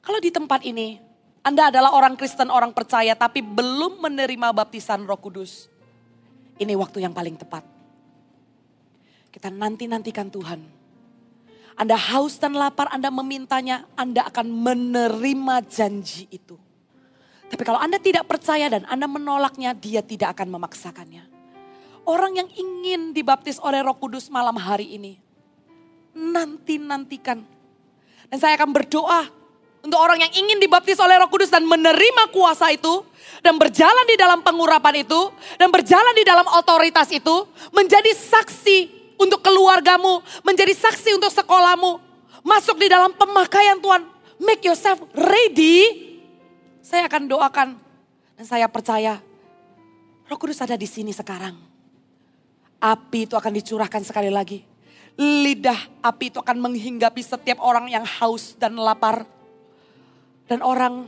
Kalau 0.05 0.21
di 0.21 0.29
tempat 0.29 0.61
ini, 0.65 1.01
Anda 1.41 1.73
adalah 1.73 1.97
orang 1.97 2.17
Kristen, 2.17 2.53
orang 2.53 2.77
percaya, 2.77 3.17
tapi 3.17 3.41
belum 3.41 4.05
menerima 4.05 4.53
baptisan 4.53 5.09
Roh 5.09 5.17
Kudus. 5.17 5.73
Ini 6.61 6.77
waktu 6.77 7.01
yang 7.01 7.17
paling 7.17 7.41
tepat 7.41 7.81
kita 9.31 9.49
nanti-nantikan 9.49 10.29
Tuhan. 10.29 10.61
Anda 11.79 11.97
haus 11.97 12.37
dan 12.37 12.53
lapar, 12.59 12.93
Anda 12.93 13.09
memintanya, 13.09 13.89
Anda 13.97 14.29
akan 14.29 14.53
menerima 14.53 15.65
janji 15.65 16.29
itu. 16.29 16.59
Tapi 17.51 17.63
kalau 17.67 17.83
Anda 17.83 17.99
tidak 17.99 18.31
percaya 18.31 18.71
dan 18.71 18.87
Anda 18.87 19.11
menolaknya, 19.11 19.75
dia 19.75 20.01
tidak 20.07 20.39
akan 20.39 20.55
memaksakannya. 20.55 21.27
Orang 22.07 22.39
yang 22.39 22.49
ingin 22.55 23.11
dibaptis 23.11 23.59
oleh 23.59 23.83
roh 23.83 23.99
kudus 23.99 24.31
malam 24.31 24.55
hari 24.55 24.95
ini, 24.95 25.19
nanti-nantikan. 26.15 27.43
Dan 28.31 28.39
saya 28.39 28.55
akan 28.55 28.71
berdoa 28.71 29.27
untuk 29.81 29.97
orang 29.97 30.23
yang 30.23 30.33
ingin 30.45 30.63
dibaptis 30.63 31.01
oleh 31.03 31.19
roh 31.19 31.29
kudus 31.33 31.51
dan 31.51 31.67
menerima 31.67 32.31
kuasa 32.31 32.71
itu. 32.71 33.03
Dan 33.41 33.59
berjalan 33.59 34.07
di 34.07 34.17
dalam 34.17 34.41
pengurapan 34.45 35.03
itu. 35.03 35.21
Dan 35.59 35.73
berjalan 35.73 36.15
di 36.15 36.23
dalam 36.23 36.47
otoritas 36.55 37.11
itu. 37.11 37.49
Menjadi 37.75 38.13
saksi 38.15 38.79
untuk 39.21 39.45
keluargamu, 39.45 40.25
menjadi 40.41 40.73
saksi 40.73 41.13
untuk 41.21 41.29
sekolahmu, 41.29 42.01
masuk 42.41 42.81
di 42.81 42.89
dalam 42.89 43.13
pemakaian 43.13 43.77
Tuhan. 43.77 44.09
Make 44.41 44.65
yourself 44.65 45.05
ready. 45.13 46.10
Saya 46.91 47.07
akan 47.07 47.31
doakan 47.31 47.79
dan 48.35 48.45
saya 48.51 48.67
percaya 48.67 49.23
Roh 50.27 50.35
Kudus 50.35 50.59
ada 50.59 50.75
di 50.75 50.91
sini 50.91 51.15
sekarang. 51.15 51.55
Api 52.83 53.31
itu 53.31 53.39
akan 53.39 53.53
dicurahkan 53.55 54.03
sekali 54.03 54.27
lagi. 54.27 54.67
Lidah 55.15 55.77
api 56.03 56.35
itu 56.35 56.43
akan 56.43 56.59
menghinggapi 56.59 57.23
setiap 57.23 57.63
orang 57.63 57.87
yang 57.87 58.03
haus 58.03 58.59
dan 58.59 58.75
lapar. 58.75 59.23
Dan 60.51 60.67
orang 60.67 61.07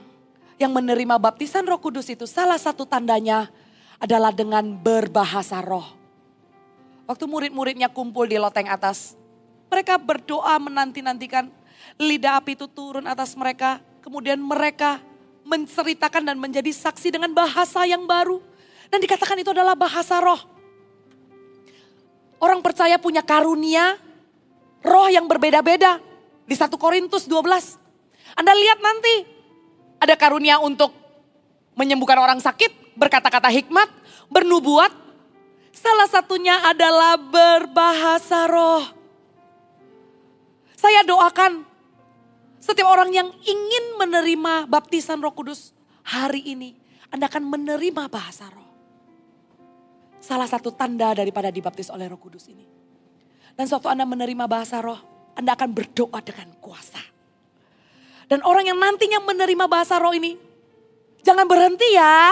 yang 0.55 0.71
menerima 0.71 1.19
baptisan 1.19 1.67
roh 1.67 1.83
kudus 1.83 2.07
itu 2.15 2.31
salah 2.31 2.59
satu 2.59 2.87
tandanya 2.87 3.51
adalah 3.99 4.31
dengan 4.31 4.63
berbahasa 4.79 5.59
roh. 5.63 5.87
Waktu 7.11 7.27
murid-muridnya 7.27 7.91
kumpul 7.91 8.31
di 8.31 8.39
loteng 8.39 8.71
atas. 8.71 9.19
Mereka 9.67 9.99
berdoa 9.99 10.61
menanti-nantikan 10.63 11.51
lidah 11.99 12.39
api 12.39 12.55
itu 12.55 12.71
turun 12.71 13.09
atas 13.11 13.35
mereka. 13.35 13.83
Kemudian 14.03 14.39
mereka 14.39 15.01
menceritakan 15.43 16.23
dan 16.33 16.37
menjadi 16.39 16.71
saksi 16.71 17.15
dengan 17.15 17.35
bahasa 17.35 17.83
yang 17.87 18.07
baru. 18.07 18.41
Dan 18.93 19.01
dikatakan 19.01 19.41
itu 19.41 19.51
adalah 19.51 19.73
bahasa 19.73 20.21
roh. 20.21 20.39
Orang 22.43 22.61
percaya 22.61 22.99
punya 22.99 23.23
karunia, 23.23 23.97
roh 24.83 25.09
yang 25.09 25.31
berbeda-beda. 25.31 26.03
Di 26.43 26.55
1 26.59 26.75
Korintus 26.75 27.31
12. 27.31 27.79
Anda 28.35 28.53
lihat 28.53 28.79
nanti, 28.83 29.15
ada 30.03 30.19
karunia 30.19 30.59
untuk 30.59 30.91
menyembuhkan 31.79 32.19
orang 32.19 32.43
sakit, 32.43 32.99
berkata-kata 32.99 33.49
hikmat, 33.49 33.89
bernubuat. 34.29 34.91
Salah 35.73 36.11
satunya 36.11 36.59
adalah 36.69 37.17
berbahasa 37.17 38.51
roh. 38.51 38.85
Saya 40.77 41.07
doakan 41.07 41.72
setiap 42.63 42.87
orang 42.87 43.11
yang 43.11 43.27
ingin 43.43 43.99
menerima 43.99 44.71
baptisan 44.71 45.19
roh 45.19 45.35
kudus 45.35 45.75
hari 46.07 46.47
ini, 46.47 46.79
Anda 47.11 47.27
akan 47.27 47.43
menerima 47.51 48.07
bahasa 48.07 48.47
roh. 48.55 48.71
Salah 50.23 50.47
satu 50.47 50.71
tanda 50.71 51.11
daripada 51.11 51.51
dibaptis 51.51 51.91
oleh 51.91 52.07
roh 52.07 52.23
kudus 52.23 52.47
ini. 52.47 52.63
Dan 53.59 53.67
suatu 53.67 53.91
Anda 53.91 54.07
menerima 54.07 54.47
bahasa 54.47 54.79
roh, 54.79 55.03
Anda 55.35 55.59
akan 55.59 55.75
berdoa 55.75 56.23
dengan 56.23 56.55
kuasa. 56.63 57.03
Dan 58.31 58.47
orang 58.47 58.71
yang 58.71 58.79
nantinya 58.79 59.19
menerima 59.19 59.67
bahasa 59.67 59.99
roh 59.99 60.15
ini, 60.15 60.39
jangan 61.27 61.51
berhenti 61.51 61.99
ya 61.99 62.31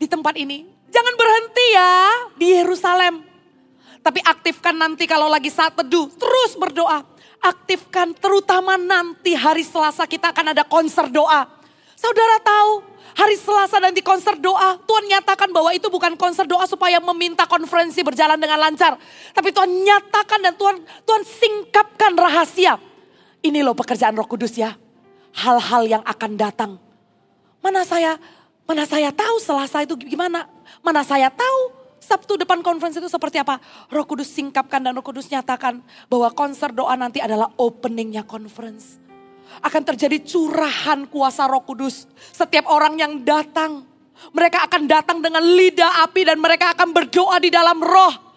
di 0.00 0.08
tempat 0.08 0.40
ini. 0.40 0.64
Jangan 0.88 1.14
berhenti 1.20 1.66
ya 1.76 1.92
di 2.32 2.46
Yerusalem. 2.56 3.14
Tapi 4.00 4.24
aktifkan 4.24 4.72
nanti 4.72 5.04
kalau 5.04 5.28
lagi 5.28 5.52
saat 5.52 5.76
teduh, 5.76 6.08
terus 6.16 6.56
berdoa. 6.56 7.04
Aktifkan 7.40 8.12
terutama 8.12 8.76
nanti 8.76 9.32
hari 9.32 9.64
Selasa 9.64 10.04
kita 10.04 10.28
akan 10.28 10.52
ada 10.52 10.60
konser 10.60 11.08
doa. 11.08 11.48
Saudara 11.96 12.36
tahu 12.40 12.84
hari 13.16 13.36
Selasa 13.36 13.80
nanti 13.80 14.04
konser 14.04 14.36
doa, 14.36 14.76
Tuhan 14.84 15.04
nyatakan 15.08 15.48
bahwa 15.48 15.72
itu 15.72 15.88
bukan 15.88 16.20
konser 16.20 16.44
doa 16.44 16.68
supaya 16.68 17.00
meminta 17.00 17.48
konferensi 17.48 18.04
berjalan 18.04 18.36
dengan 18.36 18.60
lancar. 18.60 19.00
Tapi 19.32 19.56
Tuhan 19.56 19.72
nyatakan 19.72 20.40
dan 20.44 20.54
Tuhan 20.56 20.76
Tuhan 21.08 21.22
singkapkan 21.24 22.12
rahasia. 22.12 22.76
Ini 23.40 23.64
loh 23.64 23.72
pekerjaan 23.72 24.12
Roh 24.12 24.28
Kudus 24.28 24.52
ya. 24.60 24.76
Hal-hal 25.32 25.88
yang 25.88 26.02
akan 26.04 26.32
datang. 26.36 26.76
Mana 27.64 27.88
saya 27.88 28.20
mana 28.68 28.84
saya 28.84 29.08
tahu 29.16 29.40
Selasa 29.40 29.80
itu 29.80 29.96
gimana? 29.96 30.44
Mana 30.84 31.00
saya 31.00 31.32
tahu 31.32 31.79
Sabtu 32.00 32.40
depan 32.40 32.64
konferensi 32.64 32.98
itu 32.98 33.12
seperti 33.12 33.38
apa? 33.38 33.60
Roh 33.92 34.08
Kudus 34.08 34.32
singkapkan 34.32 34.80
dan 34.80 34.96
Roh 34.96 35.04
Kudus 35.04 35.28
nyatakan 35.28 35.84
bahwa 36.08 36.32
konser 36.32 36.72
doa 36.72 36.96
nanti 36.96 37.20
adalah 37.20 37.52
openingnya 37.60 38.24
conference 38.24 39.00
akan 39.58 39.82
terjadi 39.82 40.22
curahan 40.22 41.10
kuasa 41.10 41.50
roh 41.50 41.66
kudus. 41.66 42.06
Setiap 42.30 42.70
orang 42.70 42.94
yang 42.94 43.26
datang, 43.26 43.82
mereka 44.30 44.62
akan 44.70 44.86
datang 44.86 45.18
dengan 45.18 45.42
lidah 45.42 46.06
api 46.06 46.22
dan 46.22 46.38
mereka 46.38 46.70
akan 46.78 46.94
berdoa 46.94 47.42
di 47.42 47.50
dalam 47.50 47.82
roh. 47.82 48.30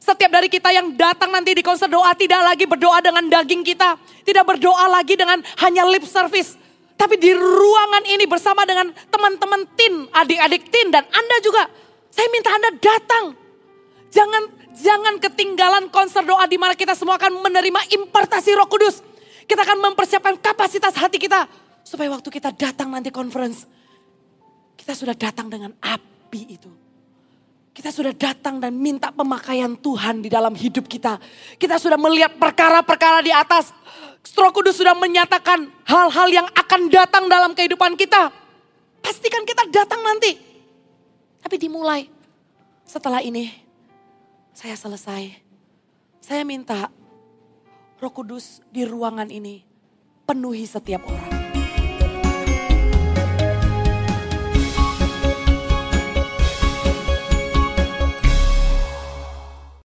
Setiap 0.00 0.32
dari 0.32 0.48
kita 0.48 0.72
yang 0.72 0.96
datang 0.96 1.28
nanti 1.28 1.52
di 1.52 1.60
konser 1.60 1.90
doa 1.90 2.16
tidak 2.16 2.40
lagi 2.40 2.64
berdoa 2.64 3.04
dengan 3.04 3.26
daging 3.28 3.66
kita. 3.66 4.00
Tidak 4.24 4.44
berdoa 4.46 4.88
lagi 4.88 5.18
dengan 5.18 5.42
hanya 5.60 5.84
lip 5.90 6.06
service. 6.08 6.56
Tapi 6.96 7.16
di 7.16 7.32
ruangan 7.32 8.04
ini 8.08 8.24
bersama 8.28 8.64
dengan 8.68 8.92
teman-teman 9.08 9.64
tin, 9.76 10.08
adik-adik 10.12 10.68
tin 10.68 10.92
dan 10.92 11.04
Anda 11.08 11.36
juga. 11.44 11.64
Saya 12.10 12.28
minta 12.34 12.50
Anda 12.52 12.70
datang. 12.76 13.24
Jangan 14.10 14.42
jangan 14.74 15.14
ketinggalan 15.22 15.84
konser 15.94 16.26
doa 16.26 16.42
di 16.50 16.58
mana 16.58 16.74
kita 16.74 16.98
semua 16.98 17.14
akan 17.14 17.46
menerima 17.46 17.94
impartasi 17.94 18.54
Roh 18.58 18.66
Kudus. 18.66 19.02
Kita 19.46 19.62
akan 19.62 19.90
mempersiapkan 19.90 20.38
kapasitas 20.38 20.94
hati 20.98 21.18
kita. 21.18 21.46
Supaya 21.86 22.10
waktu 22.12 22.28
kita 22.30 22.54
datang 22.54 22.90
nanti 22.90 23.10
conference. 23.10 23.66
Kita 24.74 24.94
sudah 24.94 25.14
datang 25.14 25.46
dengan 25.50 25.74
api 25.78 26.42
itu. 26.50 26.70
Kita 27.70 27.94
sudah 27.94 28.10
datang 28.10 28.58
dan 28.58 28.74
minta 28.74 29.14
pemakaian 29.14 29.78
Tuhan 29.78 30.26
di 30.26 30.28
dalam 30.28 30.52
hidup 30.58 30.90
kita. 30.90 31.22
Kita 31.54 31.78
sudah 31.78 31.96
melihat 31.96 32.34
perkara-perkara 32.34 33.22
di 33.22 33.30
atas. 33.30 33.70
Roh 34.34 34.52
Kudus 34.52 34.76
sudah 34.76 34.92
menyatakan 34.98 35.70
hal-hal 35.86 36.28
yang 36.28 36.48
akan 36.50 36.90
datang 36.90 37.30
dalam 37.30 37.54
kehidupan 37.54 37.94
kita. 37.94 38.34
Pastikan 39.00 39.46
kita 39.46 39.70
datang 39.70 40.02
nanti. 40.02 40.49
Tapi 41.40 41.56
dimulai. 41.56 42.06
Setelah 42.84 43.22
ini 43.24 43.48
saya 44.54 44.76
selesai. 44.76 45.30
Saya 46.20 46.42
minta 46.44 46.92
Roh 48.00 48.12
Kudus 48.12 48.60
di 48.68 48.84
ruangan 48.84 49.28
ini 49.28 49.64
penuhi 50.28 50.64
setiap 50.68 51.04
orang. 51.06 51.39